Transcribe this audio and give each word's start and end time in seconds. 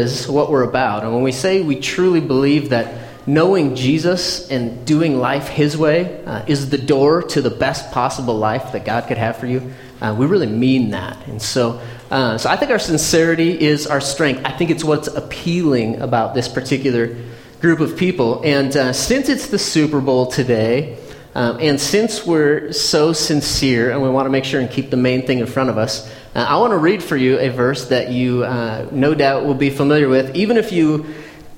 is 0.00 0.28
what 0.28 0.48
we're 0.48 0.62
about. 0.62 1.02
And 1.02 1.12
when 1.12 1.24
we 1.24 1.32
say 1.32 1.60
we 1.60 1.80
truly 1.80 2.20
believe 2.20 2.68
that 2.68 3.26
knowing 3.26 3.74
Jesus 3.74 4.48
and 4.48 4.86
doing 4.86 5.18
life 5.18 5.48
His 5.48 5.76
way 5.76 6.24
uh, 6.24 6.44
is 6.46 6.70
the 6.70 6.78
door 6.78 7.20
to 7.20 7.42
the 7.42 7.50
best 7.50 7.90
possible 7.90 8.38
life 8.38 8.70
that 8.70 8.84
God 8.84 9.08
could 9.08 9.18
have 9.18 9.38
for 9.38 9.46
you, 9.46 9.72
uh, 10.00 10.14
we 10.16 10.26
really 10.26 10.46
mean 10.46 10.90
that. 10.90 11.26
And 11.26 11.42
so, 11.42 11.80
uh, 12.12 12.38
so 12.38 12.48
I 12.48 12.54
think 12.54 12.70
our 12.70 12.78
sincerity 12.78 13.60
is 13.60 13.88
our 13.88 14.00
strength. 14.00 14.42
I 14.44 14.52
think 14.52 14.70
it's 14.70 14.84
what's 14.84 15.08
appealing 15.08 16.00
about 16.00 16.32
this 16.32 16.46
particular 16.46 17.16
group 17.60 17.80
of 17.80 17.96
people. 17.96 18.40
And 18.44 18.76
uh, 18.76 18.92
since 18.92 19.28
it's 19.28 19.48
the 19.48 19.58
Super 19.58 20.00
Bowl 20.00 20.26
today, 20.26 20.96
um, 21.34 21.58
and 21.60 21.80
since 21.80 22.24
we're 22.24 22.70
so 22.70 23.12
sincere 23.12 23.90
and 23.90 24.00
we 24.00 24.08
want 24.10 24.26
to 24.26 24.30
make 24.30 24.44
sure 24.44 24.60
and 24.60 24.70
keep 24.70 24.90
the 24.90 24.96
main 24.96 25.26
thing 25.26 25.40
in 25.40 25.46
front 25.46 25.70
of 25.70 25.76
us, 25.76 26.08
uh, 26.34 26.46
I 26.48 26.56
want 26.58 26.72
to 26.72 26.78
read 26.78 27.02
for 27.02 27.16
you 27.16 27.38
a 27.38 27.48
verse 27.48 27.88
that 27.88 28.10
you 28.10 28.44
uh, 28.44 28.88
no 28.92 29.14
doubt 29.14 29.44
will 29.44 29.54
be 29.54 29.70
familiar 29.70 30.08
with. 30.08 30.34
Even 30.36 30.56
if 30.56 30.72
you 30.72 31.06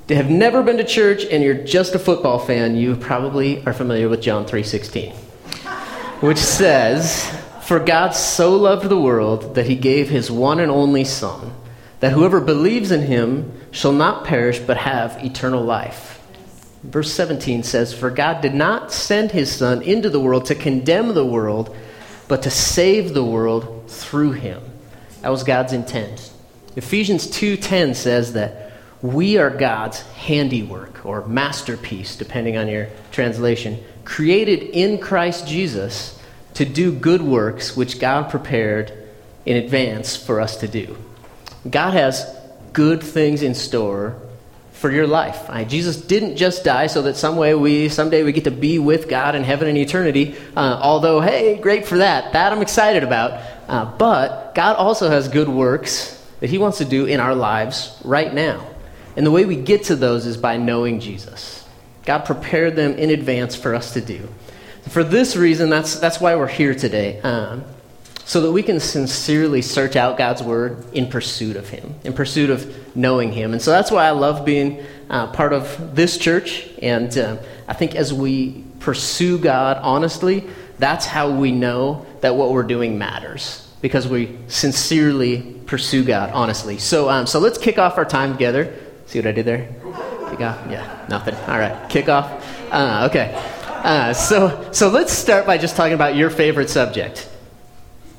have 0.08 0.30
never 0.30 0.62
been 0.62 0.76
to 0.78 0.84
church 0.84 1.24
and 1.24 1.42
you're 1.42 1.54
just 1.54 1.94
a 1.94 1.98
football 1.98 2.38
fan, 2.38 2.76
you 2.76 2.96
probably 2.96 3.64
are 3.66 3.72
familiar 3.72 4.08
with 4.08 4.20
John 4.20 4.44
3:16, 4.46 5.12
which 6.20 6.38
says, 6.38 7.30
"For 7.62 7.78
God 7.78 8.14
so 8.14 8.56
loved 8.56 8.88
the 8.88 9.00
world 9.00 9.54
that 9.54 9.66
he 9.66 9.74
gave 9.74 10.10
his 10.10 10.30
one 10.30 10.60
and 10.60 10.70
only 10.70 11.04
son, 11.04 11.52
that 12.00 12.12
whoever 12.12 12.40
believes 12.40 12.90
in 12.90 13.02
him 13.02 13.52
shall 13.70 13.92
not 13.92 14.24
perish 14.24 14.58
but 14.58 14.78
have 14.78 15.18
eternal 15.24 15.62
life." 15.62 16.10
Verse 16.82 17.12
17 17.12 17.62
says, 17.62 17.92
For 17.92 18.10
God 18.10 18.40
did 18.40 18.54
not 18.54 18.90
send 18.90 19.32
his 19.32 19.52
Son 19.52 19.82
into 19.82 20.08
the 20.08 20.20
world 20.20 20.46
to 20.46 20.54
condemn 20.54 21.14
the 21.14 21.26
world, 21.26 21.76
but 22.26 22.42
to 22.42 22.50
save 22.50 23.12
the 23.12 23.24
world 23.24 23.84
through 23.88 24.32
him. 24.32 24.62
That 25.22 25.30
was 25.30 25.42
God's 25.44 25.72
intent. 25.72 26.30
Ephesians 26.76 27.26
2:10 27.26 27.94
says 27.94 28.32
that 28.34 28.72
we 29.02 29.38
are 29.38 29.50
God's 29.50 30.02
handiwork 30.16 31.04
or 31.04 31.26
masterpiece 31.26 32.16
depending 32.16 32.56
on 32.56 32.68
your 32.68 32.88
translation, 33.10 33.78
created 34.04 34.62
in 34.62 34.98
Christ 34.98 35.46
Jesus 35.46 36.18
to 36.54 36.64
do 36.64 36.92
good 36.92 37.22
works 37.22 37.76
which 37.76 37.98
God 37.98 38.30
prepared 38.30 38.92
in 39.46 39.56
advance 39.56 40.16
for 40.16 40.40
us 40.40 40.56
to 40.56 40.68
do. 40.68 40.96
God 41.68 41.94
has 41.94 42.26
good 42.72 43.02
things 43.02 43.42
in 43.42 43.54
store 43.54 44.16
for 44.72 44.90
your 44.90 45.06
life. 45.06 45.48
Right? 45.48 45.68
Jesus 45.68 45.96
didn't 45.96 46.36
just 46.36 46.64
die 46.64 46.86
so 46.86 47.02
that 47.02 47.16
some 47.16 47.36
way 47.36 47.54
we 47.54 47.88
someday 47.88 48.22
we 48.22 48.32
get 48.32 48.44
to 48.44 48.50
be 48.50 48.78
with 48.78 49.08
God 49.08 49.34
in 49.34 49.44
heaven 49.44 49.68
in 49.68 49.76
eternity. 49.76 50.34
Uh, 50.56 50.78
although, 50.82 51.20
hey, 51.20 51.56
great 51.56 51.86
for 51.86 51.98
that. 51.98 52.32
That 52.32 52.52
I'm 52.52 52.62
excited 52.62 53.02
about. 53.02 53.40
Uh, 53.70 53.84
but 53.84 54.52
God 54.56 54.74
also 54.74 55.08
has 55.08 55.28
good 55.28 55.48
works 55.48 56.20
that 56.40 56.50
He 56.50 56.58
wants 56.58 56.78
to 56.78 56.84
do 56.84 57.06
in 57.06 57.20
our 57.20 57.36
lives 57.36 57.96
right 58.04 58.34
now. 58.34 58.66
And 59.16 59.24
the 59.24 59.30
way 59.30 59.44
we 59.44 59.54
get 59.54 59.84
to 59.84 59.96
those 59.96 60.26
is 60.26 60.36
by 60.36 60.56
knowing 60.56 60.98
Jesus. 60.98 61.64
God 62.04 62.24
prepared 62.24 62.74
them 62.74 62.94
in 62.94 63.10
advance 63.10 63.54
for 63.54 63.76
us 63.76 63.92
to 63.94 64.00
do. 64.00 64.28
For 64.88 65.04
this 65.04 65.36
reason, 65.36 65.70
that's, 65.70 66.00
that's 66.00 66.20
why 66.20 66.34
we're 66.34 66.48
here 66.48 66.74
today. 66.74 67.20
Um, 67.20 67.64
so 68.24 68.40
that 68.40 68.50
we 68.50 68.64
can 68.64 68.80
sincerely 68.80 69.62
search 69.62 69.94
out 69.94 70.18
God's 70.18 70.42
Word 70.42 70.92
in 70.92 71.08
pursuit 71.08 71.54
of 71.56 71.68
Him, 71.68 71.94
in 72.02 72.12
pursuit 72.12 72.50
of 72.50 72.96
knowing 72.96 73.30
Him. 73.30 73.52
And 73.52 73.62
so 73.62 73.70
that's 73.70 73.92
why 73.92 74.04
I 74.04 74.10
love 74.10 74.44
being 74.44 74.84
uh, 75.08 75.28
part 75.28 75.52
of 75.52 75.94
this 75.94 76.18
church. 76.18 76.68
And 76.82 77.16
uh, 77.16 77.36
I 77.68 77.74
think 77.74 77.94
as 77.94 78.12
we 78.12 78.64
pursue 78.80 79.38
God 79.38 79.78
honestly, 79.80 80.48
that's 80.80 81.06
how 81.06 81.30
we 81.30 81.52
know 81.52 82.06
that 82.20 82.34
what 82.34 82.50
we're 82.50 82.62
doing 82.62 82.98
matters, 82.98 83.66
because 83.80 84.08
we 84.08 84.38
sincerely 84.48 85.42
pursue 85.66 86.04
God 86.04 86.30
honestly. 86.32 86.78
So, 86.78 87.08
um, 87.08 87.26
so 87.26 87.38
let's 87.38 87.58
kick 87.58 87.78
off 87.78 87.98
our 87.98 88.04
time 88.04 88.32
together. 88.32 88.74
See 89.06 89.18
what 89.18 89.26
I 89.26 89.32
did 89.32 89.46
there? 89.46 89.68
Kick 90.30 90.40
off? 90.40 90.58
Yeah, 90.70 91.06
nothing. 91.08 91.34
All 91.46 91.58
right, 91.58 91.88
kick 91.88 92.08
off. 92.08 92.46
Uh, 92.72 93.08
okay. 93.10 93.34
Uh, 93.82 94.12
so, 94.12 94.70
so 94.72 94.88
let's 94.88 95.12
start 95.12 95.46
by 95.46 95.58
just 95.58 95.76
talking 95.76 95.94
about 95.94 96.16
your 96.16 96.30
favorite 96.30 96.68
subject 96.70 97.28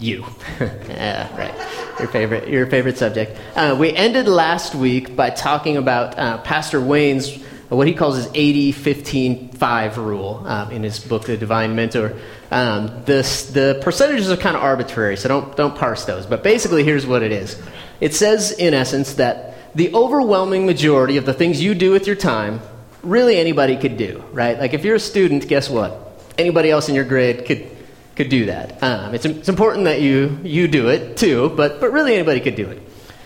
you. 0.02 0.26
yeah, 0.60 1.38
right. 1.38 2.00
Your 2.00 2.08
favorite, 2.08 2.48
your 2.48 2.66
favorite 2.68 2.98
subject. 2.98 3.38
Uh, 3.56 3.76
we 3.80 3.94
ended 3.94 4.28
last 4.28 4.74
week 4.74 5.16
by 5.16 5.30
talking 5.30 5.78
about 5.78 6.18
uh, 6.18 6.40
Pastor 6.40 6.82
Wayne's 6.82 7.38
what 7.78 7.88
he 7.88 7.94
calls 7.94 8.18
his 8.18 8.28
80 8.34 8.72
15 8.74 9.50
5 9.50 9.98
rule 9.98 10.44
um, 10.46 10.72
in 10.72 10.84
his 10.84 11.00
book, 11.00 11.26
The 11.26 11.38
Divine 11.38 11.76
Mentor. 11.76 12.14
Um, 12.52 13.04
this, 13.06 13.50
the 13.52 13.80
percentages 13.82 14.30
are 14.30 14.38
kind 14.38 14.56
of 14.56 14.62
arbitrary, 14.62 15.16
so 15.18 15.30
don't, 15.30 15.56
don't 15.56 15.76
parse 15.76 16.06
those. 16.06 16.26
But 16.26 16.44
basically, 16.44 16.84
here's 16.84 17.06
what 17.06 17.24
it 17.24 17.32
is 17.32 17.62
it 18.00 18.14
says, 18.14 18.52
in 18.52 18.74
essence, 18.74 19.14
that 19.16 19.76
the 19.76 19.94
overwhelming 19.94 20.66
majority 20.66 21.18
of 21.18 21.26
the 21.26 21.34
things 21.34 21.62
you 21.62 21.74
do 21.74 21.92
with 21.92 22.08
your 22.08 22.16
time, 22.16 22.60
really 23.04 23.38
anybody 23.38 23.78
could 23.78 23.98
do, 23.98 24.24
right? 24.34 24.60
Like 24.60 24.74
if 24.74 24.84
you're 24.84 24.96
a 24.96 25.00
student, 25.00 25.48
guess 25.48 25.70
what? 25.70 26.24
Anybody 26.38 26.72
else 26.72 26.90
in 26.90 26.96
your 26.96 27.06
grade 27.06 27.46
could 27.46 27.72
could 28.16 28.30
do 28.30 28.46
that. 28.46 28.84
Um, 28.84 29.16
it's, 29.16 29.26
it's 29.26 29.50
important 29.50 29.86
that 29.86 30.02
you, 30.02 30.40
you 30.44 30.68
do 30.68 30.90
it 30.90 31.18
too, 31.18 31.50
but, 31.50 31.80
but 31.80 31.92
really 31.92 32.14
anybody 32.14 32.40
could 32.40 32.56
do 32.56 32.70
it. 32.70 32.82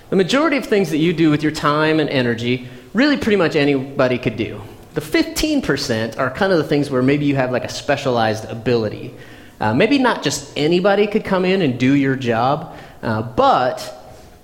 The 0.09 0.15
majority 0.15 0.57
of 0.57 0.65
things 0.65 0.91
that 0.91 0.97
you 0.97 1.13
do 1.13 1.31
with 1.31 1.41
your 1.41 1.51
time 1.51 1.99
and 1.99 2.09
energy, 2.09 2.69
really 2.95 3.17
pretty 3.17 3.35
much 3.35 3.55
anybody 3.55 4.17
could 4.17 4.37
do. 4.37 4.61
The 4.93 5.01
15% 5.01 6.17
are 6.17 6.31
kind 6.31 6.53
of 6.53 6.57
the 6.57 6.63
things 6.63 6.89
where 6.89 7.03
maybe 7.03 7.25
you 7.25 7.35
have 7.35 7.51
like 7.51 7.65
a 7.65 7.69
specialized 7.69 8.45
ability. 8.45 9.13
Uh, 9.59 9.73
maybe 9.73 9.99
not 9.99 10.23
just 10.23 10.57
anybody 10.57 11.05
could 11.05 11.25
come 11.25 11.43
in 11.43 11.61
and 11.61 11.77
do 11.77 11.93
your 11.93 12.15
job, 12.15 12.73
uh, 13.03 13.21
but 13.21 13.93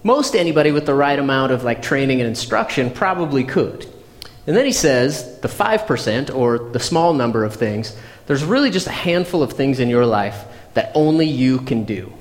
most 0.04 0.36
anybody 0.36 0.74
with 0.74 0.86
the 0.86 0.94
right 0.94 1.18
amount 1.18 1.54
of 1.54 1.64
like 1.64 1.82
training 1.82 2.20
and 2.20 2.28
instruction 2.28 2.92
probably 2.92 3.46
could. 3.46 3.88
And 4.46 4.58
then 4.58 4.66
he 4.66 4.74
says 4.74 5.40
the 5.40 5.48
5%, 5.48 6.36
or 6.36 6.60
the 6.60 6.80
small 6.80 7.14
number 7.14 7.46
of 7.46 7.56
things, 7.56 7.96
there's 8.28 8.44
really 8.44 8.70
just 8.70 8.88
a 8.88 8.92
handful 8.92 9.44
of 9.44 9.54
things 9.54 9.80
in 9.80 9.88
your 9.88 10.06
life 10.06 10.44
that 10.74 10.92
only 10.94 11.28
you 11.28 11.60
can 11.60 11.86
do, 11.86 12.12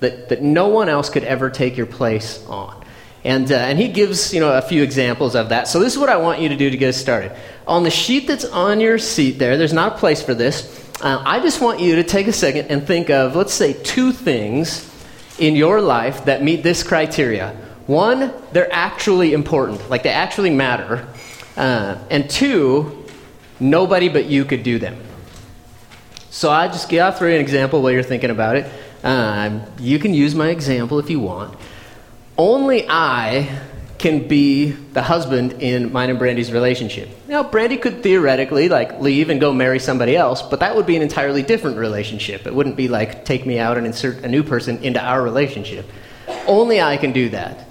that, 0.00 0.30
that 0.30 0.40
no 0.40 0.68
one 0.68 0.88
else 0.88 1.10
could 1.10 1.24
ever 1.24 1.50
take 1.50 1.76
your 1.76 1.86
place 1.86 2.42
on. 2.46 2.81
And, 3.24 3.50
uh, 3.52 3.56
and 3.56 3.78
he 3.78 3.88
gives 3.88 4.34
you 4.34 4.40
know, 4.40 4.52
a 4.52 4.62
few 4.62 4.82
examples 4.82 5.34
of 5.34 5.50
that. 5.50 5.68
So, 5.68 5.78
this 5.78 5.92
is 5.92 5.98
what 5.98 6.08
I 6.08 6.16
want 6.16 6.40
you 6.40 6.48
to 6.48 6.56
do 6.56 6.70
to 6.70 6.76
get 6.76 6.88
us 6.88 6.96
started. 6.96 7.32
On 7.66 7.84
the 7.84 7.90
sheet 7.90 8.26
that's 8.26 8.44
on 8.44 8.80
your 8.80 8.98
seat 8.98 9.38
there, 9.38 9.56
there's 9.56 9.72
not 9.72 9.94
a 9.94 9.98
place 9.98 10.20
for 10.20 10.34
this. 10.34 10.80
Uh, 11.00 11.22
I 11.24 11.40
just 11.40 11.60
want 11.60 11.80
you 11.80 11.96
to 11.96 12.04
take 12.04 12.26
a 12.26 12.32
second 12.32 12.66
and 12.66 12.86
think 12.86 13.10
of, 13.10 13.36
let's 13.36 13.54
say, 13.54 13.74
two 13.74 14.12
things 14.12 14.88
in 15.38 15.56
your 15.56 15.80
life 15.80 16.24
that 16.24 16.42
meet 16.42 16.62
this 16.62 16.82
criteria. 16.82 17.56
One, 17.86 18.32
they're 18.52 18.72
actually 18.72 19.32
important, 19.32 19.88
like 19.90 20.02
they 20.02 20.10
actually 20.10 20.50
matter. 20.50 21.06
Uh, 21.56 21.98
and 22.10 22.28
two, 22.30 23.04
nobody 23.60 24.08
but 24.08 24.26
you 24.26 24.44
could 24.44 24.62
do 24.62 24.78
them. 24.78 24.96
So 26.30 26.50
I 26.50 26.68
just 26.68 26.88
throw 26.88 27.28
you 27.28 27.34
an 27.34 27.40
example 27.40 27.82
while 27.82 27.92
you're 27.92 28.02
thinking 28.02 28.30
about 28.30 28.56
it. 28.56 28.70
Um, 29.04 29.62
you 29.78 29.98
can 29.98 30.14
use 30.14 30.34
my 30.34 30.48
example 30.48 30.98
if 30.98 31.10
you 31.10 31.20
want. 31.20 31.58
Only 32.38 32.86
I 32.88 33.60
can 33.98 34.26
be 34.26 34.70
the 34.70 35.02
husband 35.02 35.62
in 35.62 35.92
mine 35.92 36.10
and 36.10 36.18
Brandy's 36.18 36.50
relationship. 36.50 37.08
Now, 37.28 37.44
Brandy 37.44 37.76
could 37.76 38.02
theoretically 38.02 38.68
like 38.68 39.00
leave 39.00 39.30
and 39.30 39.40
go 39.40 39.52
marry 39.52 39.78
somebody 39.78 40.16
else, 40.16 40.42
but 40.42 40.58
that 40.60 40.74
would 40.74 40.86
be 40.86 40.96
an 40.96 41.02
entirely 41.02 41.42
different 41.42 41.76
relationship. 41.76 42.46
It 42.46 42.52
wouldn't 42.52 42.74
be 42.74 42.88
like 42.88 43.24
take 43.24 43.46
me 43.46 43.60
out 43.60 43.76
and 43.78 43.86
insert 43.86 44.24
a 44.24 44.28
new 44.28 44.42
person 44.42 44.82
into 44.82 45.00
our 45.00 45.22
relationship. 45.22 45.86
Only 46.48 46.80
I 46.80 46.96
can 46.96 47.12
do 47.12 47.28
that. 47.28 47.68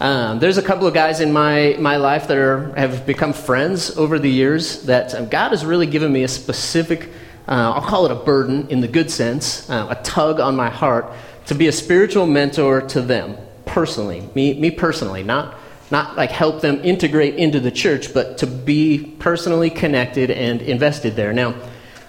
Um, 0.00 0.38
there's 0.38 0.58
a 0.58 0.62
couple 0.62 0.86
of 0.86 0.92
guys 0.92 1.20
in 1.20 1.32
my, 1.32 1.76
my 1.78 1.96
life 1.96 2.28
that 2.28 2.36
are, 2.36 2.74
have 2.74 3.06
become 3.06 3.32
friends 3.32 3.96
over 3.96 4.18
the 4.18 4.30
years 4.30 4.82
that 4.82 5.14
um, 5.14 5.28
God 5.28 5.50
has 5.50 5.64
really 5.64 5.86
given 5.86 6.12
me 6.12 6.24
a 6.24 6.28
specific 6.28 7.10
uh, 7.48 7.72
I'll 7.74 7.82
call 7.82 8.04
it 8.04 8.12
a 8.12 8.16
burden 8.16 8.68
in 8.68 8.80
the 8.80 8.86
good 8.86 9.10
sense, 9.10 9.68
uh, 9.68 9.88
a 9.90 9.96
tug 10.02 10.38
on 10.38 10.54
my 10.54 10.68
heart 10.68 11.10
to 11.46 11.54
be 11.54 11.66
a 11.66 11.72
spiritual 11.72 12.26
mentor 12.26 12.82
to 12.82 13.00
them 13.00 13.36
personally, 13.70 14.28
me, 14.34 14.54
me 14.54 14.70
personally, 14.70 15.22
not, 15.22 15.56
not 15.90 16.16
like 16.16 16.30
help 16.30 16.60
them 16.60 16.80
integrate 16.84 17.36
into 17.36 17.60
the 17.60 17.70
church, 17.70 18.12
but 18.12 18.38
to 18.38 18.46
be 18.46 19.14
personally 19.20 19.70
connected 19.70 20.30
and 20.30 20.60
invested 20.60 21.14
there. 21.14 21.32
Now, 21.32 21.54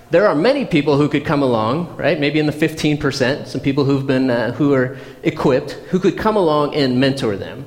there 0.10 0.28
are 0.28 0.36
many 0.36 0.66
people 0.66 0.98
who 0.98 1.08
could 1.08 1.24
come 1.24 1.42
along, 1.42 1.96
right? 1.96 2.20
Maybe 2.20 2.40
in 2.40 2.48
the 2.48 2.52
15%, 2.52 3.48
some 3.48 3.62
people 3.62 3.86
who've 3.86 4.06
been, 4.06 4.30
uh, 4.30 4.52
who 4.54 4.74
are 4.74 4.98
equipped, 5.24 5.72
who 5.92 6.00
could 6.00 6.18
come 6.18 6.36
along 6.36 6.76
and 6.76 7.00
mentor 7.00 7.38
them. 7.38 7.66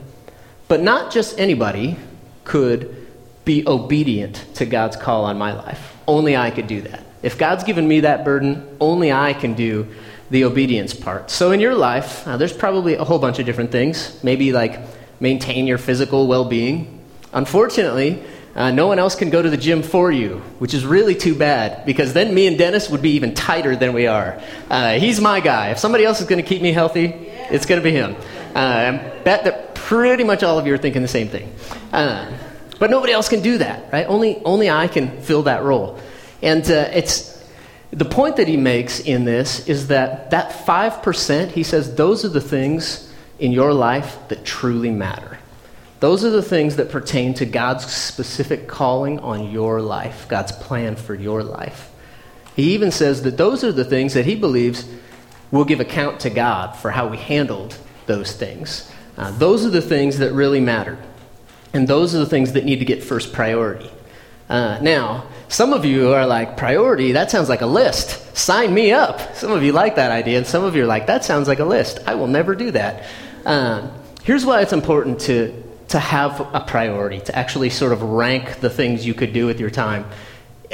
But 0.68 0.82
not 0.82 1.12
just 1.12 1.38
anybody 1.38 1.96
could 2.42 3.06
be 3.44 3.66
obedient 3.66 4.44
to 4.54 4.66
God's 4.66 4.96
call 4.96 5.24
on 5.24 5.38
my 5.38 5.54
life. 5.54 5.96
Only 6.06 6.36
I 6.36 6.50
could 6.50 6.66
do 6.66 6.82
that. 6.82 7.04
If 7.22 7.38
God's 7.38 7.64
given 7.64 7.86
me 7.86 8.00
that 8.00 8.24
burden, 8.24 8.76
only 8.80 9.12
I 9.12 9.32
can 9.34 9.54
do 9.54 9.86
the 10.34 10.44
obedience 10.44 10.92
part. 10.92 11.30
So 11.30 11.52
in 11.52 11.60
your 11.60 11.76
life, 11.76 12.26
uh, 12.26 12.36
there's 12.36 12.52
probably 12.52 12.94
a 12.94 13.04
whole 13.04 13.20
bunch 13.20 13.38
of 13.38 13.46
different 13.46 13.70
things. 13.70 14.18
Maybe 14.24 14.52
like 14.52 14.80
maintain 15.20 15.68
your 15.68 15.78
physical 15.78 16.26
well 16.26 16.44
being. 16.44 17.00
Unfortunately, 17.32 18.20
uh, 18.56 18.72
no 18.72 18.88
one 18.88 18.98
else 18.98 19.14
can 19.14 19.30
go 19.30 19.40
to 19.40 19.48
the 19.48 19.56
gym 19.56 19.84
for 19.84 20.10
you, 20.10 20.38
which 20.58 20.74
is 20.74 20.84
really 20.84 21.14
too 21.14 21.36
bad 21.36 21.86
because 21.86 22.14
then 22.14 22.34
me 22.34 22.48
and 22.48 22.58
Dennis 22.58 22.90
would 22.90 23.00
be 23.00 23.10
even 23.10 23.32
tighter 23.32 23.76
than 23.76 23.92
we 23.92 24.08
are. 24.08 24.40
Uh, 24.68 24.94
he's 24.94 25.20
my 25.20 25.38
guy. 25.38 25.70
If 25.70 25.78
somebody 25.78 26.04
else 26.04 26.20
is 26.20 26.26
going 26.26 26.42
to 26.42 26.48
keep 26.48 26.60
me 26.60 26.72
healthy, 26.72 27.06
it's 27.50 27.64
going 27.64 27.80
to 27.80 27.84
be 27.84 27.92
him. 27.92 28.16
Uh, 28.56 28.58
I 28.58 29.20
bet 29.22 29.44
that 29.44 29.76
pretty 29.76 30.24
much 30.24 30.42
all 30.42 30.58
of 30.58 30.66
you 30.66 30.74
are 30.74 30.78
thinking 30.78 31.02
the 31.02 31.08
same 31.08 31.28
thing. 31.28 31.52
Uh, 31.92 32.28
but 32.80 32.90
nobody 32.90 33.12
else 33.12 33.28
can 33.28 33.40
do 33.40 33.58
that, 33.58 33.92
right? 33.92 34.06
Only, 34.08 34.42
only 34.44 34.68
I 34.68 34.88
can 34.88 35.20
fill 35.20 35.44
that 35.44 35.62
role. 35.62 36.00
And 36.42 36.68
uh, 36.68 36.90
it's 36.92 37.33
the 37.94 38.04
point 38.04 38.36
that 38.36 38.48
he 38.48 38.56
makes 38.56 38.98
in 38.98 39.24
this 39.24 39.68
is 39.68 39.86
that 39.88 40.30
that 40.30 40.50
5%, 40.66 41.50
he 41.52 41.62
says, 41.62 41.94
those 41.94 42.24
are 42.24 42.28
the 42.28 42.40
things 42.40 43.12
in 43.38 43.52
your 43.52 43.72
life 43.72 44.18
that 44.28 44.44
truly 44.44 44.90
matter. 44.90 45.38
Those 46.00 46.24
are 46.24 46.30
the 46.30 46.42
things 46.42 46.76
that 46.76 46.90
pertain 46.90 47.34
to 47.34 47.46
God's 47.46 47.86
specific 47.86 48.66
calling 48.66 49.20
on 49.20 49.50
your 49.50 49.80
life, 49.80 50.26
God's 50.28 50.52
plan 50.52 50.96
for 50.96 51.14
your 51.14 51.42
life. 51.42 51.90
He 52.56 52.74
even 52.74 52.90
says 52.90 53.22
that 53.22 53.36
those 53.36 53.64
are 53.64 53.72
the 53.72 53.84
things 53.84 54.14
that 54.14 54.26
he 54.26 54.34
believes 54.34 54.88
will 55.50 55.64
give 55.64 55.80
account 55.80 56.20
to 56.20 56.30
God 56.30 56.76
for 56.76 56.90
how 56.90 57.06
we 57.06 57.16
handled 57.16 57.76
those 58.06 58.32
things. 58.32 58.90
Uh, 59.16 59.30
those 59.38 59.64
are 59.64 59.70
the 59.70 59.80
things 59.80 60.18
that 60.18 60.32
really 60.32 60.60
matter. 60.60 60.98
And 61.72 61.86
those 61.86 62.14
are 62.14 62.18
the 62.18 62.26
things 62.26 62.52
that 62.52 62.64
need 62.64 62.80
to 62.80 62.84
get 62.84 63.02
first 63.02 63.32
priority. 63.32 63.90
Uh, 64.48 64.78
now, 64.82 65.26
some 65.48 65.72
of 65.72 65.84
you 65.84 66.12
are 66.12 66.26
like, 66.26 66.56
priority, 66.56 67.12
that 67.12 67.30
sounds 67.30 67.48
like 67.48 67.62
a 67.62 67.66
list. 67.66 68.36
Sign 68.36 68.74
me 68.74 68.92
up. 68.92 69.34
Some 69.36 69.52
of 69.52 69.62
you 69.62 69.72
like 69.72 69.96
that 69.96 70.10
idea, 70.10 70.38
and 70.38 70.46
some 70.46 70.64
of 70.64 70.76
you 70.76 70.82
are 70.82 70.86
like, 70.86 71.06
that 71.06 71.24
sounds 71.24 71.48
like 71.48 71.60
a 71.60 71.64
list. 71.64 72.00
I 72.06 72.14
will 72.14 72.26
never 72.26 72.54
do 72.54 72.70
that. 72.72 73.04
Um, 73.46 73.90
here's 74.22 74.44
why 74.44 74.60
it's 74.60 74.72
important 74.72 75.20
to, 75.22 75.62
to 75.88 75.98
have 75.98 76.40
a 76.54 76.60
priority, 76.60 77.20
to 77.20 77.36
actually 77.36 77.70
sort 77.70 77.92
of 77.92 78.02
rank 78.02 78.60
the 78.60 78.70
things 78.70 79.06
you 79.06 79.14
could 79.14 79.32
do 79.32 79.46
with 79.46 79.60
your 79.60 79.70
time 79.70 80.04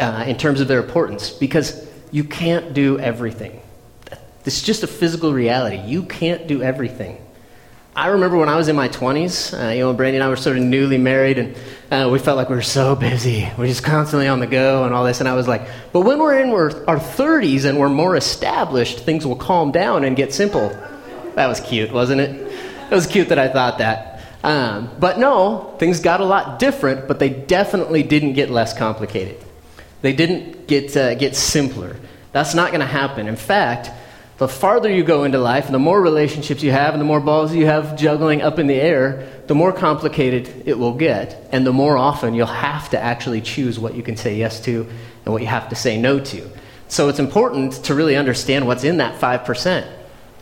uh, 0.01 0.25
in 0.27 0.37
terms 0.37 0.61
of 0.61 0.69
their 0.69 0.83
importance, 0.83 1.31
because 1.31 1.89
you 2.11 2.25
can't 2.25 2.75
do 2.75 2.99
everything. 2.99 3.61
It's 4.45 4.63
just 4.63 4.83
a 4.83 4.87
physical 4.87 5.33
reality. 5.33 5.77
You 5.77 6.05
can't 6.05 6.47
do 6.47 6.63
everything. 6.63 7.25
I 8.01 8.07
remember 8.07 8.39
when 8.39 8.49
I 8.49 8.57
was 8.57 8.69
in 8.69 8.77
my 8.77 8.89
20s, 8.89 9.53
uh, 9.53 9.73
you 9.73 9.81
know, 9.81 9.93
Brandy 9.93 10.17
and 10.17 10.25
I 10.25 10.31
were 10.31 10.37
sort 10.37 10.57
of 10.57 10.63
newly 10.63 10.97
married, 10.97 11.37
and 11.37 11.55
uh, 11.91 12.09
we 12.11 12.19
felt 12.19 12.39
like 12.39 12.49
we 12.49 12.57
were 12.57 12.63
so 12.63 12.97
busy. 12.97 13.47
We're 13.59 13.67
just 13.67 13.85
constantly 13.85 14.27
on 14.27 14.41
the 14.41 14.47
go 14.47 14.85
and 14.85 14.95
all 14.95 15.05
this. 15.05 15.21
And 15.21 15.29
I 15.29 15.35
was 15.35 15.47
like, 15.47 15.69
but 15.93 16.01
when 16.01 16.19
we're 16.19 16.41
in 16.41 16.49
our 16.49 16.97
30s 16.97 17.67
and 17.67 17.79
we're 17.79 17.91
more 17.91 18.17
established, 18.17 19.01
things 19.01 19.27
will 19.27 19.37
calm 19.37 19.71
down 19.71 20.05
and 20.05 20.17
get 20.17 20.33
simple. 20.33 20.71
That 21.35 21.47
was 21.47 21.61
cute, 21.61 21.93
wasn't 21.93 22.23
it? 22.23 22.31
It 22.91 22.95
was 22.95 23.07
cute 23.07 23.29
that 23.29 23.39
I 23.39 23.49
thought 23.49 23.77
that. 23.77 24.23
Um, 24.43 24.91
but 24.99 25.19
no, 25.19 25.77
things 25.79 26.01
got 26.01 26.23
a 26.23 26.25
lot 26.25 26.59
different, 26.59 27.07
but 27.07 27.19
they 27.19 27.29
definitely 27.29 28.03
didn't 28.03 28.33
get 28.33 28.49
less 28.49 28.73
complicated. 28.73 29.37
They 30.01 30.15
didn't 30.15 30.67
get, 30.67 30.97
uh, 30.97 31.17
get 31.17 31.37
simpler. 31.37 31.97
That's 32.33 32.55
not 32.55 32.71
going 32.71 32.81
to 32.81 32.87
happen. 32.87 33.29
In 33.29 33.37
fact, 33.37 33.91
the 34.41 34.49
farther 34.49 34.91
you 34.91 35.05
go 35.05 35.25
into 35.25 35.37
life, 35.37 35.67
and 35.67 35.75
the 35.75 35.79
more 35.79 36.01
relationships 36.01 36.63
you 36.63 36.71
have, 36.71 36.95
and 36.95 37.01
the 37.01 37.05
more 37.05 37.21
balls 37.21 37.55
you 37.55 37.67
have 37.67 37.95
juggling 37.95 38.41
up 38.41 38.59
in 38.59 38.69
the 38.69 38.75
air, 38.75 39.29
the 39.49 39.55
more 39.55 39.71
complicated 39.71 40.63
it 40.65 40.79
will 40.79 40.95
get. 40.95 41.47
And 41.53 41.67
the 41.67 41.75
more 41.75 41.99
often 41.99 42.33
you'll 42.33 42.47
have 42.47 42.89
to 42.89 42.99
actually 42.99 43.43
choose 43.43 43.79
what 43.79 43.95
you 43.95 44.03
can 44.03 44.17
say 44.17 44.39
yes 44.39 44.59
to 44.63 44.89
and 45.27 45.35
what 45.35 45.43
you 45.43 45.49
have 45.49 45.69
to 45.69 45.77
say 45.77 46.01
no 46.01 46.19
to. 46.21 46.49
So 46.89 47.11
it's 47.11 47.19
important 47.19 47.85
to 47.85 47.95
really 47.95 48.17
understand 48.17 48.67
what's 48.67 48.83
in 48.83 48.97
that 48.97 49.21
5%, 49.21 49.87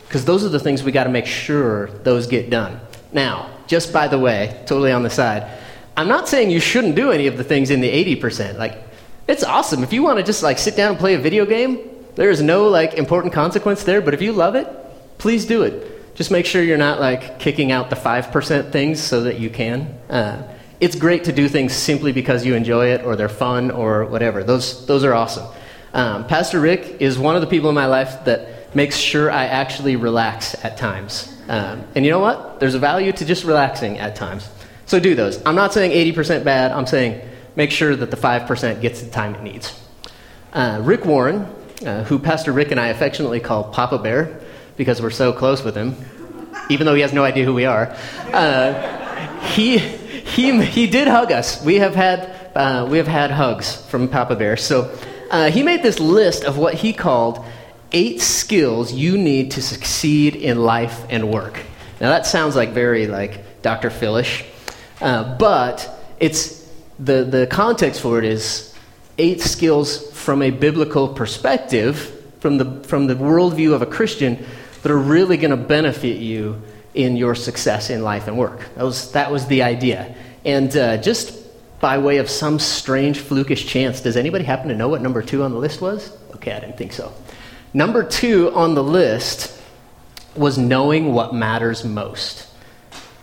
because 0.07 0.23
those 0.23 0.45
are 0.45 0.49
the 0.49 0.61
things 0.61 0.81
we 0.81 0.93
got 0.93 1.03
to 1.03 1.09
make 1.09 1.25
sure 1.25 1.87
those 2.03 2.25
get 2.25 2.49
done. 2.49 2.79
Now, 3.11 3.49
just 3.67 3.91
by 3.91 4.07
the 4.07 4.17
way, 4.17 4.63
totally 4.65 4.93
on 4.93 5.03
the 5.03 5.09
side, 5.09 5.45
I'm 5.97 6.07
not 6.07 6.29
saying 6.29 6.51
you 6.51 6.61
shouldn't 6.61 6.95
do 6.95 7.11
any 7.11 7.27
of 7.27 7.35
the 7.35 7.43
things 7.43 7.69
in 7.69 7.81
the 7.81 8.15
80%. 8.15 8.57
Like, 8.57 8.81
it's 9.27 9.43
awesome. 9.43 9.83
If 9.83 9.91
you 9.91 10.03
want 10.03 10.19
to 10.19 10.23
just 10.23 10.41
like 10.41 10.57
sit 10.57 10.77
down 10.77 10.91
and 10.91 10.97
play 10.97 11.15
a 11.15 11.19
video 11.19 11.45
game, 11.45 11.79
there 12.15 12.29
is 12.29 12.41
no 12.41 12.67
like 12.69 12.95
important 12.95 13.33
consequence 13.33 13.83
there, 13.83 14.01
but 14.01 14.13
if 14.13 14.21
you 14.21 14.31
love 14.31 14.55
it, 14.55 14.67
please 15.17 15.45
do 15.45 15.63
it. 15.63 16.15
Just 16.15 16.31
make 16.31 16.45
sure 16.45 16.61
you're 16.61 16.77
not 16.77 16.99
like 16.99 17.39
kicking 17.39 17.71
out 17.71 17.89
the 17.89 17.95
5% 17.95 18.71
things 18.71 19.01
so 19.01 19.23
that 19.23 19.39
you 19.39 19.49
can. 19.49 19.97
Uh, 20.09 20.43
it's 20.79 20.95
great 20.95 21.25
to 21.25 21.31
do 21.31 21.47
things 21.47 21.73
simply 21.73 22.11
because 22.11 22.45
you 22.45 22.55
enjoy 22.55 22.87
it 22.87 23.05
or 23.05 23.15
they're 23.15 23.29
fun 23.29 23.71
or 23.71 24.05
whatever. 24.05 24.43
Those, 24.43 24.85
those 24.85 25.03
are 25.03 25.13
awesome. 25.13 25.47
Um, 25.93 26.27
Pastor 26.27 26.59
Rick 26.59 26.97
is 26.99 27.17
one 27.17 27.35
of 27.35 27.41
the 27.41 27.47
people 27.47 27.69
in 27.69 27.75
my 27.75 27.85
life 27.85 28.25
that 28.25 28.75
makes 28.75 28.97
sure 28.97 29.31
I 29.31 29.45
actually 29.45 29.95
relax 29.95 30.55
at 30.63 30.77
times. 30.77 31.35
Um, 31.47 31.83
and 31.95 32.05
you 32.05 32.11
know 32.11 32.19
what? 32.19 32.59
There's 32.59 32.75
a 32.75 32.79
value 32.79 33.11
to 33.11 33.25
just 33.25 33.43
relaxing 33.43 33.97
at 33.97 34.15
times. 34.15 34.49
So 34.85 34.99
do 34.99 35.15
those. 35.15 35.43
I'm 35.45 35.55
not 35.55 35.73
saying 35.73 35.91
80% 36.13 36.43
bad, 36.43 36.71
I'm 36.71 36.85
saying 36.85 37.21
make 37.55 37.71
sure 37.71 37.95
that 37.95 38.11
the 38.11 38.17
5% 38.17 38.81
gets 38.81 39.01
the 39.01 39.09
time 39.09 39.35
it 39.35 39.43
needs. 39.43 39.79
Uh, 40.53 40.79
Rick 40.81 41.05
Warren 41.05 41.47
uh, 41.85 42.03
who 42.03 42.19
Pastor 42.19 42.51
Rick 42.51 42.71
and 42.71 42.79
I 42.79 42.87
affectionately 42.87 43.39
call 43.39 43.63
Papa 43.65 43.97
Bear 43.97 44.39
because 44.77 45.01
we're 45.01 45.09
so 45.09 45.33
close 45.33 45.63
with 45.63 45.75
him, 45.75 45.95
even 46.69 46.85
though 46.85 46.95
he 46.95 47.01
has 47.01 47.13
no 47.13 47.23
idea 47.23 47.45
who 47.45 47.53
we 47.53 47.65
are. 47.65 47.95
Uh, 48.33 49.39
he, 49.47 49.77
he, 49.77 50.63
he 50.65 50.87
did 50.87 51.07
hug 51.07 51.31
us. 51.31 51.63
We 51.63 51.75
have 51.75 51.95
had, 51.95 52.35
uh, 52.55 52.87
we 52.89 52.97
have 52.97 53.07
had 53.07 53.31
hugs 53.31 53.75
from 53.87 54.07
Papa 54.07 54.35
Bear. 54.35 54.57
So 54.57 54.95
uh, 55.31 55.51
he 55.51 55.63
made 55.63 55.83
this 55.83 55.99
list 55.99 56.43
of 56.43 56.57
what 56.57 56.73
he 56.75 56.93
called 56.93 57.45
eight 57.91 58.21
skills 58.21 58.93
you 58.93 59.17
need 59.17 59.51
to 59.51 59.61
succeed 59.61 60.35
in 60.35 60.63
life 60.63 61.05
and 61.09 61.31
work. 61.31 61.59
Now 61.99 62.09
that 62.09 62.25
sounds 62.25 62.55
like 62.55 62.69
very 62.69 63.07
like 63.07 63.61
Dr. 63.61 63.89
Philish, 63.89 64.45
uh, 65.01 65.37
but 65.37 65.89
it's 66.19 66.65
the, 66.99 67.23
the 67.23 67.47
context 67.47 68.01
for 68.01 68.19
it 68.19 68.25
is 68.25 68.73
eight 69.19 69.41
skills 69.41 70.09
from 70.11 70.41
a 70.41 70.49
biblical 70.49 71.09
perspective, 71.09 72.23
from 72.39 72.57
the, 72.57 72.83
from 72.87 73.05
the 73.05 73.15
worldview 73.15 73.73
of 73.73 73.81
a 73.81 73.85
Christian, 73.85 74.43
that 74.81 74.91
are 74.91 74.97
really 74.97 75.37
going 75.37 75.51
to 75.51 75.57
benefit 75.57 76.17
you 76.17 76.61
in 76.93 77.17
your 77.17 77.35
success 77.35 77.89
in 77.89 78.01
life 78.01 78.27
and 78.27 78.37
work. 78.37 78.73
That 78.75 78.83
was, 78.83 79.11
that 79.11 79.31
was 79.31 79.45
the 79.47 79.61
idea. 79.61 80.15
And 80.45 80.75
uh, 80.75 80.97
just 80.97 81.35
by 81.81 81.97
way 81.97 82.17
of 82.17 82.29
some 82.29 82.59
strange 82.59 83.19
flukish 83.19 83.67
chance, 83.67 84.01
does 84.01 84.15
anybody 84.17 84.45
happen 84.45 84.69
to 84.69 84.75
know 84.75 84.87
what 84.87 85.01
number 85.01 85.21
two 85.21 85.43
on 85.43 85.51
the 85.51 85.59
list 85.59 85.81
was? 85.81 86.17
Okay, 86.35 86.53
I 86.53 86.61
didn't 86.61 86.77
think 86.77 86.93
so. 86.93 87.13
Number 87.73 88.03
two 88.03 88.51
on 88.55 88.73
the 88.73 88.83
list 88.83 89.61
was 90.35 90.57
knowing 90.57 91.13
what 91.13 91.35
matters 91.35 91.83
most. 91.83 92.47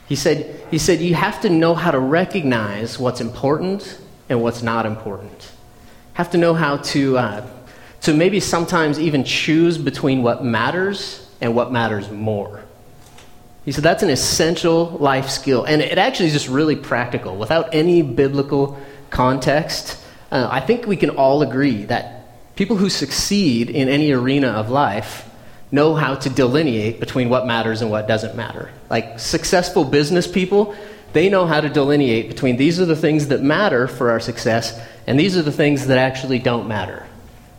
He 0.09 0.15
said, 0.15 0.61
he 0.71 0.79
said, 0.79 1.01
You 1.01 1.15
have 1.15 1.41
to 1.41 1.51
know 1.51 1.75
how 1.75 1.91
to 1.91 1.99
recognize 1.99 2.99
what's 2.99 3.21
important 3.21 3.99
and 4.29 4.43
what's 4.43 4.63
not 4.63 4.87
important 4.87 5.53
have 6.17 6.31
to 6.31 6.39
know 6.39 6.55
how 6.55 6.79
to, 6.79 7.19
uh, 7.19 7.47
to 8.01 8.15
maybe 8.15 8.41
sometimes 8.41 8.99
even 8.99 9.23
choose 9.23 9.77
between 9.77 10.23
what 10.23 10.43
matters 10.43 11.29
and 11.43 11.55
what 11.55 11.71
matters 11.71 12.11
more. 12.11 12.63
He 13.67 13.73
said 13.73 13.85
that's 13.85 14.03
an 14.03 14.09
essential 14.09 14.97
life 14.99 15.29
skill. 15.29 15.65
And 15.65 15.83
it 15.83 15.99
actually 15.99 16.29
is 16.29 16.33
just 16.33 16.49
really 16.49 16.75
practical. 16.75 17.37
Without 17.37 17.75
any 17.75 18.01
biblical 18.01 18.81
context, 19.11 20.03
uh, 20.33 20.49
I 20.51 20.61
think 20.61 20.87
we 20.87 20.97
can 20.97 21.11
all 21.11 21.43
agree 21.43 21.85
that 21.85 22.55
people 22.57 22.77
who 22.77 22.89
succeed 22.89 23.69
in 23.69 23.91
any 23.91 24.11
arena 24.13 24.49
of 24.49 24.71
life 24.71 25.29
know 25.71 25.95
how 25.95 26.15
to 26.15 26.31
delineate 26.31 26.99
between 26.99 27.29
what 27.29 27.47
matters 27.47 27.83
and 27.83 27.91
what 27.91 28.09
doesn't 28.09 28.35
matter. 28.35 28.71
Like 28.89 29.21
successful 29.21 29.85
business 29.85 30.27
people, 30.27 30.75
they 31.17 31.31
know 31.31 31.47
how 31.47 31.63
to 31.63 31.69
delineate 31.71 32.29
between 32.29 32.57
these 32.57 32.79
are 32.79 32.85
the 32.85 32.95
things 32.95 33.29
that 33.29 33.43
matter 33.43 33.89
for 33.89 34.11
our 34.11 34.21
success 34.21 34.79
and 35.07 35.19
these 35.19 35.37
are 35.37 35.43
the 35.43 35.53
things 35.53 35.87
that 35.87 35.99
actually 35.99 36.39
don't 36.39 36.69
matter. 36.69 37.07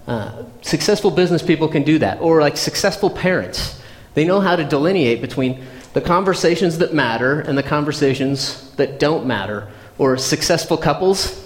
Uh, 0.05 0.43
successful 0.61 1.09
business 1.09 1.41
people 1.41 1.67
can 1.67 1.83
do 1.83 1.97
that. 1.99 2.21
Or 2.21 2.39
like 2.39 2.55
successful 2.55 3.09
parents, 3.09 3.81
they 4.13 4.25
know 4.25 4.39
how 4.39 4.55
to 4.55 4.63
delineate 4.63 5.21
between 5.21 5.65
the 5.93 6.01
conversations 6.01 6.77
that 6.77 6.93
matter 6.93 7.39
and 7.41 7.57
the 7.57 7.63
conversations 7.63 8.71
that 8.75 8.99
don't 8.99 9.25
matter. 9.25 9.69
Or 9.97 10.17
successful 10.17 10.77
couples 10.77 11.43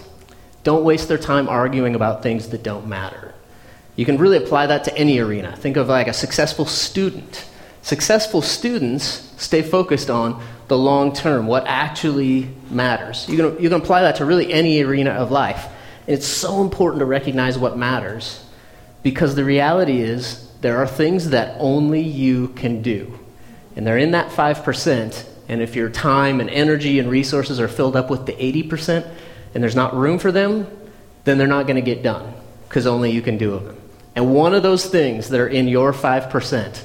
don't 0.63 0.83
waste 0.83 1.07
their 1.07 1.17
time 1.17 1.47
arguing 1.47 1.95
about 1.95 2.23
things 2.23 2.49
that 2.49 2.61
don't 2.61 2.87
matter. 2.87 3.33
You 3.95 4.05
can 4.05 4.17
really 4.17 4.37
apply 4.37 4.67
that 4.67 4.83
to 4.83 4.97
any 4.97 5.19
arena. 5.19 5.55
Think 5.55 5.77
of 5.77 5.87
like 5.87 6.07
a 6.07 6.13
successful 6.13 6.65
student. 6.65 7.45
Successful 7.81 8.41
students 8.41 9.33
stay 9.37 9.61
focused 9.61 10.09
on 10.09 10.43
the 10.71 10.77
long 10.77 11.11
term, 11.11 11.47
what 11.47 11.67
actually 11.67 12.47
matters. 12.69 13.27
You 13.27 13.35
can, 13.35 13.61
you 13.61 13.67
can 13.67 13.81
apply 13.81 14.03
that 14.03 14.15
to 14.15 14.25
really 14.25 14.53
any 14.53 14.81
arena 14.81 15.09
of 15.09 15.29
life. 15.29 15.67
It's 16.07 16.25
so 16.25 16.61
important 16.61 17.01
to 17.01 17.05
recognize 17.05 17.57
what 17.57 17.77
matters 17.77 18.41
because 19.03 19.35
the 19.35 19.43
reality 19.43 19.99
is 19.99 20.49
there 20.61 20.77
are 20.77 20.87
things 20.87 21.31
that 21.31 21.57
only 21.59 21.99
you 21.99 22.47
can 22.49 22.81
do. 22.81 23.19
And 23.75 23.85
they're 23.85 23.97
in 23.97 24.11
that 24.11 24.31
5%. 24.31 25.25
And 25.49 25.61
if 25.61 25.75
your 25.75 25.89
time 25.89 26.39
and 26.39 26.49
energy 26.49 26.99
and 26.99 27.09
resources 27.09 27.59
are 27.59 27.67
filled 27.67 27.97
up 27.97 28.09
with 28.09 28.25
the 28.25 28.31
80% 28.31 29.05
and 29.53 29.61
there's 29.61 29.75
not 29.75 29.93
room 29.93 30.19
for 30.19 30.31
them, 30.31 30.67
then 31.25 31.37
they're 31.37 31.47
not 31.47 31.67
going 31.67 31.75
to 31.75 31.81
get 31.81 32.01
done 32.01 32.33
because 32.69 32.87
only 32.87 33.11
you 33.11 33.21
can 33.21 33.37
do 33.37 33.59
them. 33.59 33.75
And 34.15 34.33
one 34.33 34.53
of 34.53 34.63
those 34.63 34.85
things 34.85 35.27
that 35.31 35.39
are 35.41 35.49
in 35.49 35.67
your 35.67 35.91
5%, 35.91 36.83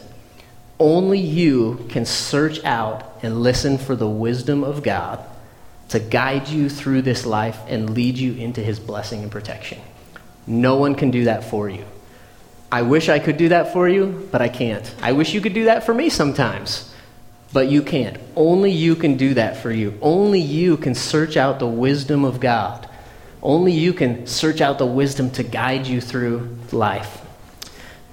only 0.81 1.21
you 1.21 1.87
can 1.89 2.05
search 2.05 2.63
out 2.65 3.16
and 3.27 3.43
listen 3.43 3.77
for 3.77 3.97
the 3.97 4.09
wisdom 4.09 4.63
of 4.63 4.85
God 4.85 5.19
to 5.89 5.99
guide 5.99 6.47
you 6.47 6.69
through 6.69 7.03
this 7.03 7.27
life 7.27 7.59
and 7.67 7.91
lead 7.91 8.17
you 8.17 8.35
into 8.35 8.61
his 8.61 8.79
blessing 8.79 9.23
and 9.23 9.33
protection. 9.33 9.81
No 10.47 10.77
one 10.77 10.95
can 10.95 11.11
do 11.11 11.25
that 11.25 11.43
for 11.43 11.69
you. 11.69 11.85
I 12.71 12.83
wish 12.83 13.09
I 13.09 13.19
could 13.19 13.37
do 13.37 13.49
that 13.49 13.73
for 13.73 13.89
you, 13.89 14.29
but 14.31 14.41
I 14.41 14.49
can't. 14.49 14.95
I 15.03 15.11
wish 15.11 15.35
you 15.35 15.41
could 15.41 15.55
do 15.55 15.65
that 15.65 15.85
for 15.85 15.93
me 15.93 16.09
sometimes, 16.09 16.95
but 17.53 17.69
you 17.69 17.83
can't. 17.83 18.17
Only 18.37 18.71
you 18.71 18.95
can 18.95 19.17
do 19.17 19.35
that 19.35 19.57
for 19.57 19.73
you. 19.73 19.99
Only 20.01 20.41
you 20.41 20.77
can 20.77 20.95
search 20.95 21.37
out 21.37 21.59
the 21.59 21.67
wisdom 21.67 22.25
of 22.25 22.39
God. 22.39 22.89
Only 23.43 23.73
you 23.73 23.93
can 23.93 24.29
search 24.29 24.61
out 24.61 24.79
the 24.79 24.87
wisdom 24.87 25.33
to 25.33 25.43
guide 25.43 25.89
you 25.89 26.01
through 26.01 26.57
life. 26.71 27.23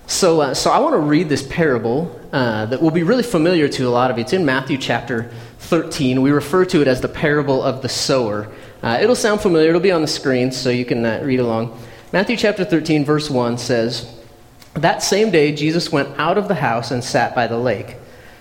So, 0.07 0.41
uh, 0.41 0.53
so 0.55 0.71
I 0.71 0.79
want 0.79 0.93
to 0.93 0.99
read 0.99 1.29
this 1.29 1.45
parable 1.45 2.19
uh, 2.33 2.65
that 2.65 2.81
will 2.81 2.91
be 2.91 3.03
really 3.03 3.23
familiar 3.23 3.69
to 3.69 3.87
a 3.87 3.91
lot 3.91 4.09
of 4.09 4.17
you. 4.17 4.23
It's 4.23 4.33
in 4.33 4.43
Matthew 4.43 4.79
chapter 4.79 5.29
13. 5.59 6.19
We 6.21 6.31
refer 6.31 6.65
to 6.65 6.81
it 6.81 6.87
as 6.87 6.99
the 6.99 7.07
parable 7.07 7.61
of 7.61 7.83
the 7.83 7.89
sower. 7.89 8.49
Uh, 8.81 8.97
it'll 8.99 9.15
sound 9.15 9.39
familiar. 9.39 9.69
It'll 9.69 9.79
be 9.79 9.91
on 9.91 10.01
the 10.01 10.07
screen 10.07 10.51
so 10.51 10.71
you 10.71 10.83
can 10.83 11.05
uh, 11.05 11.21
read 11.23 11.39
along. 11.39 11.79
Matthew 12.11 12.35
chapter 12.35 12.65
13, 12.65 13.05
verse 13.05 13.29
1 13.29 13.59
says, 13.59 14.19
That 14.73 15.03
same 15.03 15.29
day 15.29 15.53
Jesus 15.53 15.91
went 15.91 16.19
out 16.19 16.39
of 16.39 16.47
the 16.47 16.55
house 16.55 16.89
and 16.89 17.03
sat 17.03 17.35
by 17.35 17.45
the 17.45 17.57
lake. 17.57 17.97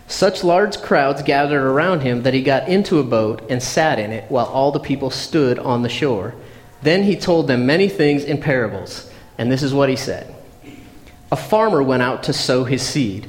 Such 0.09 0.43
large 0.43 0.81
crowds 0.81 1.23
gathered 1.23 1.63
around 1.63 2.01
him 2.01 2.23
that 2.23 2.35
he 2.35 2.43
got 2.43 2.69
into 2.69 2.99
a 2.99 3.05
boat 3.05 3.43
and 3.51 3.63
sat 3.63 3.99
in 3.99 4.11
it 4.11 4.25
while 4.31 4.47
all 4.47 4.73
the 4.73 4.81
people 4.81 5.11
stood 5.11 5.59
on 5.59 5.83
the 5.83 5.89
shore. 5.91 6.35
Then 6.81 7.03
he 7.03 7.15
told 7.15 7.47
them 7.47 7.67
many 7.67 7.91
things 7.91 8.25
in 8.25 8.41
parables, 8.41 9.11
and 9.37 9.53
this 9.53 9.63
is 9.63 9.75
what 9.75 9.91
he 9.91 9.97
said. 9.97 10.35
A 11.31 11.37
farmer 11.37 11.83
went 11.83 12.03
out 12.03 12.23
to 12.25 12.33
sow 12.33 12.65
his 12.65 12.83
seed. 12.83 13.29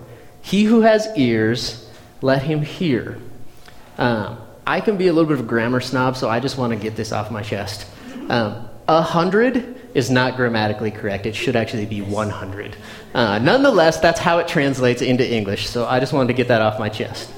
He 0.41 0.63
who 0.63 0.81
has 0.81 1.07
ears, 1.15 1.89
let 2.21 2.43
him 2.43 2.61
hear. 2.61 3.17
Um, 3.97 4.37
I 4.65 4.81
can 4.81 4.97
be 4.97 5.07
a 5.07 5.13
little 5.13 5.27
bit 5.27 5.39
of 5.39 5.45
a 5.45 5.47
grammar 5.47 5.81
snob, 5.81 6.15
so 6.15 6.29
I 6.29 6.39
just 6.39 6.57
want 6.57 6.73
to 6.73 6.79
get 6.79 6.95
this 6.95 7.11
off 7.11 7.31
my 7.31 7.41
chest. 7.41 7.87
Um, 8.29 8.67
a 8.87 9.01
hundred 9.01 9.79
is 9.93 10.09
not 10.09 10.35
grammatically 10.35 10.91
correct. 10.91 11.25
It 11.25 11.35
should 11.35 11.55
actually 11.55 11.85
be 11.85 12.01
100. 12.01 12.75
Uh, 13.13 13.39
nonetheless, 13.39 13.99
that's 13.99 14.19
how 14.19 14.39
it 14.39 14.47
translates 14.47 15.01
into 15.01 15.29
English, 15.29 15.69
so 15.69 15.85
I 15.85 15.99
just 15.99 16.13
wanted 16.13 16.27
to 16.27 16.33
get 16.33 16.47
that 16.47 16.61
off 16.61 16.79
my 16.79 16.89
chest. 16.89 17.31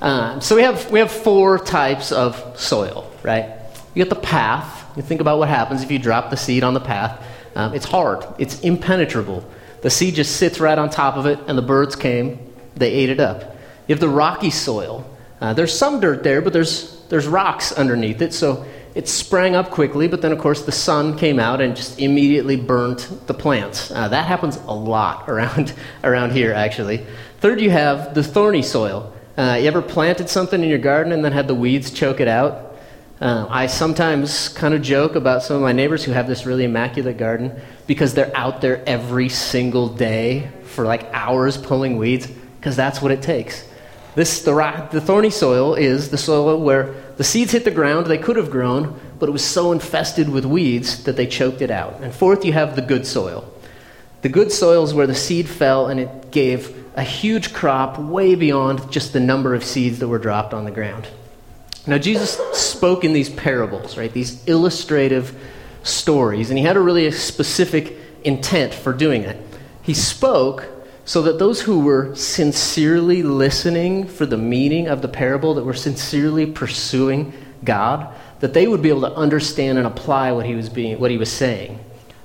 Um, 0.00 0.40
so 0.40 0.56
we 0.56 0.62
have, 0.62 0.90
we 0.90 0.98
have 1.00 1.10
four 1.10 1.58
types 1.58 2.12
of 2.12 2.58
soil, 2.58 3.10
right? 3.22 3.56
You 3.94 4.04
get 4.04 4.08
the 4.08 4.20
path, 4.20 4.96
you 4.96 5.02
think 5.02 5.20
about 5.20 5.38
what 5.38 5.48
happens 5.48 5.82
if 5.82 5.90
you 5.90 5.98
drop 5.98 6.30
the 6.30 6.36
seed 6.36 6.62
on 6.62 6.74
the 6.74 6.80
path. 6.80 7.22
Um, 7.54 7.74
it's 7.74 7.84
hard, 7.84 8.24
it's 8.38 8.60
impenetrable. 8.60 9.44
The 9.82 9.90
seed 9.90 10.14
just 10.14 10.36
sits 10.36 10.60
right 10.60 10.78
on 10.78 10.90
top 10.90 11.16
of 11.16 11.26
it, 11.26 11.38
and 11.46 11.56
the 11.56 11.62
birds 11.62 11.96
came, 11.96 12.38
they 12.76 12.92
ate 12.92 13.08
it 13.08 13.20
up. 13.20 13.56
You 13.86 13.94
have 13.94 14.00
the 14.00 14.08
rocky 14.08 14.50
soil. 14.50 15.06
Uh, 15.40 15.54
there's 15.54 15.76
some 15.76 16.00
dirt 16.00 16.22
there, 16.22 16.40
but 16.40 16.52
there's, 16.52 17.02
there's 17.08 17.26
rocks 17.26 17.72
underneath 17.72 18.20
it, 18.20 18.34
so 18.34 18.66
it 18.94 19.08
sprang 19.08 19.54
up 19.54 19.70
quickly, 19.70 20.08
but 20.08 20.20
then, 20.20 20.32
of 20.32 20.38
course, 20.38 20.62
the 20.62 20.72
sun 20.72 21.16
came 21.16 21.38
out 21.38 21.60
and 21.60 21.76
just 21.76 21.98
immediately 21.98 22.56
burnt 22.56 23.08
the 23.26 23.34
plants. 23.34 23.90
Uh, 23.90 24.08
that 24.08 24.26
happens 24.26 24.56
a 24.56 24.74
lot 24.74 25.24
around, 25.28 25.72
around 26.04 26.32
here, 26.32 26.52
actually. 26.52 27.06
Third, 27.38 27.60
you 27.60 27.70
have 27.70 28.14
the 28.14 28.22
thorny 28.22 28.62
soil. 28.62 29.12
Uh, 29.36 29.58
you 29.60 29.66
ever 29.66 29.80
planted 29.80 30.28
something 30.28 30.62
in 30.62 30.68
your 30.68 30.78
garden 30.78 31.12
and 31.12 31.24
then 31.24 31.32
had 31.32 31.48
the 31.48 31.54
weeds 31.54 31.90
choke 31.90 32.20
it 32.20 32.28
out? 32.28 32.69
Uh, 33.20 33.46
I 33.50 33.66
sometimes 33.66 34.48
kind 34.48 34.72
of 34.72 34.80
joke 34.80 35.14
about 35.14 35.42
some 35.42 35.56
of 35.56 35.60
my 35.60 35.72
neighbors 35.72 36.02
who 36.02 36.12
have 36.12 36.26
this 36.26 36.46
really 36.46 36.64
immaculate 36.64 37.18
garden 37.18 37.60
because 37.86 38.14
they're 38.14 38.34
out 38.34 38.62
there 38.62 38.82
every 38.86 39.28
single 39.28 39.90
day 39.90 40.50
for 40.62 40.86
like 40.86 41.04
hours 41.12 41.58
pulling 41.58 41.98
weeds 41.98 42.26
because 42.26 42.76
that's 42.76 43.02
what 43.02 43.12
it 43.12 43.20
takes. 43.20 43.68
This, 44.14 44.42
the, 44.42 44.54
rock, 44.54 44.90
the 44.90 45.02
thorny 45.02 45.28
soil 45.28 45.74
is 45.74 46.08
the 46.08 46.16
soil 46.16 46.62
where 46.62 46.94
the 47.18 47.24
seeds 47.24 47.52
hit 47.52 47.64
the 47.64 47.70
ground, 47.70 48.06
they 48.06 48.16
could 48.16 48.36
have 48.36 48.50
grown, 48.50 48.98
but 49.18 49.28
it 49.28 49.32
was 49.32 49.44
so 49.44 49.72
infested 49.72 50.30
with 50.30 50.46
weeds 50.46 51.04
that 51.04 51.16
they 51.16 51.26
choked 51.26 51.60
it 51.60 51.70
out. 51.70 52.00
And 52.00 52.14
fourth, 52.14 52.42
you 52.46 52.54
have 52.54 52.74
the 52.74 52.82
good 52.82 53.06
soil. 53.06 53.44
The 54.22 54.30
good 54.30 54.50
soil 54.50 54.82
is 54.82 54.94
where 54.94 55.06
the 55.06 55.14
seed 55.14 55.46
fell 55.46 55.88
and 55.88 56.00
it 56.00 56.30
gave 56.30 56.74
a 56.96 57.02
huge 57.02 57.52
crop 57.52 57.98
way 57.98 58.34
beyond 58.34 58.90
just 58.90 59.12
the 59.12 59.20
number 59.20 59.54
of 59.54 59.62
seeds 59.62 59.98
that 59.98 60.08
were 60.08 60.18
dropped 60.18 60.54
on 60.54 60.64
the 60.64 60.70
ground. 60.70 61.06
Now, 61.86 61.98
Jesus 61.98 62.38
spoke 62.52 63.04
in 63.04 63.12
these 63.12 63.30
parables, 63.30 63.96
right? 63.96 64.12
These 64.12 64.46
illustrative 64.46 65.38
stories, 65.82 66.50
and 66.50 66.58
he 66.58 66.64
had 66.64 66.76
a 66.76 66.80
really 66.80 67.10
specific 67.10 67.96
intent 68.22 68.74
for 68.74 68.92
doing 68.92 69.22
it. 69.22 69.42
He 69.82 69.94
spoke 69.94 70.68
so 71.04 71.22
that 71.22 71.38
those 71.38 71.62
who 71.62 71.80
were 71.80 72.14
sincerely 72.14 73.22
listening 73.22 74.06
for 74.06 74.26
the 74.26 74.36
meaning 74.36 74.88
of 74.88 75.02
the 75.02 75.08
parable, 75.08 75.54
that 75.54 75.64
were 75.64 75.74
sincerely 75.74 76.46
pursuing 76.46 77.32
God, 77.64 78.14
that 78.40 78.54
they 78.54 78.68
would 78.68 78.82
be 78.82 78.90
able 78.90 79.00
to 79.00 79.14
understand 79.14 79.78
and 79.78 79.86
apply 79.86 80.32
what 80.32 80.46
he 80.46 80.54
was, 80.54 80.68
being, 80.68 81.00
what 81.00 81.10
he 81.10 81.16
was 81.16 81.32
saying. 81.32 81.80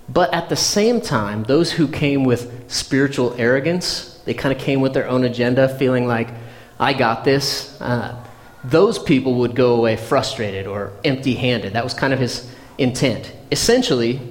But 0.08 0.34
at 0.34 0.50
the 0.50 0.56
same 0.56 1.02
time, 1.02 1.44
those 1.44 1.72
who 1.72 1.88
came 1.88 2.26
with 2.26 2.72
spiritual 2.72 3.34
arrogance, 3.38 4.22
they 4.26 4.34
kind 4.34 4.56
of 4.56 4.62
came 4.62 4.82
with 4.82 4.94
their 4.94 5.08
own 5.08 5.24
agenda, 5.24 5.68
feeling 5.78 6.08
like, 6.08 6.30
I 6.80 6.94
got 6.94 7.24
this. 7.24 7.80
Uh, 7.82 8.22
those 8.70 9.00
people 9.00 9.36
would 9.36 9.56
go 9.56 9.76
away 9.76 9.96
frustrated 9.96 10.68
or 10.68 10.92
empty 11.04 11.36
handed. 11.36 11.74
That 11.74 11.84
was 11.84 11.94
kind 11.94 12.14
of 12.14 12.20
his 12.20 12.52
intent. 12.78 13.34
Essentially, 13.52 14.22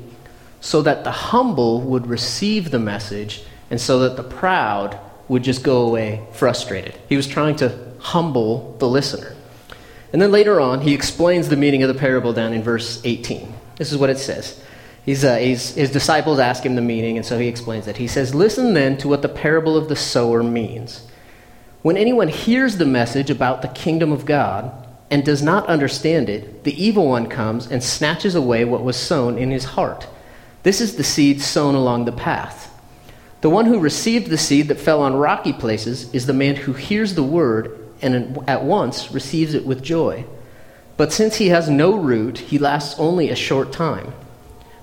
so 0.61 0.83
that 0.83 1.05
the 1.05 1.11
humble 1.11 1.81
would 1.83 2.07
receive 2.07 2.71
the 2.71 2.79
message 2.79 3.45
and 3.71 3.81
so 3.81 3.99
that 4.01 4.17
the 4.17 4.23
proud 4.23 4.99
would 5.29 5.43
just 5.43 5.63
go 5.63 5.83
away 5.83 6.27
frustrated. 6.33 6.95
He 7.09 7.17
was 7.17 7.27
trying 7.27 7.57
to 7.57 7.77
humble 7.99 8.77
the 8.79 8.89
listener. 8.89 9.35
And 10.13 10.23
then 10.23 10.31
later 10.31 10.61
on, 10.61 10.83
he 10.83 10.95
explains 10.95 11.49
the 11.49 11.57
meaning 11.57 11.83
of 11.83 11.89
the 11.89 11.99
parable 11.99 12.33
down 12.33 12.53
in 12.53 12.63
verse 12.63 13.01
18. 13.05 13.53
This 13.77 13.91
is 13.91 13.99
what 13.99 14.11
it 14.11 14.19
says. 14.19 14.61
Uh, 15.07 15.37
his 15.37 15.91
disciples 15.91 16.39
ask 16.39 16.65
him 16.65 16.77
the 16.77 16.83
meaning, 16.83 17.17
and 17.17 17.27
so 17.27 17.39
he 17.39 17.49
explains 17.49 17.87
it. 17.87 17.97
He 17.97 18.07
says, 18.07 18.35
Listen 18.35 18.75
then 18.75 18.97
to 18.99 19.09
what 19.09 19.23
the 19.23 19.29
parable 19.29 19.77
of 19.77 19.89
the 19.89 19.97
sower 19.97 20.43
means. 20.43 21.07
When 21.85 21.99
anyone 21.99 22.29
hears 22.29 22.79
the 22.79 22.87
message 22.87 23.29
about 23.29 23.61
the 23.61 23.69
kingdom 23.69 24.11
of 24.11 24.25
God 24.25 24.73
and 25.11 25.23
does 25.23 25.43
not 25.43 25.67
understand 25.67 26.31
it, 26.31 26.65
the 26.65 26.83
evil 26.83 27.09
one 27.09 27.27
comes 27.27 27.71
and 27.71 27.85
snatches 27.85 28.35
away 28.35 28.65
what 28.65 28.83
was 28.83 28.97
sown 28.97 29.37
in 29.37 29.51
his 29.51 29.65
heart. 29.65 30.07
This 30.63 30.81
is 30.81 30.97
the 30.97 31.05
seed 31.05 31.43
sown 31.43 31.75
along 31.75 32.07
the 32.07 32.11
path. 32.11 32.75
The 33.43 33.51
one 33.51 33.67
who 33.67 33.79
received 33.79 34.31
the 34.31 34.39
seed 34.39 34.69
that 34.69 34.81
fell 34.81 35.03
on 35.03 35.17
rocky 35.17 35.53
places 35.53 36.11
is 36.15 36.25
the 36.25 36.33
man 36.33 36.57
who 36.57 36.73
hears 36.73 37.17
the 37.17 37.23
word 37.23 37.79
and 38.01 38.39
at 38.49 38.65
once 38.65 39.13
receives 39.13 39.53
it 39.53 39.67
with 39.67 39.83
joy. 39.83 40.25
But 40.97 41.13
since 41.13 41.37
he 41.37 41.49
has 41.49 41.69
no 41.69 41.99
root, 41.99 42.39
he 42.39 42.59
lasts 42.59 42.99
only 42.99 43.29
a 43.29 43.37
short 43.37 43.75
time. 43.75 44.15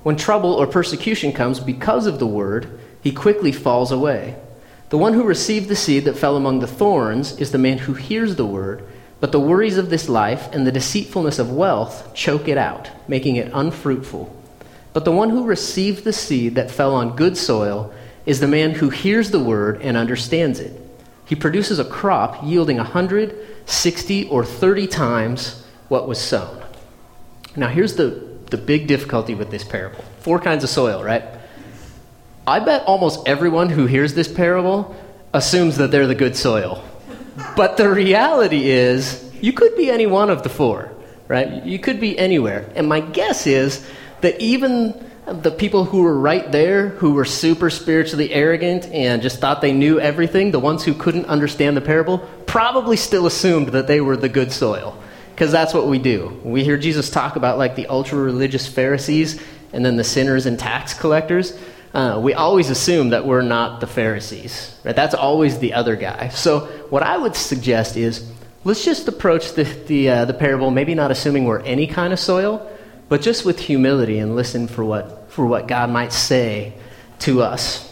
When 0.03 0.17
trouble 0.17 0.53
or 0.53 0.67
persecution 0.67 1.33
comes 1.33 1.59
because 1.59 2.05
of 2.05 2.19
the 2.19 2.27
word, 2.27 2.79
he 3.01 3.11
quickly 3.11 3.51
falls 3.51 3.91
away. 3.91 4.35
The 4.91 4.97
one 4.97 5.13
who 5.13 5.23
received 5.23 5.69
the 5.69 5.75
seed 5.77 6.03
that 6.03 6.17
fell 6.17 6.35
among 6.35 6.59
the 6.59 6.67
thorns 6.67 7.37
is 7.37 7.53
the 7.53 7.57
man 7.57 7.77
who 7.77 7.93
hears 7.93 8.35
the 8.35 8.45
word, 8.45 8.83
but 9.21 9.31
the 9.31 9.39
worries 9.39 9.77
of 9.77 9.89
this 9.89 10.09
life 10.09 10.53
and 10.53 10.67
the 10.67 10.71
deceitfulness 10.71 11.39
of 11.39 11.49
wealth 11.49 12.13
choke 12.13 12.49
it 12.49 12.57
out, 12.57 12.89
making 13.07 13.37
it 13.37 13.49
unfruitful. 13.53 14.35
But 14.91 15.05
the 15.05 15.13
one 15.13 15.29
who 15.29 15.45
received 15.45 16.03
the 16.03 16.11
seed 16.11 16.55
that 16.55 16.69
fell 16.69 16.93
on 16.93 17.15
good 17.15 17.37
soil 17.37 17.93
is 18.25 18.41
the 18.41 18.49
man 18.49 18.71
who 18.71 18.89
hears 18.89 19.31
the 19.31 19.39
word 19.39 19.81
and 19.81 19.95
understands 19.95 20.59
it. 20.59 20.73
He 21.25 21.35
produces 21.35 21.79
a 21.79 21.85
crop 21.85 22.43
yielding 22.43 22.77
a 22.77 22.83
hundred, 22.83 23.33
sixty, 23.65 24.27
or 24.27 24.43
thirty 24.43 24.87
times 24.87 25.65
what 25.87 26.05
was 26.05 26.19
sown. 26.19 26.61
Now, 27.55 27.69
here's 27.69 27.95
the, 27.95 28.09
the 28.49 28.57
big 28.57 28.87
difficulty 28.87 29.35
with 29.35 29.51
this 29.51 29.63
parable 29.63 30.03
four 30.19 30.37
kinds 30.37 30.65
of 30.65 30.69
soil, 30.69 31.01
right? 31.01 31.23
I 32.47 32.59
bet 32.59 32.85
almost 32.85 33.27
everyone 33.27 33.69
who 33.69 33.85
hears 33.85 34.13
this 34.13 34.27
parable 34.27 34.95
assumes 35.33 35.77
that 35.77 35.91
they're 35.91 36.07
the 36.07 36.15
good 36.15 36.35
soil. 36.35 36.83
But 37.55 37.77
the 37.77 37.89
reality 37.89 38.69
is, 38.69 39.31
you 39.41 39.53
could 39.53 39.75
be 39.75 39.89
any 39.89 40.07
one 40.07 40.29
of 40.29 40.43
the 40.43 40.49
four, 40.49 40.91
right? 41.27 41.63
You 41.63 41.79
could 41.79 41.99
be 41.99 42.17
anywhere. 42.17 42.69
And 42.75 42.87
my 42.87 42.99
guess 42.99 43.45
is 43.45 43.85
that 44.21 44.39
even 44.41 45.07
the 45.27 45.51
people 45.51 45.85
who 45.85 46.01
were 46.01 46.17
right 46.17 46.51
there, 46.51 46.89
who 46.89 47.13
were 47.13 47.25
super 47.25 47.69
spiritually 47.69 48.33
arrogant 48.33 48.85
and 48.87 49.21
just 49.21 49.39
thought 49.39 49.61
they 49.61 49.73
knew 49.73 49.99
everything, 49.99 50.51
the 50.51 50.59
ones 50.59 50.83
who 50.83 50.93
couldn't 50.93 51.25
understand 51.25 51.77
the 51.77 51.81
parable, 51.81 52.19
probably 52.47 52.97
still 52.97 53.27
assumed 53.27 53.69
that 53.69 53.87
they 53.87 54.01
were 54.01 54.17
the 54.17 54.29
good 54.29 54.51
soil. 54.51 54.97
Because 55.33 55.51
that's 55.51 55.73
what 55.73 55.87
we 55.87 55.99
do. 55.99 56.39
We 56.43 56.63
hear 56.63 56.77
Jesus 56.77 57.09
talk 57.09 57.35
about 57.35 57.57
like 57.57 57.75
the 57.75 57.87
ultra 57.87 58.17
religious 58.17 58.67
Pharisees 58.67 59.41
and 59.73 59.85
then 59.85 59.95
the 59.95 60.03
sinners 60.03 60.45
and 60.45 60.59
tax 60.59 60.93
collectors 60.93 61.57
uh, 61.93 62.19
we 62.23 62.33
always 62.33 62.69
assume 62.69 63.09
that 63.09 63.25
we're 63.25 63.41
not 63.41 63.81
the 63.81 63.87
Pharisees, 63.87 64.79
right? 64.83 64.95
That's 64.95 65.13
always 65.13 65.59
the 65.59 65.73
other 65.73 65.95
guy. 65.95 66.29
So, 66.29 66.61
what 66.89 67.03
I 67.03 67.17
would 67.17 67.35
suggest 67.35 67.97
is 67.97 68.31
let's 68.63 68.85
just 68.85 69.07
approach 69.07 69.53
the, 69.53 69.63
the, 69.63 70.09
uh, 70.09 70.25
the 70.25 70.33
parable, 70.33 70.71
maybe 70.71 70.95
not 70.95 71.11
assuming 71.11 71.45
we're 71.45 71.59
any 71.61 71.87
kind 71.87 72.13
of 72.13 72.19
soil, 72.19 72.69
but 73.09 73.21
just 73.21 73.43
with 73.43 73.59
humility 73.59 74.19
and 74.19 74.35
listen 74.35 74.67
for 74.67 74.85
what, 74.85 75.31
for 75.31 75.45
what 75.45 75.67
God 75.67 75.89
might 75.89 76.13
say 76.13 76.73
to 77.19 77.41
us. 77.41 77.87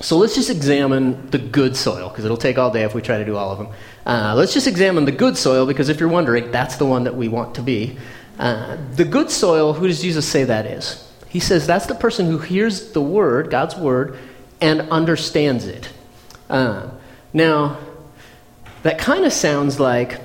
So 0.00 0.16
let's 0.16 0.34
just 0.34 0.50
examine 0.50 1.30
the 1.30 1.38
good 1.38 1.76
soil, 1.76 2.08
because 2.08 2.24
it'll 2.24 2.36
take 2.36 2.58
all 2.58 2.70
day 2.72 2.84
if 2.84 2.94
we 2.94 3.02
try 3.02 3.18
to 3.18 3.24
do 3.24 3.36
all 3.36 3.52
of 3.52 3.58
them. 3.58 3.68
Uh, 4.06 4.34
let's 4.34 4.54
just 4.54 4.66
examine 4.66 5.04
the 5.04 5.12
good 5.12 5.36
soil, 5.36 5.66
because 5.66 5.88
if 5.88 6.00
you're 6.00 6.08
wondering, 6.08 6.50
that's 6.50 6.76
the 6.76 6.86
one 6.86 7.04
that 7.04 7.14
we 7.14 7.28
want 7.28 7.54
to 7.56 7.62
be. 7.62 7.98
Uh, 8.38 8.76
the 8.94 9.04
good 9.04 9.30
soil, 9.30 9.74
who 9.74 9.86
does 9.86 10.00
Jesus 10.00 10.26
say 10.26 10.44
that 10.44 10.64
is? 10.64 11.06
He 11.30 11.38
says 11.38 11.66
that's 11.66 11.86
the 11.86 11.94
person 11.94 12.26
who 12.26 12.38
hears 12.38 12.90
the 12.90 13.00
word, 13.00 13.50
God's 13.50 13.76
word, 13.76 14.18
and 14.60 14.82
understands 14.90 15.64
it. 15.64 15.88
Uh, 16.50 16.90
now, 17.32 17.78
that 18.82 18.98
kind 18.98 19.24
of 19.24 19.32
sounds 19.32 19.78
like 19.78 20.20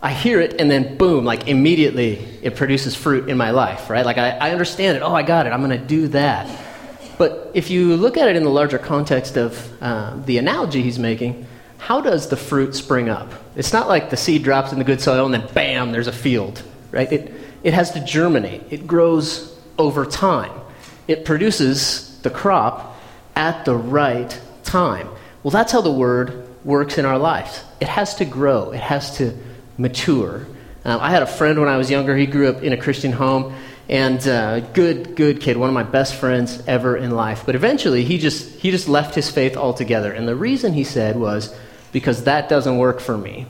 I 0.00 0.12
hear 0.12 0.40
it 0.40 0.60
and 0.60 0.70
then 0.70 0.96
boom, 0.96 1.24
like 1.24 1.48
immediately 1.48 2.14
it 2.42 2.54
produces 2.54 2.94
fruit 2.94 3.28
in 3.28 3.36
my 3.36 3.50
life, 3.50 3.90
right? 3.90 4.06
Like 4.06 4.16
I, 4.18 4.30
I 4.30 4.50
understand 4.52 4.96
it. 4.96 5.00
Oh, 5.00 5.12
I 5.12 5.22
got 5.22 5.46
it. 5.46 5.50
I'm 5.50 5.64
going 5.64 5.78
to 5.78 5.84
do 5.84 6.08
that. 6.08 6.48
But 7.18 7.50
if 7.54 7.70
you 7.70 7.96
look 7.96 8.16
at 8.16 8.28
it 8.28 8.36
in 8.36 8.44
the 8.44 8.50
larger 8.50 8.78
context 8.78 9.36
of 9.36 9.82
uh, 9.82 10.16
the 10.24 10.38
analogy 10.38 10.82
he's 10.82 10.98
making, 10.98 11.46
how 11.78 12.00
does 12.00 12.28
the 12.28 12.36
fruit 12.36 12.76
spring 12.76 13.08
up? 13.08 13.32
It's 13.56 13.72
not 13.72 13.88
like 13.88 14.10
the 14.10 14.16
seed 14.16 14.44
drops 14.44 14.72
in 14.72 14.78
the 14.78 14.84
good 14.84 15.00
soil 15.00 15.24
and 15.24 15.34
then 15.34 15.48
bam, 15.54 15.90
there's 15.90 16.06
a 16.06 16.12
field, 16.12 16.62
right? 16.92 17.10
It, 17.12 17.34
it 17.64 17.74
has 17.74 17.90
to 17.92 18.04
germinate, 18.04 18.62
it 18.70 18.86
grows 18.86 19.53
over 19.78 20.06
time, 20.06 20.52
it 21.08 21.24
produces 21.24 22.18
the 22.22 22.30
crop 22.30 22.96
at 23.36 23.64
the 23.64 23.74
right 23.74 24.40
time. 24.62 25.08
Well, 25.42 25.50
that's 25.50 25.72
how 25.72 25.80
the 25.80 25.92
word 25.92 26.48
works 26.64 26.98
in 26.98 27.04
our 27.04 27.18
lives. 27.18 27.62
It 27.80 27.88
has 27.88 28.14
to 28.16 28.24
grow, 28.24 28.72
it 28.72 28.80
has 28.80 29.18
to 29.18 29.36
mature. 29.76 30.46
Um, 30.84 31.00
I 31.00 31.10
had 31.10 31.22
a 31.22 31.26
friend 31.26 31.58
when 31.58 31.68
I 31.68 31.76
was 31.76 31.90
younger, 31.90 32.16
he 32.16 32.26
grew 32.26 32.48
up 32.48 32.62
in 32.62 32.72
a 32.72 32.76
Christian 32.76 33.12
home 33.12 33.54
and 33.88 34.26
uh, 34.26 34.60
good 34.60 35.14
good 35.14 35.40
kid 35.40 35.56
one 35.56 35.68
of 35.68 35.74
my 35.74 35.82
best 35.82 36.14
friends 36.14 36.62
ever 36.66 36.96
in 36.96 37.10
life 37.10 37.42
but 37.44 37.54
eventually 37.54 38.02
he 38.02 38.18
just 38.18 38.48
he 38.56 38.70
just 38.70 38.88
left 38.88 39.14
his 39.14 39.30
faith 39.30 39.56
altogether 39.56 40.12
and 40.12 40.26
the 40.26 40.34
reason 40.34 40.72
he 40.72 40.84
said 40.84 41.16
was 41.16 41.54
because 41.92 42.24
that 42.24 42.48
doesn't 42.48 42.78
work 42.78 42.98
for 42.98 43.16
me 43.16 43.46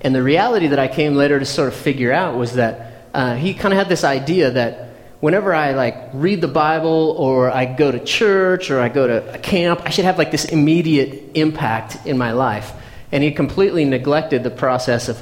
and 0.00 0.14
the 0.14 0.22
reality 0.22 0.68
that 0.68 0.78
i 0.78 0.86
came 0.86 1.16
later 1.16 1.40
to 1.40 1.44
sort 1.44 1.66
of 1.66 1.74
figure 1.74 2.12
out 2.12 2.36
was 2.36 2.54
that 2.54 3.08
uh, 3.14 3.34
he 3.34 3.52
kind 3.52 3.72
of 3.72 3.78
had 3.78 3.88
this 3.88 4.04
idea 4.04 4.50
that 4.52 4.83
whenever 5.24 5.54
i 5.54 5.72
like 5.72 5.96
read 6.12 6.40
the 6.40 6.54
bible 6.64 7.14
or 7.18 7.50
i 7.50 7.64
go 7.64 7.90
to 7.90 8.00
church 8.04 8.70
or 8.70 8.78
i 8.80 8.88
go 8.88 9.06
to 9.06 9.18
a 9.34 9.38
camp 9.38 9.80
i 9.84 9.90
should 9.90 10.04
have 10.04 10.18
like 10.18 10.30
this 10.30 10.44
immediate 10.44 11.10
impact 11.34 11.90
in 12.04 12.16
my 12.18 12.32
life 12.32 12.72
and 13.12 13.24
he 13.24 13.30
completely 13.30 13.84
neglected 13.84 14.42
the 14.42 14.50
process 14.50 15.08
of 15.08 15.16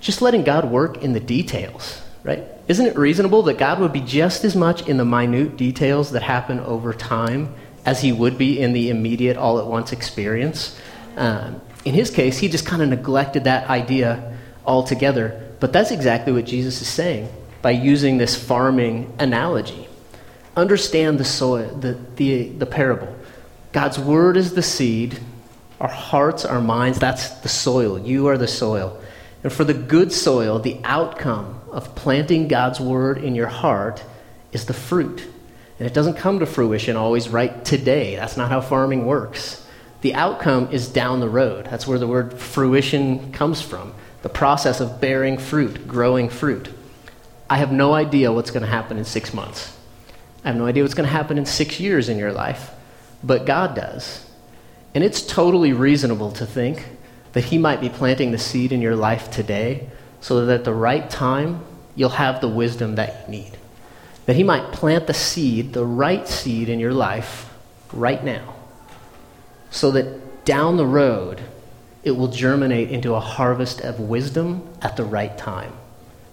just 0.00 0.20
letting 0.20 0.42
god 0.42 0.64
work 0.78 1.02
in 1.04 1.12
the 1.12 1.20
details 1.20 2.02
right 2.24 2.42
isn't 2.66 2.86
it 2.86 2.96
reasonable 2.96 3.42
that 3.44 3.58
God 3.58 3.78
would 3.80 3.92
be 3.92 4.00
just 4.00 4.42
as 4.42 4.56
much 4.56 4.88
in 4.88 4.96
the 4.96 5.04
minute 5.04 5.58
details 5.58 6.12
that 6.12 6.22
happen 6.22 6.60
over 6.60 6.94
time 6.94 7.54
as 7.84 8.00
he 8.00 8.10
would 8.10 8.38
be 8.38 8.58
in 8.58 8.72
the 8.72 8.88
immediate, 8.88 9.36
all 9.36 9.58
at 9.58 9.66
once 9.66 9.92
experience? 9.92 10.78
Um, 11.16 11.60
in 11.84 11.92
his 11.92 12.10
case, 12.10 12.38
he 12.38 12.48
just 12.48 12.64
kind 12.64 12.80
of 12.80 12.88
neglected 12.88 13.44
that 13.44 13.68
idea 13.68 14.38
altogether. 14.64 15.54
But 15.60 15.74
that's 15.74 15.90
exactly 15.90 16.32
what 16.32 16.46
Jesus 16.46 16.80
is 16.80 16.88
saying 16.88 17.28
by 17.64 17.70
using 17.70 18.18
this 18.18 18.36
farming 18.36 19.10
analogy. 19.18 19.88
Understand 20.54 21.18
the 21.18 21.24
soil, 21.24 21.74
the, 21.74 21.98
the, 22.16 22.50
the 22.50 22.66
parable. 22.66 23.16
God's 23.72 23.98
word 23.98 24.36
is 24.36 24.52
the 24.52 24.60
seed, 24.62 25.18
our 25.80 25.88
hearts, 25.88 26.44
our 26.44 26.60
minds, 26.60 26.98
that's 26.98 27.30
the 27.40 27.48
soil. 27.48 27.98
You 27.98 28.26
are 28.26 28.36
the 28.36 28.46
soil. 28.46 29.00
And 29.42 29.50
for 29.50 29.64
the 29.64 29.72
good 29.72 30.12
soil, 30.12 30.58
the 30.58 30.78
outcome 30.84 31.58
of 31.70 31.94
planting 31.94 32.48
God's 32.48 32.80
word 32.80 33.16
in 33.16 33.34
your 33.34 33.48
heart 33.48 34.04
is 34.52 34.66
the 34.66 34.74
fruit. 34.74 35.26
And 35.78 35.88
it 35.88 35.94
doesn't 35.94 36.18
come 36.18 36.40
to 36.40 36.46
fruition 36.46 36.96
always 36.96 37.30
right 37.30 37.64
today. 37.64 38.16
That's 38.16 38.36
not 38.36 38.50
how 38.50 38.60
farming 38.60 39.06
works. 39.06 39.66
The 40.02 40.12
outcome 40.12 40.68
is 40.70 40.86
down 40.86 41.20
the 41.20 41.30
road. 41.30 41.64
That's 41.70 41.86
where 41.86 41.98
the 41.98 42.06
word 42.06 42.38
fruition 42.38 43.32
comes 43.32 43.62
from 43.62 43.94
the 44.20 44.28
process 44.28 44.80
of 44.80 45.00
bearing 45.00 45.38
fruit, 45.38 45.88
growing 45.88 46.28
fruit. 46.28 46.73
I 47.48 47.56
have 47.56 47.72
no 47.72 47.92
idea 47.92 48.32
what's 48.32 48.50
going 48.50 48.62
to 48.62 48.70
happen 48.70 48.96
in 48.96 49.04
six 49.04 49.34
months. 49.34 49.76
I 50.44 50.48
have 50.48 50.56
no 50.56 50.66
idea 50.66 50.82
what's 50.82 50.94
going 50.94 51.06
to 51.06 51.12
happen 51.12 51.38
in 51.38 51.46
six 51.46 51.80
years 51.80 52.08
in 52.08 52.18
your 52.18 52.32
life, 52.32 52.70
but 53.22 53.46
God 53.46 53.74
does. 53.74 54.28
And 54.94 55.02
it's 55.02 55.22
totally 55.22 55.72
reasonable 55.72 56.32
to 56.32 56.46
think 56.46 56.86
that 57.32 57.44
He 57.44 57.58
might 57.58 57.80
be 57.80 57.88
planting 57.88 58.30
the 58.30 58.38
seed 58.38 58.72
in 58.72 58.80
your 58.80 58.96
life 58.96 59.30
today 59.30 59.88
so 60.20 60.44
that 60.44 60.54
at 60.54 60.64
the 60.64 60.74
right 60.74 61.08
time 61.10 61.64
you'll 61.96 62.10
have 62.10 62.40
the 62.40 62.48
wisdom 62.48 62.94
that 62.96 63.24
you 63.24 63.30
need. 63.30 63.58
That 64.26 64.36
He 64.36 64.42
might 64.42 64.72
plant 64.72 65.06
the 65.06 65.14
seed, 65.14 65.72
the 65.72 65.84
right 65.84 66.26
seed 66.28 66.68
in 66.68 66.80
your 66.80 66.94
life 66.94 67.50
right 67.92 68.22
now 68.24 68.54
so 69.74 69.90
that 69.90 70.44
down 70.44 70.76
the 70.76 70.86
road 70.86 71.42
it 72.04 72.12
will 72.12 72.28
germinate 72.28 72.90
into 72.90 73.14
a 73.14 73.20
harvest 73.20 73.80
of 73.80 73.98
wisdom 73.98 74.62
at 74.80 74.96
the 74.96 75.04
right 75.04 75.36
time. 75.36 75.72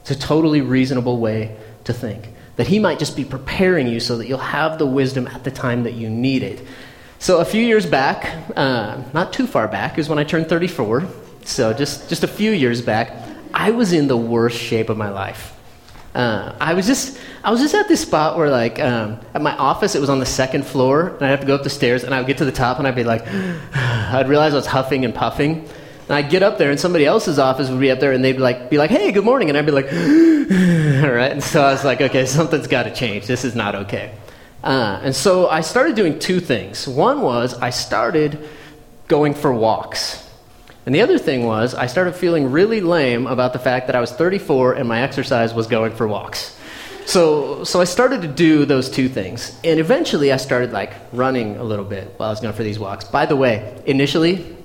It's 0.01 0.11
a 0.11 0.19
totally 0.19 0.61
reasonable 0.61 1.17
way 1.17 1.55
to 1.85 1.93
think. 1.93 2.29
That 2.57 2.67
He 2.67 2.79
might 2.79 2.99
just 2.99 3.15
be 3.15 3.25
preparing 3.25 3.87
you 3.87 3.99
so 3.99 4.17
that 4.17 4.27
you'll 4.27 4.37
have 4.37 4.77
the 4.77 4.85
wisdom 4.85 5.27
at 5.27 5.43
the 5.43 5.51
time 5.51 5.83
that 5.83 5.93
you 5.93 6.09
need 6.09 6.43
it. 6.43 6.65
So 7.19 7.39
a 7.39 7.45
few 7.45 7.63
years 7.63 7.85
back, 7.85 8.35
uh, 8.55 9.01
not 9.13 9.31
too 9.31 9.45
far 9.47 9.67
back, 9.67 9.97
is 9.97 10.09
when 10.09 10.17
I 10.17 10.23
turned 10.23 10.49
34. 10.49 11.05
So 11.45 11.71
just, 11.71 12.09
just 12.09 12.23
a 12.23 12.27
few 12.27 12.51
years 12.51 12.81
back, 12.81 13.13
I 13.53 13.71
was 13.71 13.93
in 13.93 14.07
the 14.07 14.17
worst 14.17 14.57
shape 14.57 14.89
of 14.89 14.97
my 14.97 15.09
life. 15.09 15.55
Uh, 16.13 16.53
I 16.59 16.73
was 16.73 16.87
just 16.87 17.17
I 17.43 17.51
was 17.51 17.61
just 17.61 17.73
at 17.73 17.87
this 17.87 18.01
spot 18.01 18.37
where 18.37 18.49
like 18.49 18.79
um, 18.79 19.17
at 19.33 19.41
my 19.41 19.55
office 19.55 19.95
it 19.95 20.01
was 20.01 20.09
on 20.09 20.19
the 20.19 20.25
second 20.25 20.65
floor 20.65 21.07
and 21.07 21.21
I'd 21.21 21.29
have 21.29 21.39
to 21.39 21.47
go 21.47 21.55
up 21.55 21.63
the 21.63 21.69
stairs 21.69 22.03
and 22.03 22.13
I 22.13 22.19
would 22.19 22.27
get 22.27 22.37
to 22.39 22.45
the 22.45 22.51
top 22.51 22.79
and 22.79 22.87
I'd 22.87 22.95
be 22.95 23.05
like 23.05 23.25
I'd 23.73 24.27
realize 24.27 24.51
I 24.51 24.57
was 24.57 24.65
huffing 24.65 25.05
and 25.05 25.15
puffing 25.15 25.69
and 26.11 26.25
I'd 26.25 26.29
get 26.29 26.43
up 26.43 26.57
there 26.57 26.71
and 26.71 26.79
somebody 26.79 27.05
else's 27.05 27.39
office 27.39 27.69
would 27.69 27.79
be 27.79 27.89
up 27.89 28.01
there 28.01 28.11
and 28.11 28.21
they'd 28.21 28.33
be 28.33 28.39
like 28.39 28.69
be 28.69 28.77
like 28.77 28.91
hey 28.91 29.13
good 29.13 29.23
morning 29.23 29.47
and 29.47 29.57
I'd 29.57 29.65
be 29.65 29.71
like 29.71 29.85
all 29.93 31.11
right 31.11 31.31
and 31.31 31.41
so 31.41 31.63
I 31.63 31.71
was 31.71 31.85
like 31.85 32.01
okay 32.01 32.25
something's 32.25 32.67
got 32.67 32.83
to 32.83 32.93
change 32.93 33.27
this 33.27 33.45
is 33.45 33.55
not 33.55 33.75
okay 33.75 34.13
uh, 34.63 34.99
and 35.03 35.15
so 35.15 35.47
I 35.47 35.61
started 35.61 35.95
doing 35.95 36.19
two 36.19 36.39
things. 36.39 36.87
One 36.87 37.21
was 37.21 37.55
I 37.55 37.71
started 37.71 38.47
going 39.07 39.33
for 39.33 39.53
walks. 39.53 40.27
And 40.85 40.93
the 40.93 41.01
other 41.01 41.17
thing 41.17 41.45
was 41.45 41.73
I 41.73 41.87
started 41.87 42.15
feeling 42.15 42.51
really 42.51 42.81
lame 42.81 43.27
about 43.27 43.53
the 43.53 43.59
fact 43.59 43.87
that 43.87 43.95
I 43.95 44.01
was 44.01 44.11
34 44.11 44.73
and 44.73 44.87
my 44.87 45.01
exercise 45.01 45.53
was 45.53 45.67
going 45.67 45.93
for 45.93 46.07
walks. 46.07 46.57
So, 47.05 47.63
so 47.63 47.81
I 47.81 47.83
started 47.83 48.21
to 48.21 48.27
do 48.27 48.65
those 48.65 48.89
two 48.89 49.09
things. 49.09 49.59
And 49.63 49.79
eventually 49.79 50.31
I 50.31 50.37
started 50.37 50.71
like 50.71 50.93
running 51.11 51.57
a 51.57 51.63
little 51.63 51.85
bit 51.85 52.13
while 52.17 52.29
I 52.29 52.31
was 52.31 52.39
going 52.39 52.53
for 52.53 52.63
these 52.63 52.79
walks. 52.79 53.05
By 53.05 53.25
the 53.25 53.35
way, 53.35 53.81
initially, 53.85 54.55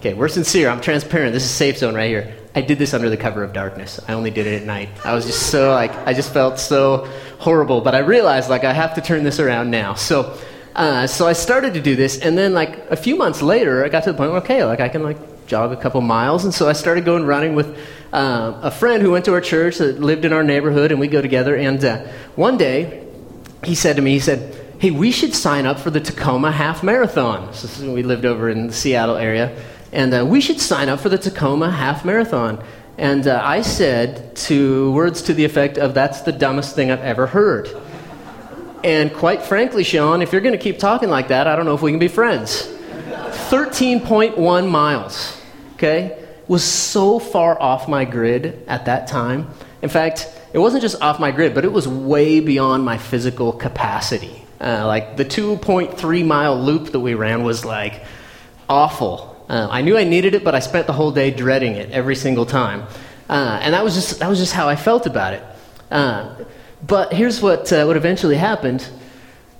okay, 0.00 0.14
we're 0.14 0.28
sincere, 0.28 0.70
I'm 0.70 0.80
transparent. 0.80 1.34
This 1.34 1.44
is 1.44 1.50
safe 1.50 1.76
zone 1.76 1.94
right 1.94 2.08
here. 2.08 2.34
I 2.54 2.62
did 2.62 2.78
this 2.78 2.94
under 2.94 3.10
the 3.10 3.18
cover 3.18 3.44
of 3.44 3.52
darkness. 3.52 4.00
I 4.08 4.14
only 4.14 4.30
did 4.30 4.46
it 4.46 4.62
at 4.62 4.66
night. 4.66 4.88
I 5.04 5.14
was 5.14 5.26
just 5.26 5.50
so 5.50 5.70
like 5.70 5.94
I 6.06 6.14
just 6.14 6.32
felt 6.32 6.58
so 6.58 7.06
horrible, 7.38 7.82
but 7.82 7.94
I 7.94 7.98
realized 7.98 8.48
like 8.48 8.64
I 8.64 8.72
have 8.72 8.94
to 8.94 9.02
turn 9.02 9.24
this 9.24 9.38
around 9.38 9.70
now. 9.70 9.94
So 9.94 10.38
uh, 10.74 11.06
so 11.06 11.26
I 11.26 11.34
started 11.34 11.74
to 11.74 11.82
do 11.82 11.96
this, 11.96 12.18
and 12.18 12.38
then 12.38 12.54
like 12.54 12.78
a 12.90 12.96
few 12.96 13.14
months 13.14 13.42
later, 13.42 13.84
I 13.84 13.88
got 13.88 14.04
to 14.04 14.12
the 14.12 14.16
point 14.16 14.30
where 14.30 14.40
okay, 14.40 14.64
like 14.64 14.80
I 14.80 14.88
can 14.88 15.02
like 15.02 15.46
jog 15.46 15.70
a 15.72 15.76
couple 15.76 16.00
miles, 16.00 16.44
and 16.44 16.54
so 16.54 16.68
I 16.68 16.72
started 16.72 17.04
going 17.04 17.24
running 17.24 17.54
with 17.54 17.76
uh, 18.12 18.58
a 18.62 18.70
friend 18.70 19.02
who 19.02 19.10
went 19.10 19.26
to 19.26 19.34
our 19.34 19.40
church 19.42 19.78
that 19.78 20.00
lived 20.00 20.24
in 20.24 20.32
our 20.32 20.42
neighborhood, 20.42 20.92
and 20.92 20.98
we 20.98 21.08
go 21.08 21.20
together. 21.20 21.54
And 21.56 21.84
uh, 21.84 21.98
one 22.36 22.56
day, 22.56 23.06
he 23.64 23.74
said 23.74 23.96
to 23.96 24.02
me, 24.02 24.12
he 24.12 24.20
said, 24.20 24.56
"Hey, 24.78 24.90
we 24.90 25.12
should 25.12 25.34
sign 25.34 25.66
up 25.66 25.78
for 25.78 25.90
the 25.90 26.00
Tacoma 26.00 26.50
Half 26.50 26.82
Marathon." 26.82 27.52
So 27.52 27.92
we 27.92 28.02
lived 28.02 28.24
over 28.24 28.48
in 28.48 28.68
the 28.68 28.72
Seattle 28.72 29.16
area, 29.16 29.56
and 29.92 30.14
uh, 30.14 30.24
we 30.26 30.40
should 30.40 30.60
sign 30.60 30.88
up 30.88 31.00
for 31.00 31.08
the 31.08 31.18
Tacoma 31.18 31.70
Half 31.70 32.04
Marathon. 32.04 32.62
And 32.98 33.26
uh, 33.26 33.40
I 33.42 33.62
said 33.62 34.36
to 34.36 34.92
words 34.92 35.22
to 35.22 35.34
the 35.34 35.44
effect 35.44 35.78
of, 35.78 35.94
That's 35.94 36.20
the 36.22 36.32
dumbest 36.32 36.74
thing 36.74 36.90
I've 36.90 37.00
ever 37.00 37.26
heard. 37.26 37.68
And 38.84 39.12
quite 39.12 39.42
frankly, 39.42 39.84
Sean, 39.84 40.22
if 40.22 40.32
you're 40.32 40.40
going 40.40 40.56
to 40.56 40.62
keep 40.62 40.78
talking 40.78 41.08
like 41.08 41.28
that, 41.28 41.46
I 41.46 41.56
don't 41.56 41.66
know 41.66 41.74
if 41.74 41.82
we 41.82 41.90
can 41.90 41.98
be 41.98 42.08
friends. 42.08 42.66
13.1 43.50 44.70
miles, 44.70 45.40
okay, 45.74 46.24
was 46.46 46.64
so 46.64 47.18
far 47.18 47.60
off 47.60 47.88
my 47.88 48.04
grid 48.04 48.64
at 48.66 48.86
that 48.86 49.06
time. 49.06 49.48
In 49.82 49.88
fact, 49.88 50.28
it 50.52 50.58
wasn't 50.58 50.82
just 50.82 51.00
off 51.00 51.20
my 51.20 51.30
grid, 51.30 51.54
but 51.54 51.64
it 51.64 51.72
was 51.72 51.86
way 51.86 52.40
beyond 52.40 52.84
my 52.84 52.98
physical 52.98 53.52
capacity. 53.52 54.44
Uh, 54.60 54.86
like 54.86 55.16
the 55.16 55.24
2.3 55.24 56.26
mile 56.26 56.60
loop 56.60 56.92
that 56.92 57.00
we 57.00 57.14
ran 57.14 57.44
was 57.44 57.64
like 57.64 58.04
awful. 58.68 59.39
Uh, 59.50 59.66
I 59.68 59.82
knew 59.82 59.98
I 59.98 60.04
needed 60.04 60.36
it, 60.36 60.44
but 60.44 60.54
I 60.54 60.60
spent 60.60 60.86
the 60.86 60.92
whole 60.92 61.10
day 61.10 61.32
dreading 61.32 61.74
it 61.74 61.90
every 61.90 62.14
single 62.14 62.46
time. 62.46 62.84
Uh, 63.28 63.58
and 63.60 63.74
that 63.74 63.82
was, 63.82 63.96
just, 63.96 64.20
that 64.20 64.28
was 64.28 64.38
just 64.38 64.52
how 64.52 64.68
I 64.68 64.76
felt 64.76 65.06
about 65.06 65.34
it. 65.34 65.42
Uh, 65.90 66.36
but 66.86 67.12
here's 67.12 67.42
what, 67.42 67.72
uh, 67.72 67.84
what 67.84 67.96
eventually 67.96 68.36
happened. 68.36 68.88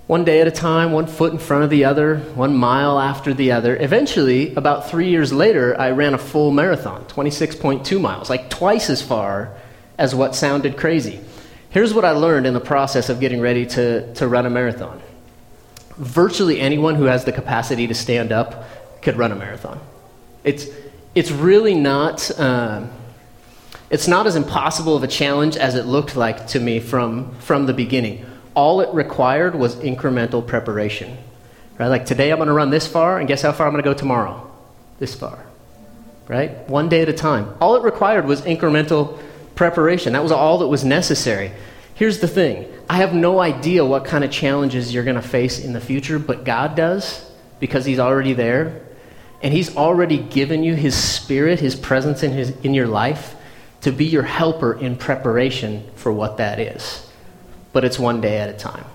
one 0.07 0.23
day 0.23 0.39
at 0.39 0.47
a 0.47 0.51
time, 0.51 0.93
one 0.93 1.07
foot 1.07 1.33
in 1.33 1.39
front 1.39 1.65
of 1.65 1.69
the 1.69 1.83
other, 1.83 2.19
one 2.35 2.55
mile 2.55 3.01
after 3.01 3.33
the 3.33 3.51
other. 3.51 3.75
Eventually, 3.75 4.55
about 4.55 4.89
three 4.89 5.09
years 5.09 5.33
later, 5.33 5.77
I 5.77 5.91
ran 5.91 6.13
a 6.13 6.17
full 6.17 6.51
marathon, 6.51 7.03
26.2 7.07 7.99
miles, 7.99 8.29
like 8.29 8.49
twice 8.49 8.89
as 8.89 9.01
far 9.01 9.53
as 9.97 10.15
what 10.15 10.35
sounded 10.35 10.77
crazy. 10.77 11.19
Here's 11.69 11.93
what 11.93 12.05
I 12.05 12.11
learned 12.11 12.47
in 12.47 12.53
the 12.53 12.61
process 12.61 13.09
of 13.09 13.19
getting 13.19 13.41
ready 13.41 13.65
to, 13.65 14.13
to 14.13 14.25
run 14.25 14.45
a 14.45 14.49
marathon 14.49 15.01
virtually 15.97 16.59
anyone 16.59 16.95
who 16.95 17.03
has 17.03 17.25
the 17.25 17.31
capacity 17.31 17.85
to 17.85 17.93
stand 17.93 18.31
up 18.31 18.65
could 19.01 19.17
run 19.17 19.31
a 19.31 19.35
marathon. 19.35 19.79
It's, 20.43 20.67
it's 21.15 21.31
really 21.31 21.75
not. 21.75 22.31
Uh, 22.39 22.87
it's 23.89 24.07
not 24.07 24.25
as 24.25 24.37
impossible 24.37 24.95
of 24.95 25.03
a 25.03 25.07
challenge 25.07 25.57
as 25.57 25.75
it 25.75 25.85
looked 25.85 26.15
like 26.15 26.47
to 26.47 26.59
me 26.61 26.79
from, 26.79 27.35
from 27.39 27.65
the 27.65 27.73
beginning 27.73 28.25
all 28.53 28.81
it 28.81 28.93
required 28.93 29.55
was 29.55 29.75
incremental 29.77 30.45
preparation. 30.45 31.17
Right? 31.77 31.87
Like 31.87 32.05
today 32.05 32.31
I'm 32.31 32.37
going 32.37 32.47
to 32.47 32.53
run 32.53 32.69
this 32.69 32.87
far, 32.87 33.19
and 33.19 33.27
guess 33.27 33.41
how 33.41 33.51
far 33.51 33.67
I'm 33.67 33.73
going 33.73 33.83
to 33.83 33.89
go 33.89 33.93
tomorrow? 33.93 34.49
This 34.99 35.15
far. 35.15 35.45
Right? 36.27 36.67
One 36.69 36.89
day 36.89 37.01
at 37.01 37.09
a 37.09 37.13
time. 37.13 37.53
All 37.59 37.75
it 37.75 37.83
required 37.83 38.25
was 38.25 38.41
incremental 38.41 39.19
preparation. 39.55 40.13
That 40.13 40.23
was 40.23 40.31
all 40.31 40.59
that 40.59 40.67
was 40.67 40.83
necessary. 40.83 41.51
Here's 41.95 42.19
the 42.19 42.27
thing 42.27 42.71
I 42.89 42.97
have 42.97 43.13
no 43.13 43.39
idea 43.39 43.85
what 43.85 44.05
kind 44.05 44.23
of 44.23 44.31
challenges 44.31 44.93
you're 44.93 45.03
going 45.03 45.15
to 45.15 45.21
face 45.21 45.63
in 45.63 45.73
the 45.73 45.81
future, 45.81 46.19
but 46.19 46.43
God 46.43 46.75
does 46.75 47.29
because 47.59 47.85
He's 47.85 47.99
already 47.99 48.33
there. 48.33 48.81
And 49.43 49.53
He's 49.53 49.75
already 49.75 50.17
given 50.17 50.63
you 50.63 50.75
His 50.75 50.95
Spirit, 50.95 51.59
His 51.59 51.75
presence 51.75 52.23
in, 52.23 52.31
his, 52.31 52.49
in 52.63 52.73
your 52.73 52.87
life 52.87 53.35
to 53.81 53.91
be 53.91 54.05
your 54.05 54.23
helper 54.23 54.73
in 54.73 54.95
preparation 54.95 55.89
for 55.95 56.11
what 56.11 56.37
that 56.37 56.59
is 56.59 57.07
but 57.73 57.85
it's 57.85 57.99
one 57.99 58.21
day 58.21 58.37
at 58.37 58.49
a 58.49 58.53
time. 58.53 58.85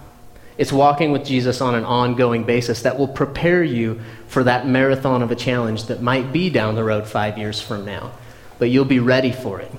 It's 0.59 0.73
walking 0.73 1.13
with 1.13 1.25
Jesus 1.25 1.61
on 1.61 1.75
an 1.75 1.85
ongoing 1.85 2.45
basis 2.45 2.83
that 2.83 2.99
will 2.99 3.09
prepare 3.09 3.63
you 3.63 4.01
for 4.29 4.45
that 4.45 4.67
marathon 4.67 5.23
of 5.23 5.31
a 5.31 5.37
challenge 5.37 5.85
that 5.87 6.01
might 6.01 6.33
be 6.33 6.49
down 6.49 6.75
the 6.75 6.85
road 6.85 7.07
five 7.07 7.37
years 7.37 7.61
from 7.61 7.85
now. 7.85 8.13
But 8.59 8.71
you'll 8.71 8.87
be 8.87 9.01
ready 9.01 9.33
for 9.33 9.61
it. 9.61 9.71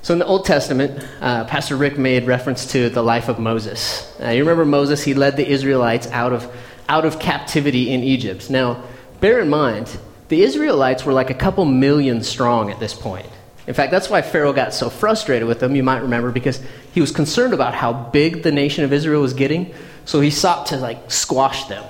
So 0.00 0.14
in 0.14 0.18
the 0.18 0.26
Old 0.26 0.46
Testament, 0.46 1.04
uh, 1.20 1.44
Pastor 1.44 1.76
Rick 1.76 1.98
made 1.98 2.26
reference 2.26 2.72
to 2.72 2.88
the 2.88 3.02
life 3.02 3.28
of 3.28 3.38
Moses. 3.38 4.14
Uh, 4.22 4.30
you 4.30 4.40
remember 4.40 4.64
Moses? 4.64 5.02
He 5.02 5.14
led 5.14 5.36
the 5.36 5.46
Israelites 5.46 6.06
out 6.06 6.32
of, 6.32 6.50
out 6.88 7.04
of 7.04 7.18
captivity 7.18 7.90
in 7.90 8.02
Egypt. 8.02 8.48
Now, 8.48 8.82
bear 9.20 9.40
in 9.40 9.48
mind, 9.48 9.96
the 10.28 10.42
Israelites 10.42 11.04
were 11.04 11.12
like 11.12 11.30
a 11.30 11.34
couple 11.34 11.64
million 11.64 12.22
strong 12.22 12.70
at 12.70 12.80
this 12.80 12.94
point. 12.94 13.26
In 13.66 13.74
fact, 13.74 13.90
that's 13.90 14.08
why 14.08 14.22
Pharaoh 14.22 14.52
got 14.52 14.72
so 14.74 14.88
frustrated 14.88 15.48
with 15.48 15.58
them, 15.58 15.74
you 15.74 15.82
might 15.82 16.02
remember, 16.02 16.30
because 16.30 16.62
he 16.92 17.00
was 17.00 17.10
concerned 17.10 17.52
about 17.52 17.74
how 17.74 17.92
big 17.92 18.42
the 18.42 18.52
nation 18.52 18.84
of 18.84 18.92
Israel 18.92 19.22
was 19.22 19.34
getting. 19.34 19.74
So 20.04 20.20
he 20.20 20.30
sought 20.30 20.66
to 20.66 20.76
like 20.76 21.10
squash 21.10 21.64
them. 21.64 21.84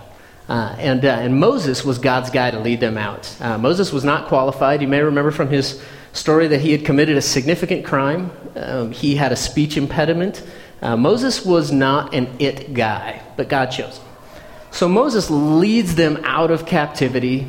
Uh, 0.48 0.74
and, 0.78 1.04
uh, 1.04 1.08
and 1.08 1.38
Moses 1.38 1.84
was 1.84 1.98
God's 1.98 2.30
guy 2.30 2.50
to 2.50 2.60
lead 2.60 2.80
them 2.80 2.96
out. 2.96 3.34
Uh, 3.40 3.58
Moses 3.58 3.92
was 3.92 4.04
not 4.04 4.28
qualified. 4.28 4.80
You 4.80 4.88
may 4.88 5.02
remember 5.02 5.32
from 5.32 5.48
his 5.48 5.82
story 6.12 6.48
that 6.48 6.60
he 6.60 6.72
had 6.72 6.84
committed 6.84 7.16
a 7.16 7.22
significant 7.22 7.84
crime. 7.84 8.30
Um, 8.54 8.92
he 8.92 9.16
had 9.16 9.32
a 9.32 9.36
speech 9.36 9.76
impediment. 9.76 10.42
Uh, 10.80 10.96
Moses 10.96 11.44
was 11.44 11.72
not 11.72 12.14
an 12.14 12.28
it 12.38 12.72
guy, 12.74 13.20
but 13.36 13.48
God 13.48 13.66
chose 13.66 13.98
him. 13.98 14.05
So 14.76 14.88
Moses 14.88 15.30
leads 15.30 15.94
them 15.96 16.20
out 16.24 16.50
of 16.50 16.66
captivity 16.66 17.46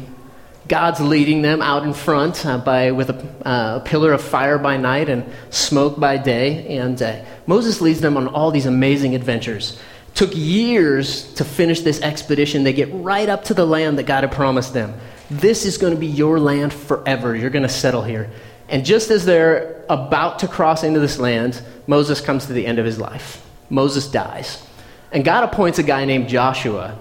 God's 0.68 1.00
leading 1.00 1.42
them 1.42 1.62
out 1.62 1.84
in 1.84 1.94
front 1.94 2.46
uh, 2.46 2.58
by, 2.58 2.92
with 2.92 3.10
a, 3.10 3.48
uh, 3.48 3.78
a, 3.78 3.80
pillar 3.86 4.12
of 4.12 4.22
fire 4.22 4.58
by 4.58 4.78
night 4.78 5.08
and 5.08 5.26
smoke 5.50 6.00
by 6.00 6.18
day. 6.18 6.78
And 6.78 7.02
uh, 7.02 7.24
Moses 7.46 7.80
leads 7.80 8.02
them 8.02 8.18
on 8.18 8.28
all 8.28 8.52
these 8.52 8.66
amazing 8.66 9.16
adventures. 9.16 9.80
Took 10.14 10.32
years 10.34 11.32
to 11.36 11.46
finish 11.46 11.82
this 11.82 12.02
expedition. 12.02 12.64
They 12.64 12.74
get 12.74 12.90
right 12.92 13.30
up 13.30 13.46
to 13.46 13.54
the 13.54 13.66
land 13.66 13.98
that 13.98 14.08
God 14.08 14.24
had 14.24 14.32
promised 14.32 14.74
them. 14.74 14.94
This 15.30 15.66
is 15.66 15.78
going 15.78 15.94
to 15.94 16.00
be 16.00 16.08
your 16.08 16.40
land 16.40 16.74
forever. 16.74 17.36
You're 17.36 17.50
going 17.50 17.64
to 17.64 17.70
settle 17.70 18.02
here. 18.02 18.30
And 18.68 18.84
just 18.84 19.10
as 19.10 19.26
they're 19.26 19.86
about 19.90 20.40
to 20.40 20.48
cross 20.48 20.84
into 20.84 21.00
this 21.00 21.18
land, 21.18 21.62
Moses 21.86 22.20
comes 22.20 22.48
to 22.48 22.54
the 22.54 22.66
end 22.66 22.80
of 22.80 22.86
his 22.86 23.00
life. 23.00 23.46
Moses 23.70 24.10
dies. 24.10 24.66
And 25.12 25.24
God 25.24 25.46
appoints 25.46 25.80
a 25.80 25.84
guy 25.84 26.04
named 26.04 26.28
Joshua 26.28 26.98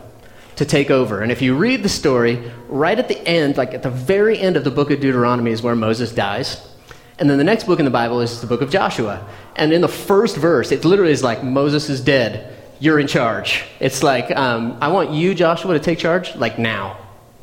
to 0.56 0.64
take 0.64 0.90
over. 0.90 1.20
And 1.20 1.30
if 1.30 1.42
you 1.42 1.54
read 1.54 1.82
the 1.82 1.88
story, 1.88 2.50
right 2.68 2.98
at 2.98 3.08
the 3.08 3.18
end, 3.26 3.56
like 3.56 3.74
at 3.74 3.82
the 3.82 3.90
very 3.90 4.38
end 4.38 4.56
of 4.56 4.64
the 4.64 4.70
book 4.70 4.90
of 4.90 5.00
Deuteronomy, 5.00 5.50
is 5.50 5.62
where 5.62 5.76
Moses 5.76 6.12
dies. 6.12 6.66
And 7.18 7.30
then 7.30 7.38
the 7.38 7.44
next 7.44 7.64
book 7.64 7.78
in 7.78 7.84
the 7.84 7.90
Bible 7.90 8.20
is 8.20 8.40
the 8.40 8.46
book 8.46 8.62
of 8.62 8.70
Joshua. 8.70 9.26
And 9.54 9.72
in 9.72 9.80
the 9.80 9.88
first 9.88 10.36
verse, 10.36 10.72
it 10.72 10.84
literally 10.84 11.12
is 11.12 11.22
like, 11.22 11.42
Moses 11.42 11.88
is 11.88 12.00
dead. 12.00 12.54
You're 12.78 12.98
in 12.98 13.06
charge. 13.06 13.64
It's 13.80 14.02
like, 14.02 14.30
um, 14.36 14.76
I 14.80 14.88
want 14.88 15.12
you, 15.12 15.34
Joshua, 15.34 15.74
to 15.74 15.80
take 15.80 15.98
charge, 15.98 16.34
like 16.36 16.58
now. 16.58 16.98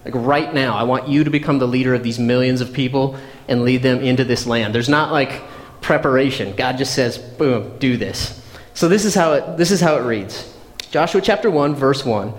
Like 0.06 0.14
right 0.16 0.54
now. 0.54 0.76
I 0.76 0.84
want 0.84 1.08
you 1.08 1.24
to 1.24 1.30
become 1.30 1.60
the 1.60 1.68
leader 1.68 1.96
of 1.96 2.04
these 2.04 2.20
millions 2.20 2.62
of 2.62 2.74
people 2.74 3.18
and 3.48 3.64
lead 3.64 3.82
them 3.82 4.00
into 4.00 4.24
this 4.24 4.46
land. 4.46 4.76
There's 4.76 4.90
not 4.90 5.12
like 5.12 5.42
preparation. 5.82 6.56
God 6.56 6.78
just 6.78 6.94
says, 6.94 7.18
boom, 7.18 7.78
do 7.80 7.98
this. 7.98 8.40
So 8.74 8.90
this 8.90 9.06
is 9.06 9.16
how 9.16 9.34
it, 9.34 9.58
this 9.58 9.70
is 9.70 9.82
how 9.82 9.98
it 9.98 10.02
reads 10.02 10.52
Joshua 10.90 11.22
chapter 11.22 11.52
1, 11.52 11.76
verse 11.76 12.04
1 12.04 12.34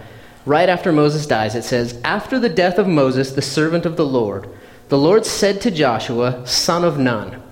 right 0.44 0.68
after 0.68 0.92
Moses 0.92 1.26
dies, 1.26 1.54
it 1.54 1.64
says, 1.64 2.00
After 2.04 2.38
the 2.38 2.48
death 2.48 2.78
of 2.78 2.88
Moses, 2.88 3.32
the 3.32 3.42
servant 3.42 3.86
of 3.86 3.96
the 3.96 4.06
Lord, 4.06 4.48
the 4.88 4.98
Lord 4.98 5.24
said 5.24 5.60
to 5.62 5.70
Joshua, 5.70 6.46
son 6.46 6.84
of 6.84 6.98
Nun, 6.98 7.42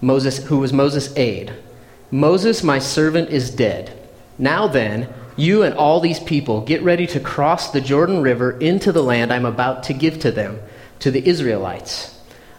Moses, 0.00 0.44
who 0.46 0.58
was 0.58 0.72
Moses' 0.72 1.16
aide, 1.16 1.52
Moses, 2.10 2.62
my 2.62 2.78
servant, 2.78 3.30
is 3.30 3.50
dead. 3.50 3.96
Now 4.38 4.66
then, 4.66 5.12
you 5.36 5.62
and 5.62 5.74
all 5.74 6.00
these 6.00 6.20
people 6.20 6.62
get 6.62 6.82
ready 6.82 7.06
to 7.08 7.20
cross 7.20 7.70
the 7.70 7.80
Jordan 7.80 8.22
River 8.22 8.58
into 8.58 8.92
the 8.92 9.02
land 9.02 9.32
I'm 9.32 9.46
about 9.46 9.84
to 9.84 9.94
give 9.94 10.18
to 10.20 10.32
them, 10.32 10.58
to 11.00 11.10
the 11.10 11.26
Israelites. 11.26 12.18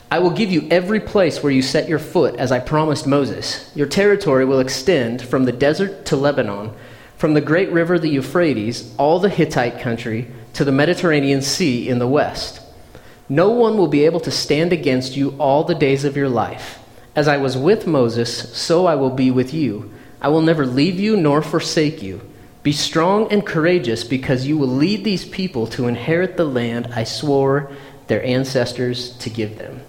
I 0.09 0.19
will 0.19 0.31
give 0.31 0.51
you 0.51 0.67
every 0.69 0.99
place 0.99 1.41
where 1.41 1.51
you 1.51 1.61
set 1.61 1.87
your 1.87 1.99
foot, 1.99 2.35
as 2.35 2.51
I 2.51 2.59
promised 2.59 3.07
Moses. 3.07 3.71
Your 3.75 3.87
territory 3.87 4.45
will 4.45 4.59
extend 4.59 5.21
from 5.21 5.45
the 5.45 5.51
desert 5.51 6.05
to 6.07 6.15
Lebanon 6.15 6.73
from 7.21 7.35
the 7.35 7.39
great 7.39 7.71
river, 7.71 7.99
the 7.99 8.09
Euphrates, 8.09 8.95
all 8.97 9.19
the 9.19 9.29
Hittite 9.29 9.79
country, 9.79 10.25
to 10.53 10.65
the 10.65 10.71
Mediterranean 10.71 11.43
Sea 11.43 11.87
in 11.87 11.99
the 11.99 12.07
west. 12.07 12.59
No 13.29 13.51
one 13.51 13.77
will 13.77 13.87
be 13.87 14.05
able 14.05 14.21
to 14.21 14.31
stand 14.31 14.73
against 14.73 15.15
you 15.15 15.35
all 15.37 15.63
the 15.63 15.75
days 15.75 16.03
of 16.03 16.17
your 16.17 16.29
life. 16.29 16.79
As 17.15 17.27
I 17.27 17.37
was 17.37 17.55
with 17.55 17.85
Moses, 17.85 18.57
so 18.57 18.87
I 18.87 18.95
will 18.95 19.11
be 19.11 19.29
with 19.29 19.53
you. 19.53 19.91
I 20.19 20.29
will 20.29 20.41
never 20.41 20.65
leave 20.65 20.99
you 20.99 21.15
nor 21.15 21.43
forsake 21.43 22.01
you. 22.01 22.21
Be 22.63 22.71
strong 22.71 23.31
and 23.31 23.45
courageous, 23.45 24.03
because 24.03 24.47
you 24.47 24.57
will 24.57 24.65
lead 24.65 25.03
these 25.03 25.23
people 25.23 25.67
to 25.67 25.85
inherit 25.85 26.37
the 26.37 26.45
land 26.45 26.87
I 26.95 27.03
swore 27.03 27.71
their 28.07 28.25
ancestors 28.25 29.15
to 29.17 29.29
give 29.29 29.59
them. 29.59 29.81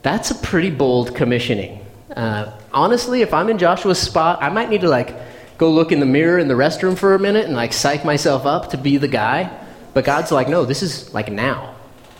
That's 0.00 0.30
a 0.30 0.34
pretty 0.34 0.70
bold 0.70 1.14
commissioning. 1.14 1.84
Uh, 2.16 2.58
honestly, 2.72 3.20
if 3.20 3.34
I'm 3.34 3.50
in 3.50 3.58
Joshua's 3.58 3.98
spot, 3.98 4.42
I 4.42 4.48
might 4.48 4.70
need 4.70 4.80
to 4.80 4.88
like 4.88 5.27
go 5.58 5.70
look 5.70 5.92
in 5.92 6.00
the 6.00 6.06
mirror 6.06 6.38
in 6.38 6.48
the 6.48 6.54
restroom 6.54 6.96
for 6.96 7.14
a 7.14 7.18
minute 7.18 7.44
and 7.44 7.54
like 7.54 7.72
psych 7.72 8.04
myself 8.04 8.46
up 8.46 8.70
to 8.70 8.78
be 8.78 8.96
the 8.96 9.08
guy. 9.08 9.50
But 9.92 10.04
God's 10.04 10.30
like, 10.30 10.48
no, 10.48 10.64
this 10.64 10.82
is 10.82 11.12
like 11.12 11.30
now, 11.30 11.74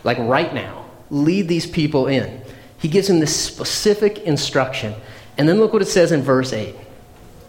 like 0.04 0.18
right 0.18 0.52
now. 0.52 0.84
Lead 1.10 1.48
these 1.48 1.66
people 1.66 2.08
in. 2.08 2.42
He 2.78 2.88
gives 2.88 3.08
him 3.08 3.20
this 3.20 3.34
specific 3.34 4.18
instruction. 4.18 4.94
And 5.38 5.48
then 5.48 5.58
look 5.58 5.72
what 5.72 5.82
it 5.82 5.88
says 5.88 6.12
in 6.12 6.22
verse 6.22 6.52
8. 6.52 6.74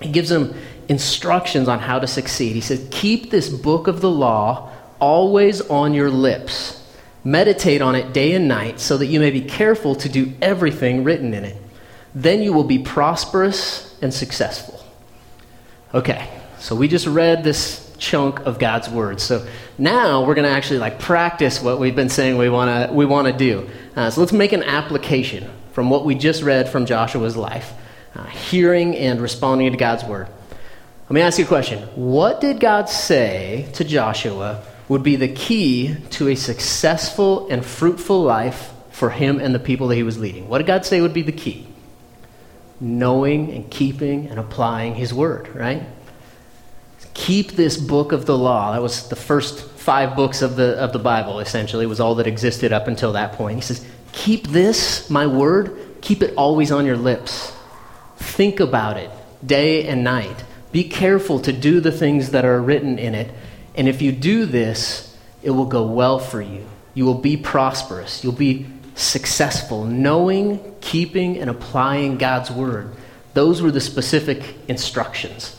He 0.01 0.11
gives 0.11 0.31
him 0.31 0.53
instructions 0.87 1.67
on 1.67 1.79
how 1.79 1.99
to 1.99 2.07
succeed. 2.07 2.53
He 2.53 2.61
says, 2.61 2.87
Keep 2.91 3.31
this 3.31 3.49
book 3.49 3.87
of 3.87 4.01
the 4.01 4.09
law 4.09 4.71
always 4.99 5.61
on 5.61 5.93
your 5.93 6.09
lips. 6.09 6.75
Meditate 7.23 7.81
on 7.81 7.95
it 7.95 8.13
day 8.13 8.33
and 8.33 8.47
night 8.47 8.79
so 8.79 8.97
that 8.97 9.07
you 9.07 9.19
may 9.19 9.31
be 9.31 9.41
careful 9.41 9.95
to 9.95 10.07
do 10.07 10.33
everything 10.41 11.03
written 11.03 11.33
in 11.33 11.43
it. 11.43 11.57
Then 12.15 12.41
you 12.41 12.53
will 12.53 12.63
be 12.63 12.79
prosperous 12.79 13.97
and 14.01 14.13
successful. 14.13 14.78
Okay, 15.91 16.29
so 16.59 16.75
we 16.75 16.87
just 16.87 17.07
read 17.07 17.43
this 17.43 17.91
chunk 17.97 18.41
of 18.41 18.59
God's 18.59 18.87
word. 18.87 19.19
So 19.19 19.47
now 19.79 20.23
we're 20.23 20.35
going 20.35 20.45
to 20.45 20.51
actually 20.51 20.77
like 20.77 20.99
practice 20.99 21.63
what 21.63 21.79
we've 21.79 21.95
been 21.95 22.09
saying 22.09 22.37
we 22.37 22.47
want 22.47 22.89
to 22.89 22.93
we 22.93 23.07
want 23.07 23.27
to 23.27 23.33
do. 23.33 23.67
Uh, 23.95 24.11
so 24.11 24.21
let's 24.21 24.31
make 24.31 24.53
an 24.53 24.61
application 24.61 25.49
from 25.71 25.89
what 25.89 26.05
we 26.05 26.13
just 26.13 26.43
read 26.43 26.69
from 26.69 26.85
Joshua's 26.85 27.35
life, 27.35 27.73
uh, 28.13 28.23
hearing 28.25 28.95
and 28.95 29.19
responding 29.19 29.71
to 29.71 29.77
God's 29.79 30.03
word. 30.03 30.27
Let 31.05 31.11
me 31.11 31.21
ask 31.21 31.39
you 31.39 31.45
a 31.45 31.47
question. 31.47 31.79
What 31.95 32.39
did 32.39 32.59
God 32.59 32.87
say 32.87 33.67
to 33.73 33.83
Joshua 33.83 34.63
would 34.89 35.01
be 35.01 35.15
the 35.15 35.27
key 35.27 35.95
to 36.11 36.27
a 36.27 36.35
successful 36.35 37.49
and 37.49 37.65
fruitful 37.65 38.21
life 38.21 38.71
for 38.91 39.09
him 39.09 39.39
and 39.39 39.55
the 39.55 39.59
people 39.59 39.87
that 39.87 39.95
he 39.95 40.03
was 40.03 40.19
leading? 40.19 40.47
What 40.49 40.59
did 40.59 40.67
God 40.67 40.85
say 40.85 41.01
would 41.01 41.15
be 41.15 41.23
the 41.23 41.31
key? 41.31 41.68
Knowing 42.79 43.51
and 43.51 43.69
keeping 43.69 44.27
and 44.27 44.39
applying 44.39 44.95
his 44.95 45.13
word, 45.13 45.53
right? 45.55 45.83
Keep 47.13 47.51
this 47.51 47.77
book 47.77 48.11
of 48.11 48.25
the 48.25 48.37
law. 48.37 48.71
That 48.71 48.81
was 48.81 49.09
the 49.09 49.15
first 49.15 49.69
five 49.71 50.15
books 50.15 50.41
of 50.41 50.55
the, 50.55 50.77
of 50.77 50.93
the 50.93 50.99
Bible, 50.99 51.39
essentially, 51.39 51.85
was 51.85 51.99
all 51.99 52.15
that 52.15 52.27
existed 52.27 52.71
up 52.71 52.87
until 52.87 53.13
that 53.13 53.33
point. 53.33 53.55
He 53.55 53.61
says, 53.61 53.85
Keep 54.11 54.47
this, 54.47 55.09
my 55.09 55.27
word, 55.27 55.97
keep 56.01 56.23
it 56.23 56.33
always 56.35 56.71
on 56.71 56.85
your 56.85 56.97
lips. 56.97 57.53
Think 58.17 58.59
about 58.59 58.97
it 58.97 59.11
day 59.45 59.87
and 59.87 60.03
night. 60.03 60.43
Be 60.71 60.83
careful 60.83 61.39
to 61.41 61.53
do 61.53 61.79
the 61.79 61.91
things 61.91 62.31
that 62.31 62.45
are 62.45 62.61
written 62.61 62.99
in 62.99 63.15
it. 63.15 63.31
And 63.75 63.87
if 63.87 64.01
you 64.01 64.11
do 64.11 64.45
this, 64.45 65.15
it 65.41 65.51
will 65.51 65.65
go 65.65 65.85
well 65.85 66.19
for 66.19 66.41
you. 66.41 66.67
You 66.93 67.05
will 67.05 67.15
be 67.15 67.37
prosperous. 67.37 68.23
You'll 68.23 68.33
be 68.33 68.67
successful, 68.95 69.85
knowing, 69.85 70.75
keeping, 70.81 71.37
and 71.37 71.49
applying 71.49 72.17
God's 72.17 72.51
word. 72.51 72.93
Those 73.33 73.61
were 73.61 73.71
the 73.71 73.81
specific 73.81 74.55
instructions. 74.67 75.55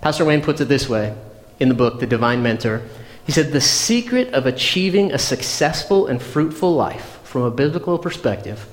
Pastor 0.00 0.24
Wayne 0.24 0.42
puts 0.42 0.60
it 0.60 0.66
this 0.66 0.88
way 0.88 1.16
in 1.58 1.68
the 1.68 1.74
book, 1.74 2.00
The 2.00 2.06
Divine 2.06 2.42
Mentor. 2.42 2.82
He 3.24 3.32
said, 3.32 3.52
The 3.52 3.60
secret 3.60 4.32
of 4.32 4.46
achieving 4.46 5.12
a 5.12 5.18
successful 5.18 6.06
and 6.06 6.22
fruitful 6.22 6.74
life 6.74 7.20
from 7.24 7.42
a 7.42 7.50
biblical 7.50 7.98
perspective 7.98 8.68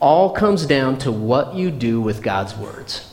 all 0.00 0.30
comes 0.30 0.66
down 0.66 0.98
to 0.98 1.12
what 1.12 1.54
you 1.54 1.70
do 1.70 2.00
with 2.00 2.22
God's 2.22 2.54
words. 2.56 3.12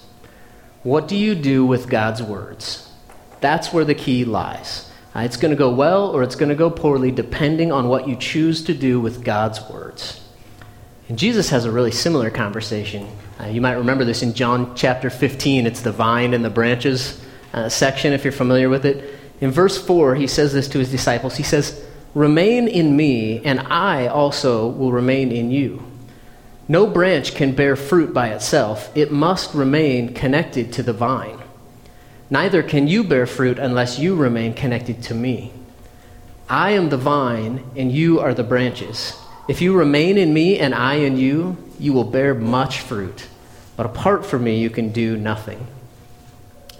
What 0.84 1.08
do 1.08 1.16
you 1.16 1.36
do 1.36 1.66
with 1.66 1.90
God's 1.90 2.22
words? 2.22 2.92
That's 3.40 3.72
where 3.72 3.86
the 3.86 3.96
key 3.96 4.26
lies. 4.26 4.90
Uh, 5.16 5.20
it's 5.20 5.38
going 5.38 5.52
to 5.52 5.58
go 5.58 5.74
well 5.74 6.08
or 6.08 6.24
it's 6.24 6.36
going 6.36 6.50
to 6.50 6.56
go 6.56 6.70
poorly 6.70 7.12
depending 7.12 7.72
on 7.72 7.88
what 7.88 8.08
you 8.08 8.16
choose 8.16 8.64
to 8.64 8.74
do 8.74 9.00
with 9.00 9.24
God's 9.24 9.62
words. 9.70 10.20
And 11.08 11.20
Jesus 11.20 11.50
has 11.50 11.66
a 11.66 11.72
really 11.72 11.92
similar 11.92 12.32
conversation. 12.32 13.08
Uh, 13.40 13.46
you 13.46 13.62
might 13.62 13.74
remember 13.74 14.06
this 14.06 14.24
in 14.24 14.34
John 14.34 14.76
chapter 14.76 15.10
15. 15.10 15.68
It's 15.68 15.82
the 15.82 15.92
vine 15.92 16.34
and 16.34 16.44
the 16.44 16.50
branches 16.50 17.22
uh, 17.54 17.70
section, 17.70 18.14
if 18.14 18.24
you're 18.24 18.32
familiar 18.32 18.70
with 18.70 18.86
it. 18.86 19.20
In 19.42 19.52
verse 19.52 19.84
4, 19.86 20.16
he 20.16 20.26
says 20.26 20.54
this 20.54 20.68
to 20.70 20.80
his 20.80 20.90
disciples. 20.90 21.36
He 21.36 21.44
says, 21.44 21.86
Remain 22.16 22.68
in 22.68 22.96
me, 22.96 23.44
and 23.44 23.60
I 23.60 24.08
also 24.08 24.68
will 24.68 24.92
remain 24.92 25.32
in 25.32 25.52
you. 25.52 25.84
No 26.68 26.88
branch 26.88 27.36
can 27.36 27.54
bear 27.54 27.76
fruit 27.76 28.14
by 28.14 28.30
itself, 28.30 28.96
it 28.96 29.12
must 29.12 29.54
remain 29.54 30.14
connected 30.14 30.72
to 30.74 30.84
the 30.84 30.94
vine. 30.94 31.43
Neither 32.30 32.64
can 32.64 32.88
you 32.88 33.04
bear 33.04 33.26
fruit 33.26 33.60
unless 33.60 34.00
you 34.00 34.16
remain 34.16 34.54
connected 34.54 35.04
to 35.04 35.14
me. 35.14 35.52
I 36.50 36.72
am 36.72 36.90
the 36.90 36.98
vine, 36.98 37.64
and 37.76 37.92
you 37.92 38.20
are 38.20 38.34
the 38.34 38.44
branches. 38.44 39.18
If 39.48 39.62
you 39.62 39.76
remain 39.76 40.18
in 40.18 40.34
me 40.34 40.60
and 40.60 40.74
I 40.74 40.96
in 40.96 41.18
you, 41.18 41.58
you 41.80 41.94
will 41.94 42.04
bear 42.06 42.34
much 42.34 42.80
fruit. 42.80 43.28
But 43.76 43.86
apart 43.86 44.26
from 44.26 44.44
me, 44.44 44.60
you 44.60 44.70
can 44.70 44.92
do 44.92 45.18
nothing. 45.18 45.68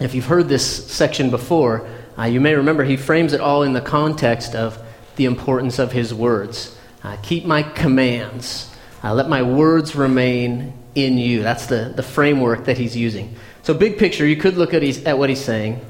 If 0.00 0.14
you've 0.14 0.26
heard 0.26 0.48
this 0.48 0.92
section 0.92 1.30
before, 1.30 1.86
uh, 2.18 2.24
you 2.24 2.40
may 2.40 2.54
remember 2.54 2.84
he 2.84 2.96
frames 2.96 3.32
it 3.32 3.40
all 3.40 3.62
in 3.62 3.72
the 3.72 3.80
context 3.80 4.54
of 4.54 4.78
the 5.16 5.24
importance 5.24 5.78
of 5.78 5.92
his 5.92 6.12
words. 6.14 6.76
Uh, 7.02 7.16
keep 7.22 7.44
my 7.44 7.62
commands. 7.62 8.74
Uh, 9.02 9.12
let 9.12 9.28
my 9.28 9.42
words 9.42 9.94
remain 9.94 10.72
in 10.94 11.18
you. 11.18 11.42
That's 11.42 11.66
the, 11.66 11.92
the 11.94 12.02
framework 12.02 12.64
that 12.64 12.78
he's 12.78 12.96
using. 12.96 13.36
So, 13.64 13.72
big 13.72 13.98
picture, 13.98 14.26
you 14.26 14.36
could 14.36 14.58
look 14.58 14.74
at, 14.74 14.82
he's, 14.82 15.02
at 15.04 15.18
what 15.18 15.30
he's 15.30 15.42
saying, 15.42 15.80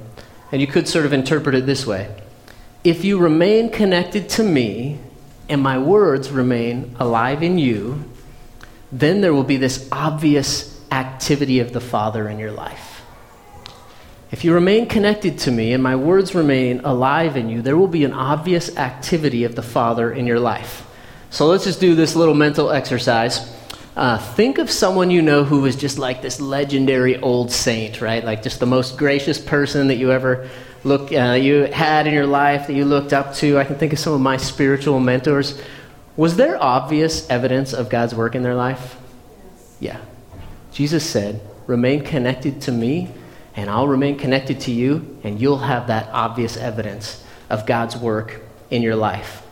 and 0.52 0.60
you 0.60 0.66
could 0.68 0.86
sort 0.86 1.06
of 1.06 1.12
interpret 1.12 1.56
it 1.56 1.66
this 1.66 1.84
way 1.84 2.08
If 2.84 3.04
you 3.04 3.18
remain 3.18 3.68
connected 3.68 4.28
to 4.30 4.44
me, 4.44 5.00
and 5.48 5.60
my 5.60 5.78
words 5.78 6.30
remain 6.30 6.94
alive 6.98 7.42
in 7.42 7.58
you, 7.58 8.04
then 8.92 9.20
there 9.20 9.34
will 9.34 9.44
be 9.44 9.56
this 9.56 9.88
obvious 9.90 10.80
activity 10.92 11.58
of 11.58 11.72
the 11.72 11.80
Father 11.80 12.28
in 12.28 12.38
your 12.38 12.52
life. 12.52 13.02
If 14.30 14.44
you 14.44 14.54
remain 14.54 14.86
connected 14.86 15.38
to 15.40 15.50
me 15.50 15.72
and 15.72 15.82
my 15.82 15.96
words 15.96 16.34
remain 16.34 16.80
alive 16.80 17.36
in 17.36 17.48
you, 17.48 17.60
there 17.60 17.76
will 17.76 17.88
be 17.88 18.04
an 18.04 18.12
obvious 18.12 18.76
activity 18.76 19.44
of 19.44 19.54
the 19.54 19.62
Father 19.62 20.12
in 20.12 20.26
your 20.26 20.40
life. 20.40 20.86
So 21.30 21.46
let's 21.46 21.64
just 21.64 21.80
do 21.80 21.94
this 21.94 22.14
little 22.16 22.34
mental 22.34 22.70
exercise. 22.70 23.53
Uh, 23.96 24.18
think 24.18 24.58
of 24.58 24.70
someone 24.70 25.10
you 25.10 25.22
know 25.22 25.44
who 25.44 25.60
was 25.60 25.76
just 25.76 25.98
like 25.98 26.20
this 26.20 26.40
legendary 26.40 27.16
old 27.20 27.52
saint, 27.52 28.00
right? 28.00 28.24
Like 28.24 28.42
just 28.42 28.58
the 28.58 28.66
most 28.66 28.98
gracious 28.98 29.38
person 29.38 29.86
that 29.88 29.96
you 29.96 30.10
ever 30.10 30.48
look 30.82 31.12
uh, 31.12 31.38
you 31.40 31.66
had 31.66 32.08
in 32.08 32.12
your 32.12 32.26
life 32.26 32.66
that 32.66 32.74
you 32.74 32.84
looked 32.84 33.12
up 33.12 33.34
to. 33.36 33.56
I 33.56 33.64
can 33.64 33.76
think 33.76 33.92
of 33.92 34.00
some 34.00 34.12
of 34.12 34.20
my 34.20 34.36
spiritual 34.36 34.98
mentors. 34.98 35.60
Was 36.16 36.36
there 36.36 36.60
obvious 36.60 37.28
evidence 37.30 37.72
of 37.72 37.88
God's 37.88 38.16
work 38.16 38.34
in 38.34 38.42
their 38.42 38.56
life? 38.56 38.96
Yeah. 39.78 39.98
Jesus 40.72 41.08
said, 41.08 41.40
"Remain 41.68 42.02
connected 42.02 42.60
to 42.62 42.72
me, 42.72 43.10
and 43.54 43.70
I'll 43.70 43.86
remain 43.86 44.18
connected 44.18 44.58
to 44.60 44.72
you, 44.72 45.18
and 45.22 45.40
you'll 45.40 45.58
have 45.58 45.86
that 45.86 46.08
obvious 46.12 46.56
evidence 46.56 47.22
of 47.48 47.64
God's 47.64 47.96
work 47.96 48.40
in 48.70 48.82
your 48.82 48.96
life." 48.96 49.42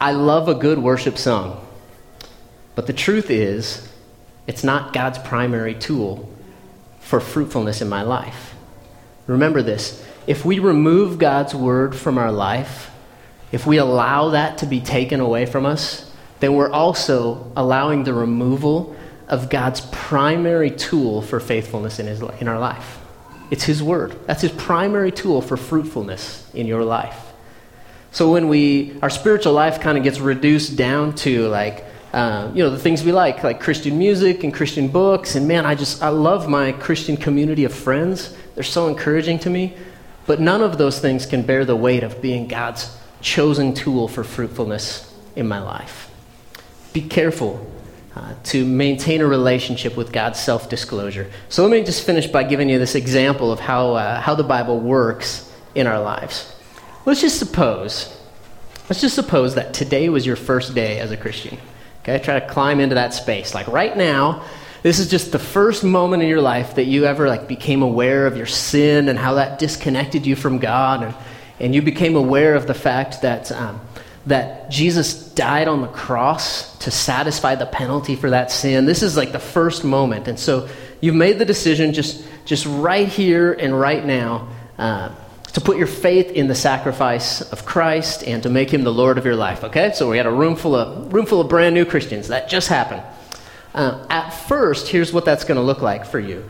I 0.00 0.12
love 0.12 0.48
a 0.48 0.54
good 0.54 0.78
worship 0.78 1.18
song. 1.18 1.60
But 2.74 2.86
the 2.86 2.92
truth 2.92 3.30
is, 3.30 3.88
it's 4.46 4.64
not 4.64 4.92
God's 4.92 5.18
primary 5.18 5.74
tool 5.74 6.28
for 7.00 7.20
fruitfulness 7.20 7.80
in 7.80 7.88
my 7.88 8.02
life. 8.02 8.54
Remember 9.26 9.62
this 9.62 10.04
if 10.26 10.44
we 10.44 10.58
remove 10.58 11.18
God's 11.18 11.54
word 11.54 11.94
from 11.94 12.18
our 12.18 12.32
life, 12.32 12.90
if 13.52 13.66
we 13.66 13.76
allow 13.76 14.30
that 14.30 14.58
to 14.58 14.66
be 14.66 14.80
taken 14.80 15.20
away 15.20 15.46
from 15.46 15.66
us, 15.66 16.10
then 16.40 16.54
we're 16.54 16.70
also 16.70 17.52
allowing 17.56 18.04
the 18.04 18.12
removal 18.12 18.96
of 19.28 19.48
God's 19.48 19.80
primary 19.92 20.70
tool 20.70 21.22
for 21.22 21.40
faithfulness 21.40 21.98
in, 21.98 22.06
his, 22.06 22.20
in 22.40 22.48
our 22.48 22.58
life. 22.58 22.98
It's 23.50 23.64
His 23.64 23.82
Word. 23.82 24.16
That's 24.26 24.42
His 24.42 24.52
primary 24.52 25.12
tool 25.12 25.40
for 25.40 25.56
fruitfulness 25.56 26.50
in 26.54 26.66
your 26.66 26.84
life. 26.84 27.32
So 28.10 28.32
when 28.32 28.48
we, 28.48 28.98
our 29.02 29.10
spiritual 29.10 29.52
life 29.52 29.80
kind 29.80 29.98
of 29.98 30.04
gets 30.04 30.20
reduced 30.20 30.76
down 30.76 31.14
to 31.16 31.48
like, 31.48 31.84
uh, 32.14 32.52
you 32.54 32.62
know, 32.62 32.70
the 32.70 32.78
things 32.78 33.02
we 33.02 33.10
like, 33.10 33.42
like 33.42 33.60
Christian 33.60 33.98
music 33.98 34.44
and 34.44 34.54
Christian 34.54 34.86
books, 34.86 35.34
and 35.34 35.48
man, 35.48 35.66
I 35.66 35.74
just, 35.74 36.00
I 36.00 36.10
love 36.10 36.48
my 36.48 36.70
Christian 36.70 37.16
community 37.16 37.64
of 37.64 37.74
friends. 37.74 38.36
They're 38.54 38.62
so 38.62 38.86
encouraging 38.86 39.40
to 39.40 39.50
me. 39.50 39.76
But 40.24 40.40
none 40.40 40.62
of 40.62 40.78
those 40.78 41.00
things 41.00 41.26
can 41.26 41.42
bear 41.42 41.64
the 41.64 41.74
weight 41.74 42.04
of 42.04 42.22
being 42.22 42.46
God's 42.46 42.96
chosen 43.20 43.74
tool 43.74 44.06
for 44.06 44.22
fruitfulness 44.22 45.12
in 45.34 45.48
my 45.48 45.60
life. 45.60 46.08
Be 46.92 47.02
careful 47.02 47.68
uh, 48.14 48.34
to 48.44 48.64
maintain 48.64 49.20
a 49.20 49.26
relationship 49.26 49.96
with 49.96 50.12
God's 50.12 50.38
self 50.38 50.68
disclosure. 50.68 51.28
So 51.48 51.62
let 51.62 51.72
me 51.72 51.82
just 51.82 52.06
finish 52.06 52.28
by 52.28 52.44
giving 52.44 52.68
you 52.68 52.78
this 52.78 52.94
example 52.94 53.50
of 53.50 53.58
how, 53.58 53.94
uh, 53.94 54.20
how 54.20 54.36
the 54.36 54.44
Bible 54.44 54.78
works 54.78 55.52
in 55.74 55.88
our 55.88 56.00
lives. 56.00 56.54
Let's 57.06 57.20
just 57.20 57.40
suppose, 57.40 58.16
let's 58.88 59.00
just 59.00 59.16
suppose 59.16 59.56
that 59.56 59.74
today 59.74 60.08
was 60.10 60.24
your 60.24 60.36
first 60.36 60.76
day 60.76 61.00
as 61.00 61.10
a 61.10 61.16
Christian. 61.16 61.58
Okay, 62.04 62.22
try 62.22 62.38
to 62.38 62.46
climb 62.46 62.80
into 62.80 62.96
that 62.96 63.14
space. 63.14 63.54
Like 63.54 63.66
right 63.66 63.96
now, 63.96 64.44
this 64.82 64.98
is 64.98 65.08
just 65.08 65.32
the 65.32 65.38
first 65.38 65.82
moment 65.82 66.22
in 66.22 66.28
your 66.28 66.42
life 66.42 66.74
that 66.74 66.84
you 66.84 67.06
ever 67.06 67.26
like 67.26 67.48
became 67.48 67.80
aware 67.80 68.26
of 68.26 68.36
your 68.36 68.44
sin 68.44 69.08
and 69.08 69.18
how 69.18 69.34
that 69.34 69.58
disconnected 69.58 70.26
you 70.26 70.36
from 70.36 70.58
God, 70.58 71.02
and, 71.02 71.14
and 71.58 71.74
you 71.74 71.80
became 71.80 72.14
aware 72.14 72.56
of 72.56 72.66
the 72.66 72.74
fact 72.74 73.22
that 73.22 73.50
um, 73.50 73.80
that 74.26 74.70
Jesus 74.70 75.30
died 75.30 75.66
on 75.66 75.80
the 75.80 75.88
cross 75.88 76.76
to 76.80 76.90
satisfy 76.90 77.54
the 77.54 77.64
penalty 77.64 78.16
for 78.16 78.28
that 78.28 78.50
sin. 78.50 78.84
This 78.84 79.02
is 79.02 79.16
like 79.16 79.32
the 79.32 79.38
first 79.38 79.82
moment, 79.82 80.28
and 80.28 80.38
so 80.38 80.68
you've 81.00 81.14
made 81.14 81.38
the 81.38 81.46
decision 81.46 81.94
just 81.94 82.22
just 82.44 82.66
right 82.66 83.08
here 83.08 83.50
and 83.54 83.80
right 83.80 84.04
now. 84.04 84.48
Uh, 84.76 85.08
to 85.54 85.60
put 85.60 85.76
your 85.78 85.86
faith 85.86 86.30
in 86.30 86.46
the 86.48 86.54
sacrifice 86.54 87.40
of 87.40 87.64
Christ 87.64 88.24
and 88.24 88.42
to 88.42 88.50
make 88.50 88.72
him 88.72 88.84
the 88.84 88.92
Lord 88.92 89.18
of 89.18 89.24
your 89.24 89.36
life. 89.36 89.64
Okay? 89.64 89.92
So 89.94 90.10
we 90.10 90.16
had 90.16 90.26
a 90.26 90.30
room 90.30 90.56
full 90.56 90.74
of 90.74 91.12
room 91.12 91.26
full 91.26 91.40
of 91.40 91.48
brand 91.48 91.74
new 91.74 91.84
Christians. 91.84 92.28
That 92.28 92.48
just 92.48 92.68
happened. 92.68 93.02
Uh, 93.74 94.06
at 94.10 94.30
first, 94.30 94.88
here's 94.88 95.12
what 95.12 95.24
that's 95.24 95.44
going 95.44 95.56
to 95.56 95.62
look 95.62 95.82
like 95.82 96.04
for 96.04 96.20
you. 96.20 96.48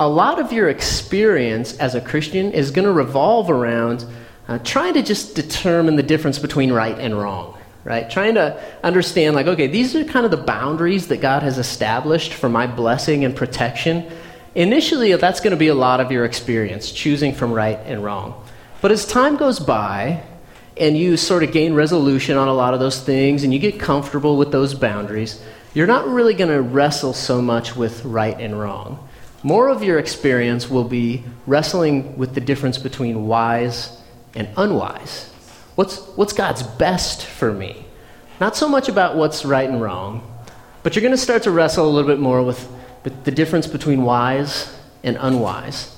A 0.00 0.08
lot 0.08 0.40
of 0.40 0.52
your 0.52 0.68
experience 0.68 1.76
as 1.78 1.94
a 1.94 2.00
Christian 2.00 2.52
is 2.52 2.70
going 2.70 2.86
to 2.86 2.92
revolve 2.92 3.50
around 3.50 4.06
uh, 4.48 4.58
trying 4.58 4.94
to 4.94 5.02
just 5.02 5.34
determine 5.34 5.96
the 5.96 6.02
difference 6.02 6.38
between 6.38 6.72
right 6.72 6.98
and 6.98 7.16
wrong, 7.16 7.56
right? 7.84 8.10
Trying 8.10 8.34
to 8.34 8.60
understand, 8.82 9.36
like, 9.36 9.46
okay, 9.46 9.66
these 9.66 9.94
are 9.94 10.04
kind 10.04 10.24
of 10.24 10.30
the 10.30 10.36
boundaries 10.36 11.08
that 11.08 11.20
God 11.20 11.42
has 11.42 11.58
established 11.58 12.34
for 12.34 12.48
my 12.48 12.66
blessing 12.66 13.24
and 13.24 13.36
protection. 13.36 14.10
Initially, 14.54 15.14
that's 15.16 15.40
going 15.40 15.52
to 15.52 15.56
be 15.56 15.68
a 15.68 15.74
lot 15.74 16.00
of 16.00 16.10
your 16.10 16.24
experience, 16.24 16.90
choosing 16.90 17.34
from 17.34 17.52
right 17.52 17.78
and 17.84 18.02
wrong. 18.02 18.41
But 18.82 18.90
as 18.90 19.06
time 19.06 19.36
goes 19.36 19.60
by, 19.60 20.24
and 20.76 20.98
you 20.98 21.16
sort 21.16 21.44
of 21.44 21.52
gain 21.52 21.72
resolution 21.72 22.36
on 22.36 22.48
a 22.48 22.52
lot 22.52 22.74
of 22.74 22.80
those 22.80 23.00
things, 23.00 23.44
and 23.44 23.54
you 23.54 23.60
get 23.60 23.78
comfortable 23.78 24.36
with 24.36 24.50
those 24.50 24.74
boundaries, 24.74 25.40
you're 25.72 25.86
not 25.86 26.08
really 26.08 26.34
going 26.34 26.50
to 26.50 26.60
wrestle 26.60 27.14
so 27.14 27.40
much 27.40 27.76
with 27.76 28.04
right 28.04 28.38
and 28.40 28.58
wrong. 28.58 29.08
More 29.44 29.68
of 29.68 29.84
your 29.84 30.00
experience 30.00 30.68
will 30.68 30.84
be 30.84 31.22
wrestling 31.46 32.18
with 32.18 32.34
the 32.34 32.40
difference 32.40 32.76
between 32.76 33.28
wise 33.28 33.96
and 34.34 34.48
unwise. 34.56 35.30
What's, 35.76 35.98
what's 36.16 36.32
God's 36.32 36.64
best 36.64 37.24
for 37.24 37.52
me? 37.52 37.84
Not 38.40 38.56
so 38.56 38.68
much 38.68 38.88
about 38.88 39.16
what's 39.16 39.44
right 39.44 39.68
and 39.68 39.80
wrong, 39.80 40.28
but 40.82 40.96
you're 40.96 41.02
going 41.02 41.12
to 41.12 41.18
start 41.18 41.44
to 41.44 41.52
wrestle 41.52 41.88
a 41.88 41.90
little 41.90 42.10
bit 42.10 42.18
more 42.18 42.42
with 42.42 42.68
the 43.22 43.30
difference 43.30 43.68
between 43.68 44.02
wise 44.02 44.76
and 45.04 45.16
unwise. 45.20 45.96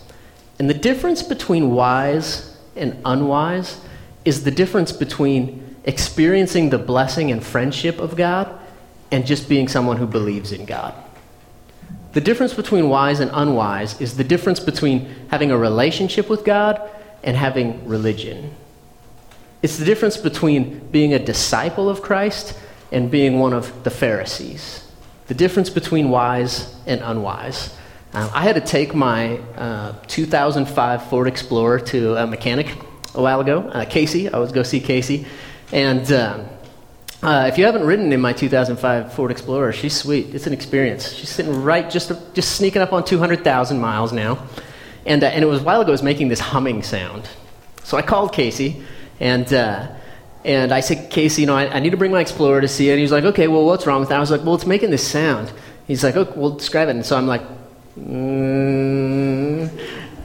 And 0.59 0.69
the 0.69 0.75
difference 0.75 1.23
between 1.23 1.71
wise 1.71 2.54
and 2.77 3.01
unwise 3.05 3.81
is 4.25 4.45
the 4.45 4.51
difference 4.51 4.93
between 4.93 5.77
experiencing 5.85 6.71
the 6.71 6.79
blessing 6.79 7.31
and 7.31 7.45
friendship 7.45 7.99
of 7.99 8.17
God 8.17 8.59
and 9.11 9.27
just 9.27 9.49
being 9.49 9.69
someone 9.69 9.97
who 9.99 10.07
believes 10.07 10.51
in 10.53 10.65
God. 10.65 10.95
The 12.13 12.21
difference 12.21 12.55
between 12.55 12.89
wise 12.89 13.21
and 13.21 13.31
unwise 13.35 14.01
is 14.01 14.17
the 14.17 14.25
difference 14.25 14.61
between 14.61 15.13
having 15.29 15.51
a 15.51 15.59
relationship 15.59 16.29
with 16.29 16.45
God 16.45 16.81
and 17.23 17.37
having 17.37 17.87
religion. 17.87 18.55
It's 19.63 19.79
the 19.79 19.85
difference 19.85 20.17
between 20.17 20.79
being 20.89 21.13
a 21.13 21.19
disciple 21.19 21.89
of 21.89 22.03
Christ 22.03 22.59
and 22.93 23.11
being 23.11 23.39
one 23.41 23.53
of 23.53 23.83
the 23.83 23.91
Pharisees. 23.91 24.87
The 25.27 25.35
difference 25.35 25.71
between 25.71 26.11
wise 26.11 26.75
and 26.87 27.01
unwise. 27.01 27.77
Um, 28.15 28.31
I 28.33 28.45
had 28.45 28.55
to 28.55 28.61
take 28.61 28.95
my 28.95 29.39
uh, 29.57 29.93
2005 30.07 31.09
Ford 31.09 31.27
Explorer 31.27 31.81
to 31.81 32.15
a 32.15 32.25
mechanic 32.29 32.69
a 33.13 33.21
while 33.21 33.41
ago, 33.41 33.63
uh, 33.63 33.85
Casey. 33.87 34.29
I 34.29 34.39
was 34.39 34.53
go 34.53 34.63
see 34.63 34.79
Casey. 34.79 35.27
And 35.73 36.13
um, 36.13 36.47
uh, 37.25 37.51
if 37.51 37.59
you 37.59 37.65
haven't 37.65 37.83
ridden 37.83 38.13
in 38.13 38.21
my 38.21 38.33
2005 38.33 39.13
Ford 39.15 39.33
Explorer, 39.33 39.73
she's 39.73 39.97
sweet. 39.97 40.33
It's 40.33 40.47
an 40.47 40.53
experience. 40.53 41.13
She's 41.13 41.29
sitting 41.29 41.65
right, 41.65 41.91
just, 41.91 42.13
just 42.35 42.55
sneaking 42.55 42.83
up 42.83 42.93
on 42.93 43.05
200,000 43.05 43.81
miles 43.81 44.13
now. 44.13 44.47
And, 45.05 45.25
uh, 45.25 45.27
and 45.27 45.43
it 45.43 45.49
was 45.49 45.61
a 45.61 45.65
while 45.65 45.81
ago, 45.81 45.89
it 45.89 45.91
was 45.91 46.05
making 46.05 46.29
this 46.29 46.39
humming 46.39 46.85
sound. 46.85 47.29
So 47.83 47.97
I 47.97 48.03
called 48.03 48.33
Casey, 48.33 48.85
and, 49.19 49.53
and 49.53 50.73
I 50.73 50.79
said, 50.79 51.11
Casey, 51.11 51.43
you 51.43 51.47
know, 51.47 51.57
I, 51.57 51.67
I, 51.67 51.81
need 51.81 51.91
to 51.91 51.97
bring 51.97 52.13
my 52.13 52.21
Explorer 52.21 52.61
to 52.61 52.69
see 52.69 52.91
it. 52.91 52.93
And 52.93 52.99
he 53.01 53.03
was 53.03 53.13
like, 53.13 53.25
okay, 53.25 53.49
well, 53.49 53.67
what's 53.67 53.89
wrong 53.89 53.99
with 53.99 54.11
that? 54.11 54.19
I 54.19 54.21
was 54.21 54.31
like, 54.31 54.45
well, 54.45 54.55
it's 54.55 54.67
making 54.67 54.91
this 54.91 55.05
sound. 55.05 55.53
He's 55.89 56.05
like, 56.05 56.17
oh, 56.17 56.33
well, 56.37 56.51
describe 56.51 56.89
it. 56.89 56.93
And 56.93 57.05
so 57.05 57.17
I'm 57.17 57.27
like, 57.27 57.43
mm. 57.99 59.69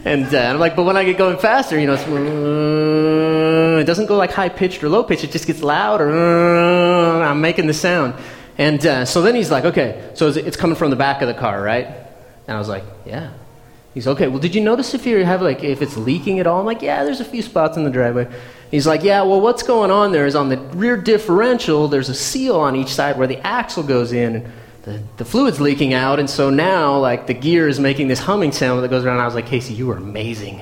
and, 0.06 0.34
uh, 0.34 0.38
I'm 0.38 0.60
like, 0.60 0.76
but 0.76 0.84
when 0.84 0.98
I 0.98 1.04
get 1.04 1.18
going 1.18 1.38
faster, 1.38 1.80
you 1.80 1.88
know, 1.88 1.96
mm. 1.96 3.82
it 3.82 3.86
doesn't 3.86 4.08
go 4.08 4.18
like 4.18 4.32
high 4.32 4.50
pitched 4.50 4.84
or 4.84 4.90
low 4.90 5.04
pitched. 5.04 5.24
It 5.24 5.32
just 5.32 5.48
gets 5.48 5.62
louder. 5.62 6.08
Mm. 6.08 7.22
I'm 7.26 7.42
making 7.42 7.68
the 7.68 7.74
sound. 7.74 8.14
And 8.58 8.86
uh, 8.86 9.06
so 9.06 9.22
then 9.22 9.36
he's 9.36 9.52
like, 9.52 9.66
okay, 9.66 10.12
so 10.16 10.28
it's 10.28 10.58
coming 10.58 10.76
from 10.76 10.90
the 10.90 10.98
back 10.98 11.22
of 11.22 11.28
the 11.28 11.34
car, 11.34 11.62
right? 11.62 11.88
And 12.48 12.56
I 12.56 12.60
was 12.60 12.68
like, 12.68 12.84
yeah. 13.06 13.32
He's 13.94 14.08
okay. 14.08 14.28
Well, 14.28 14.40
did 14.40 14.54
you 14.54 14.62
notice 14.62 14.94
if 14.94 15.06
you 15.06 15.26
have 15.26 15.42
like 15.42 15.64
if 15.64 15.82
it's 15.82 15.98
leaking 15.98 16.40
at 16.40 16.46
all? 16.46 16.60
I'm 16.60 16.66
like, 16.66 16.82
yeah, 16.82 17.04
there's 17.04 17.22
a 17.22 17.26
few 17.26 17.42
spots 17.42 17.76
in 17.76 17.84
the 17.84 17.90
driveway. 17.90 18.28
He's 18.70 18.86
like, 18.86 19.04
yeah. 19.04 19.24
Well, 19.24 19.42
what's 19.42 19.64
going 19.64 19.90
on 19.90 20.12
there 20.12 20.28
is 20.28 20.36
on 20.36 20.50
the 20.50 20.58
rear 20.58 20.96
differential. 20.96 21.88
There's 21.88 22.10
a 22.10 22.14
seal 22.14 22.56
on 22.56 22.76
each 22.76 22.94
side 22.94 23.18
where 23.18 23.28
the 23.28 23.38
axle 23.46 23.82
goes 23.82 24.12
in, 24.12 24.52
the, 24.90 25.04
the 25.18 25.26
fluid's 25.26 25.62
leaking 25.62 25.94
out, 25.94 26.20
and 26.20 26.30
so 26.30 26.50
now 26.50 26.98
like 26.98 27.28
the 27.28 27.34
gear 27.34 27.68
is 27.68 27.80
making 27.80 28.08
this 28.08 28.20
humming 28.20 28.52
sound 28.52 28.84
that 28.84 28.90
goes 28.90 29.06
around. 29.06 29.20
I 29.20 29.26
was 29.26 29.36
like, 29.36 29.46
Casey, 29.46 29.74
you 29.74 29.92
are 29.92 29.98
amazing. 29.98 30.62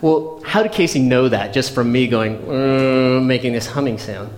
Well, 0.00 0.40
how 0.44 0.62
did 0.62 0.72
Casey 0.72 1.00
know 1.00 1.28
that 1.28 1.52
just 1.52 1.74
from 1.74 1.92
me 1.92 2.06
going 2.06 2.36
uh, 2.48 3.20
making 3.20 3.52
this 3.52 3.66
humming 3.66 3.98
sound? 3.98 4.32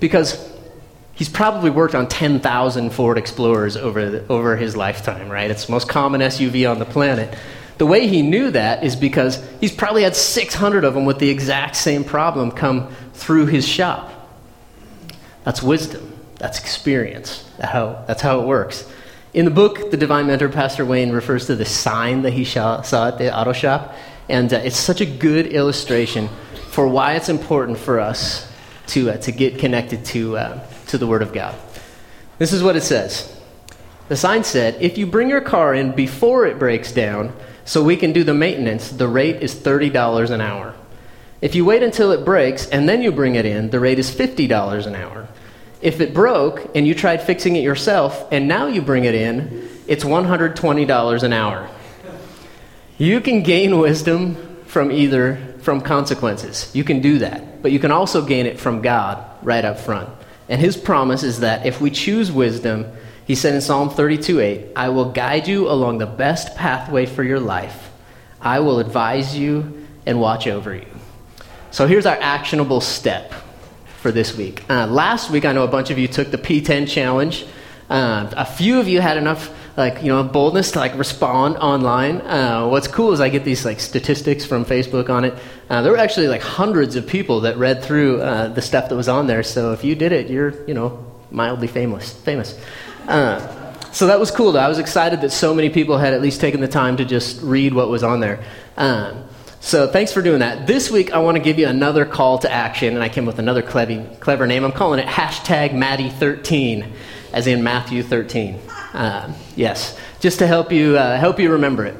Because 0.00 0.52
he's 1.14 1.28
probably 1.28 1.70
worked 1.70 1.94
on 1.94 2.08
10,000 2.08 2.90
Ford 2.90 3.18
Explorers 3.18 3.76
over, 3.76 4.10
the, 4.10 4.26
over 4.28 4.56
his 4.56 4.76
lifetime, 4.76 5.28
right? 5.28 5.50
It's 5.50 5.66
the 5.66 5.72
most 5.72 5.88
common 5.88 6.20
SUV 6.20 6.70
on 6.70 6.78
the 6.78 6.84
planet. 6.84 7.36
The 7.78 7.86
way 7.86 8.06
he 8.06 8.22
knew 8.22 8.50
that 8.50 8.84
is 8.84 8.96
because 8.96 9.44
he's 9.60 9.72
probably 9.72 10.02
had 10.02 10.14
600 10.14 10.84
of 10.84 10.94
them 10.94 11.04
with 11.04 11.18
the 11.18 11.30
exact 11.30 11.76
same 11.76 12.04
problem 12.04 12.50
come 12.50 12.94
through 13.12 13.46
his 13.46 13.66
shop. 13.66 14.10
That's 15.44 15.62
wisdom. 15.62 16.11
That's 16.42 16.58
experience. 16.58 17.48
That's 17.56 18.20
how, 18.20 18.40
it 18.40 18.46
works. 18.48 18.84
In 19.32 19.44
the 19.44 19.50
book, 19.52 19.92
The 19.92 19.96
Divine 19.96 20.26
Mentor, 20.26 20.48
Pastor 20.48 20.84
Wayne 20.84 21.12
refers 21.12 21.46
to 21.46 21.54
the 21.54 21.64
sign 21.64 22.22
that 22.22 22.32
he 22.32 22.44
saw 22.44 22.80
at 22.80 23.18
the 23.18 23.32
auto 23.32 23.52
shop. 23.52 23.94
And 24.28 24.52
uh, 24.52 24.56
it's 24.56 24.76
such 24.76 25.00
a 25.00 25.06
good 25.06 25.46
illustration 25.46 26.28
for 26.70 26.88
why 26.88 27.14
it's 27.14 27.28
important 27.28 27.78
for 27.78 28.00
us 28.00 28.50
to, 28.88 29.10
uh, 29.12 29.18
to 29.18 29.30
get 29.30 29.60
connected 29.60 30.04
to, 30.06 30.36
uh, 30.36 30.66
to 30.88 30.98
the 30.98 31.06
Word 31.06 31.22
of 31.22 31.32
God. 31.32 31.54
This 32.38 32.52
is 32.52 32.60
what 32.60 32.74
it 32.74 32.82
says. 32.82 33.40
The 34.08 34.16
sign 34.16 34.42
said, 34.42 34.76
If 34.80 34.98
you 34.98 35.06
bring 35.06 35.28
your 35.28 35.42
car 35.42 35.72
in 35.72 35.92
before 35.92 36.44
it 36.46 36.58
breaks 36.58 36.90
down 36.90 37.32
so 37.64 37.84
we 37.84 37.96
can 37.96 38.12
do 38.12 38.24
the 38.24 38.34
maintenance, 38.34 38.90
the 38.90 39.06
rate 39.06 39.44
is 39.44 39.54
$30 39.54 40.30
an 40.30 40.40
hour. 40.40 40.74
If 41.40 41.54
you 41.54 41.64
wait 41.64 41.84
until 41.84 42.10
it 42.10 42.24
breaks 42.24 42.66
and 42.66 42.88
then 42.88 43.00
you 43.00 43.12
bring 43.12 43.36
it 43.36 43.46
in, 43.46 43.70
the 43.70 43.78
rate 43.78 44.00
is 44.00 44.12
$50 44.12 44.86
an 44.88 44.96
hour. 44.96 45.28
If 45.82 46.00
it 46.00 46.14
broke 46.14 46.74
and 46.76 46.86
you 46.86 46.94
tried 46.94 47.22
fixing 47.22 47.56
it 47.56 47.62
yourself 47.62 48.28
and 48.30 48.46
now 48.46 48.68
you 48.68 48.80
bring 48.80 49.04
it 49.04 49.14
in, 49.14 49.68
it's 49.88 50.04
$120 50.04 51.22
an 51.22 51.32
hour. 51.32 51.68
You 52.98 53.20
can 53.20 53.42
gain 53.42 53.78
wisdom 53.78 54.62
from 54.66 54.92
either 54.92 55.52
from 55.60 55.80
consequences. 55.80 56.70
You 56.74 56.84
can 56.84 57.00
do 57.00 57.18
that. 57.18 57.62
But 57.62 57.72
you 57.72 57.78
can 57.78 57.90
also 57.90 58.24
gain 58.24 58.46
it 58.46 58.60
from 58.60 58.80
God 58.80 59.24
right 59.42 59.64
up 59.64 59.78
front. 59.78 60.08
And 60.48 60.60
his 60.60 60.76
promise 60.76 61.22
is 61.22 61.40
that 61.40 61.66
if 61.66 61.80
we 61.80 61.90
choose 61.90 62.30
wisdom, 62.30 62.86
he 63.26 63.34
said 63.34 63.54
in 63.54 63.60
Psalm 63.60 63.90
32 63.90 64.40
8, 64.40 64.66
I 64.76 64.88
will 64.90 65.10
guide 65.10 65.48
you 65.48 65.68
along 65.68 65.98
the 65.98 66.06
best 66.06 66.56
pathway 66.56 67.06
for 67.06 67.22
your 67.22 67.40
life. 67.40 67.90
I 68.40 68.60
will 68.60 68.78
advise 68.78 69.36
you 69.36 69.86
and 70.04 70.20
watch 70.20 70.46
over 70.46 70.74
you. 70.74 70.86
So 71.70 71.86
here's 71.86 72.06
our 72.06 72.18
actionable 72.20 72.80
step 72.80 73.32
for 74.02 74.10
this 74.10 74.36
week. 74.36 74.68
Uh, 74.68 74.86
last 74.88 75.30
week, 75.30 75.44
I 75.44 75.52
know 75.52 75.62
a 75.62 75.68
bunch 75.68 75.90
of 75.90 75.98
you 75.98 76.08
took 76.08 76.32
the 76.32 76.36
P10 76.38 76.88
challenge. 76.88 77.46
Uh, 77.88 78.28
a 78.36 78.44
few 78.44 78.80
of 78.80 78.88
you 78.88 79.00
had 79.00 79.16
enough 79.16 79.54
like 79.76 80.02
you 80.02 80.08
know 80.08 80.22
boldness 80.22 80.72
to 80.72 80.78
like 80.80 80.96
respond 80.98 81.56
online. 81.56 82.20
Uh, 82.20 82.66
what's 82.68 82.88
cool 82.88 83.12
is 83.12 83.20
I 83.20 83.28
get 83.28 83.44
these 83.44 83.64
like 83.64 83.80
statistics 83.80 84.44
from 84.44 84.64
Facebook 84.64 85.08
on 85.08 85.24
it. 85.24 85.34
Uh, 85.70 85.82
there 85.82 85.92
were 85.92 85.98
actually 85.98 86.28
like 86.28 86.42
hundreds 86.42 86.96
of 86.96 87.06
people 87.06 87.40
that 87.42 87.56
read 87.56 87.82
through 87.82 88.20
uh, 88.20 88.48
the 88.48 88.60
stuff 88.60 88.88
that 88.88 88.96
was 88.96 89.08
on 89.08 89.26
there. 89.28 89.42
So 89.42 89.72
if 89.72 89.84
you 89.84 89.94
did 89.94 90.12
it, 90.12 90.28
you're 90.28 90.66
you 90.66 90.74
know 90.74 91.04
mildly 91.30 91.68
famous. 91.68 92.12
Famous. 92.12 92.58
Uh, 93.06 93.40
so 93.92 94.08
that 94.08 94.18
was 94.18 94.30
cool. 94.30 94.52
Though. 94.52 94.60
I 94.60 94.68
was 94.68 94.78
excited 94.78 95.20
that 95.20 95.30
so 95.30 95.54
many 95.54 95.70
people 95.70 95.96
had 95.96 96.12
at 96.12 96.20
least 96.20 96.40
taken 96.40 96.60
the 96.60 96.68
time 96.68 96.96
to 96.96 97.04
just 97.04 97.40
read 97.42 97.72
what 97.72 97.88
was 97.88 98.02
on 98.02 98.20
there. 98.20 98.42
Um, 98.76 99.24
so 99.62 99.86
thanks 99.86 100.12
for 100.12 100.22
doing 100.22 100.40
that. 100.40 100.66
This 100.66 100.90
week, 100.90 101.12
I 101.12 101.18
want 101.18 101.36
to 101.36 101.42
give 101.42 101.56
you 101.56 101.68
another 101.68 102.04
call 102.04 102.38
to 102.38 102.50
action, 102.50 102.94
and 102.94 103.02
I 103.02 103.08
came 103.08 103.24
with 103.24 103.38
another 103.38 103.62
clever, 103.62 104.04
clever 104.18 104.44
name. 104.44 104.64
I'm 104.64 104.72
calling 104.72 104.98
it 104.98 105.06
hashtag 105.06 105.70
Maddie13, 105.70 106.90
as 107.32 107.46
in 107.46 107.62
Matthew 107.62 108.02
13. 108.02 108.58
Uh, 108.92 109.32
yes, 109.54 109.96
just 110.18 110.40
to 110.40 110.48
help 110.48 110.72
you, 110.72 110.98
uh, 110.98 111.16
help 111.16 111.38
you 111.38 111.52
remember 111.52 111.86
it. 111.86 111.94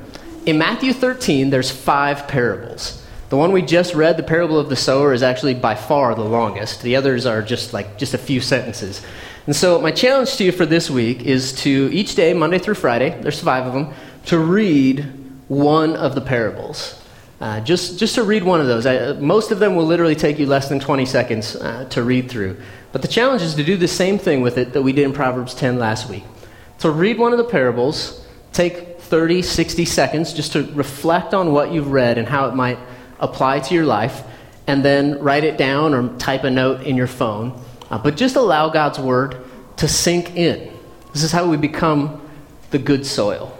In 0.44 0.58
Matthew 0.58 0.92
13, 0.92 1.50
there's 1.50 1.70
five 1.70 2.26
parables. 2.26 3.00
The 3.28 3.36
one 3.36 3.52
we 3.52 3.62
just 3.62 3.94
read, 3.94 4.16
the 4.16 4.24
parable 4.24 4.58
of 4.58 4.68
the 4.68 4.74
sower, 4.74 5.12
is 5.12 5.22
actually 5.22 5.54
by 5.54 5.76
far 5.76 6.16
the 6.16 6.24
longest. 6.24 6.82
The 6.82 6.96
others 6.96 7.26
are 7.26 7.42
just 7.42 7.72
like 7.72 7.96
just 7.96 8.12
a 8.12 8.18
few 8.18 8.40
sentences. 8.40 9.02
And 9.46 9.54
so, 9.54 9.80
my 9.80 9.92
challenge 9.92 10.34
to 10.38 10.44
you 10.44 10.50
for 10.50 10.66
this 10.66 10.90
week 10.90 11.22
is 11.22 11.52
to 11.62 11.88
each 11.92 12.16
day, 12.16 12.34
Monday 12.34 12.58
through 12.58 12.74
Friday, 12.74 13.16
there's 13.22 13.40
five 13.40 13.66
of 13.66 13.72
them, 13.72 13.94
to 14.26 14.40
read 14.40 15.06
one 15.46 15.94
of 15.94 16.16
the 16.16 16.20
parables. 16.20 16.98
Uh, 17.42 17.58
just, 17.58 17.98
just 17.98 18.14
to 18.14 18.22
read 18.22 18.44
one 18.44 18.60
of 18.60 18.68
those. 18.68 18.86
I, 18.86 19.14
most 19.14 19.50
of 19.50 19.58
them 19.58 19.74
will 19.74 19.84
literally 19.84 20.14
take 20.14 20.38
you 20.38 20.46
less 20.46 20.68
than 20.68 20.78
20 20.78 21.04
seconds 21.04 21.56
uh, 21.56 21.86
to 21.90 22.04
read 22.04 22.30
through. 22.30 22.56
But 22.92 23.02
the 23.02 23.08
challenge 23.08 23.42
is 23.42 23.56
to 23.56 23.64
do 23.64 23.76
the 23.76 23.88
same 23.88 24.16
thing 24.16 24.42
with 24.42 24.58
it 24.58 24.74
that 24.74 24.82
we 24.82 24.92
did 24.92 25.06
in 25.06 25.12
Proverbs 25.12 25.52
10 25.52 25.76
last 25.76 26.08
week. 26.08 26.22
To 26.78 26.90
read 26.92 27.18
one 27.18 27.32
of 27.32 27.38
the 27.38 27.44
parables, 27.44 28.24
take 28.52 29.00
30, 29.00 29.42
60 29.42 29.84
seconds 29.86 30.32
just 30.32 30.52
to 30.52 30.62
reflect 30.72 31.34
on 31.34 31.52
what 31.52 31.72
you've 31.72 31.90
read 31.90 32.16
and 32.16 32.28
how 32.28 32.46
it 32.46 32.54
might 32.54 32.78
apply 33.18 33.58
to 33.58 33.74
your 33.74 33.86
life, 33.86 34.22
and 34.68 34.84
then 34.84 35.18
write 35.18 35.42
it 35.42 35.58
down 35.58 35.94
or 35.94 36.16
type 36.18 36.44
a 36.44 36.50
note 36.50 36.82
in 36.82 36.94
your 36.94 37.08
phone. 37.08 37.60
Uh, 37.90 37.98
but 37.98 38.16
just 38.16 38.36
allow 38.36 38.68
God's 38.68 39.00
word 39.00 39.36
to 39.78 39.88
sink 39.88 40.36
in. 40.36 40.72
This 41.12 41.24
is 41.24 41.32
how 41.32 41.50
we 41.50 41.56
become 41.56 42.22
the 42.70 42.78
good 42.78 43.04
soil. 43.04 43.58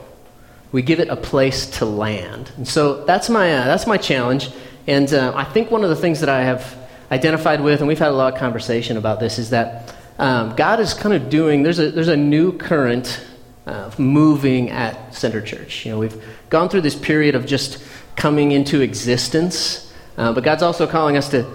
We 0.72 0.82
give 0.82 1.00
it 1.00 1.08
a 1.08 1.16
place 1.16 1.66
to 1.78 1.84
land. 1.84 2.50
And 2.56 2.66
so 2.66 3.04
that's 3.04 3.28
my, 3.28 3.52
uh, 3.52 3.64
that's 3.64 3.86
my 3.86 3.98
challenge. 3.98 4.50
And 4.86 5.12
uh, 5.12 5.32
I 5.36 5.44
think 5.44 5.70
one 5.70 5.84
of 5.84 5.90
the 5.90 5.96
things 5.96 6.20
that 6.20 6.28
I 6.28 6.42
have 6.42 6.76
identified 7.10 7.60
with, 7.60 7.80
and 7.80 7.88
we've 7.88 7.98
had 7.98 8.10
a 8.10 8.14
lot 8.14 8.32
of 8.32 8.38
conversation 8.40 8.96
about 8.96 9.20
this, 9.20 9.38
is 9.38 9.50
that 9.50 9.94
um, 10.18 10.56
God 10.56 10.80
is 10.80 10.94
kind 10.94 11.14
of 11.14 11.28
doing, 11.28 11.62
there's 11.62 11.78
a, 11.78 11.90
there's 11.90 12.08
a 12.08 12.16
new 12.16 12.56
current 12.56 13.20
uh, 13.66 13.90
moving 13.98 14.70
at 14.70 15.14
Center 15.14 15.40
Church. 15.40 15.84
You 15.84 15.92
know, 15.92 15.98
we've 15.98 16.22
gone 16.50 16.68
through 16.68 16.80
this 16.80 16.96
period 16.96 17.34
of 17.34 17.46
just 17.46 17.84
coming 18.16 18.52
into 18.52 18.80
existence, 18.80 19.92
uh, 20.16 20.32
but 20.32 20.42
God's 20.44 20.62
also 20.62 20.86
calling 20.86 21.16
us 21.16 21.28
to 21.30 21.46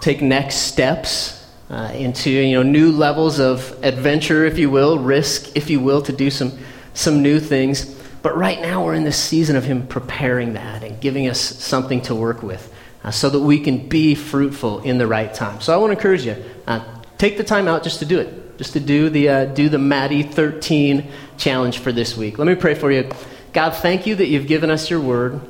take 0.00 0.20
next 0.20 0.56
steps 0.56 1.38
uh, 1.70 1.90
into 1.94 2.30
you 2.30 2.56
know 2.56 2.62
new 2.62 2.92
levels 2.92 3.38
of 3.38 3.78
adventure, 3.82 4.44
if 4.44 4.58
you 4.58 4.68
will, 4.70 4.98
risk, 4.98 5.56
if 5.56 5.70
you 5.70 5.80
will, 5.80 6.02
to 6.02 6.12
do 6.12 6.30
some 6.30 6.52
some 6.94 7.22
new 7.22 7.40
things. 7.40 7.98
But 8.22 8.36
right 8.36 8.60
now 8.60 8.84
we're 8.84 8.94
in 8.94 9.04
this 9.04 9.18
season 9.18 9.56
of 9.56 9.64
Him 9.64 9.86
preparing 9.86 10.54
that 10.54 10.82
and 10.82 11.00
giving 11.00 11.28
us 11.28 11.40
something 11.40 12.00
to 12.02 12.14
work 12.14 12.42
with, 12.42 12.72
uh, 13.04 13.10
so 13.10 13.28
that 13.30 13.40
we 13.40 13.60
can 13.60 13.88
be 13.88 14.14
fruitful 14.14 14.80
in 14.80 14.98
the 14.98 15.06
right 15.06 15.32
time. 15.32 15.60
So 15.60 15.74
I 15.74 15.76
want 15.76 15.90
to 15.90 15.98
encourage 15.98 16.24
you: 16.24 16.36
uh, 16.66 16.84
take 17.18 17.36
the 17.36 17.44
time 17.44 17.68
out 17.68 17.82
just 17.82 17.98
to 17.98 18.04
do 18.04 18.20
it, 18.20 18.58
just 18.58 18.72
to 18.74 18.80
do 18.80 19.10
the 19.10 19.28
uh, 19.28 19.44
do 19.46 19.68
the 19.68 19.78
Maddie 19.78 20.22
13 20.22 21.08
challenge 21.36 21.78
for 21.78 21.90
this 21.90 22.16
week. 22.16 22.38
Let 22.38 22.46
me 22.46 22.54
pray 22.54 22.74
for 22.74 22.90
you. 22.90 23.10
God, 23.52 23.70
thank 23.70 24.06
you 24.06 24.14
that 24.14 24.28
you've 24.28 24.46
given 24.46 24.70
us 24.70 24.88
your 24.88 25.00
word. 25.00 25.40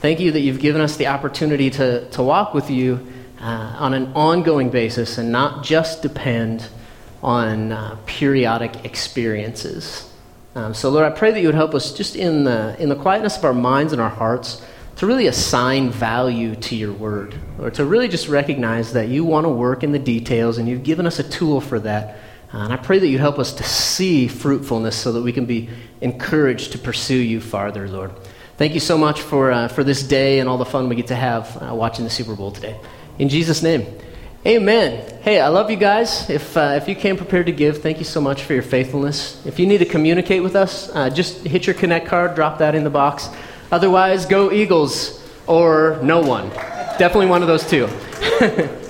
Thank 0.00 0.20
you 0.20 0.32
that 0.32 0.40
you've 0.40 0.60
given 0.60 0.80
us 0.80 0.96
the 0.96 1.06
opportunity 1.06 1.70
to, 1.70 2.08
to 2.10 2.22
walk 2.22 2.54
with 2.54 2.70
you 2.70 3.06
uh, 3.40 3.76
on 3.78 3.94
an 3.94 4.12
ongoing 4.14 4.70
basis 4.70 5.18
and 5.18 5.30
not 5.30 5.64
just 5.64 6.02
depend 6.02 6.68
on 7.22 7.72
uh, 7.72 7.96
periodic 8.06 8.84
experiences. 8.84 10.12
Um, 10.56 10.72
so, 10.72 10.88
Lord, 10.88 11.04
I 11.04 11.14
pray 11.14 11.32
that 11.32 11.40
you 11.40 11.48
would 11.48 11.54
help 11.54 11.74
us 11.74 11.92
just 11.92 12.16
in 12.16 12.44
the, 12.44 12.74
in 12.78 12.88
the 12.88 12.96
quietness 12.96 13.36
of 13.36 13.44
our 13.44 13.52
minds 13.52 13.92
and 13.92 14.00
our 14.00 14.08
hearts 14.08 14.62
to 14.96 15.06
really 15.06 15.26
assign 15.26 15.90
value 15.90 16.54
to 16.56 16.74
your 16.74 16.94
word, 16.94 17.38
or 17.58 17.70
to 17.72 17.84
really 17.84 18.08
just 18.08 18.26
recognize 18.28 18.94
that 18.94 19.08
you 19.08 19.22
want 19.22 19.44
to 19.44 19.50
work 19.50 19.84
in 19.84 19.92
the 19.92 19.98
details 19.98 20.56
and 20.56 20.66
you've 20.66 20.82
given 20.82 21.06
us 21.06 21.18
a 21.18 21.22
tool 21.22 21.60
for 21.60 21.78
that. 21.80 22.16
Uh, 22.54 22.60
and 22.60 22.72
I 22.72 22.78
pray 22.78 22.98
that 22.98 23.06
you'd 23.06 23.20
help 23.20 23.38
us 23.38 23.52
to 23.52 23.64
see 23.64 24.28
fruitfulness 24.28 24.96
so 24.96 25.12
that 25.12 25.20
we 25.20 25.30
can 25.30 25.44
be 25.44 25.68
encouraged 26.00 26.72
to 26.72 26.78
pursue 26.78 27.18
you 27.18 27.42
farther, 27.42 27.86
Lord. 27.86 28.12
Thank 28.56 28.72
you 28.72 28.80
so 28.80 28.96
much 28.96 29.20
for, 29.20 29.52
uh, 29.52 29.68
for 29.68 29.84
this 29.84 30.02
day 30.02 30.40
and 30.40 30.48
all 30.48 30.56
the 30.56 30.64
fun 30.64 30.88
we 30.88 30.96
get 30.96 31.08
to 31.08 31.16
have 31.16 31.62
uh, 31.62 31.74
watching 31.74 32.06
the 32.06 32.10
Super 32.10 32.34
Bowl 32.34 32.50
today. 32.50 32.80
In 33.18 33.28
Jesus' 33.28 33.62
name, 33.62 33.98
amen. 34.46 35.18
Hey, 35.22 35.40
I 35.40 35.48
love 35.48 35.70
you 35.70 35.76
guys. 35.76 36.30
If, 36.30 36.56
uh, 36.56 36.78
if 36.80 36.88
you 36.88 36.94
came 36.94 37.16
prepared 37.16 37.46
to 37.46 37.52
give, 37.52 37.82
thank 37.82 37.98
you 37.98 38.04
so 38.04 38.20
much 38.20 38.44
for 38.44 38.54
your 38.54 38.62
faithfulness. 38.62 39.44
If 39.44 39.58
you 39.58 39.66
need 39.66 39.78
to 39.78 39.84
communicate 39.84 40.42
with 40.42 40.54
us, 40.54 40.88
uh, 40.94 41.10
just 41.10 41.44
hit 41.44 41.66
your 41.66 41.74
Connect 41.74 42.06
card, 42.06 42.36
drop 42.36 42.58
that 42.58 42.74
in 42.76 42.84
the 42.84 42.90
box. 42.90 43.28
Otherwise, 43.72 44.24
go 44.24 44.52
Eagles 44.52 45.22
or 45.48 45.98
no 46.02 46.20
one. 46.20 46.48
Definitely 46.98 47.26
one 47.26 47.42
of 47.42 47.48
those 47.48 47.68
two. 47.68 47.88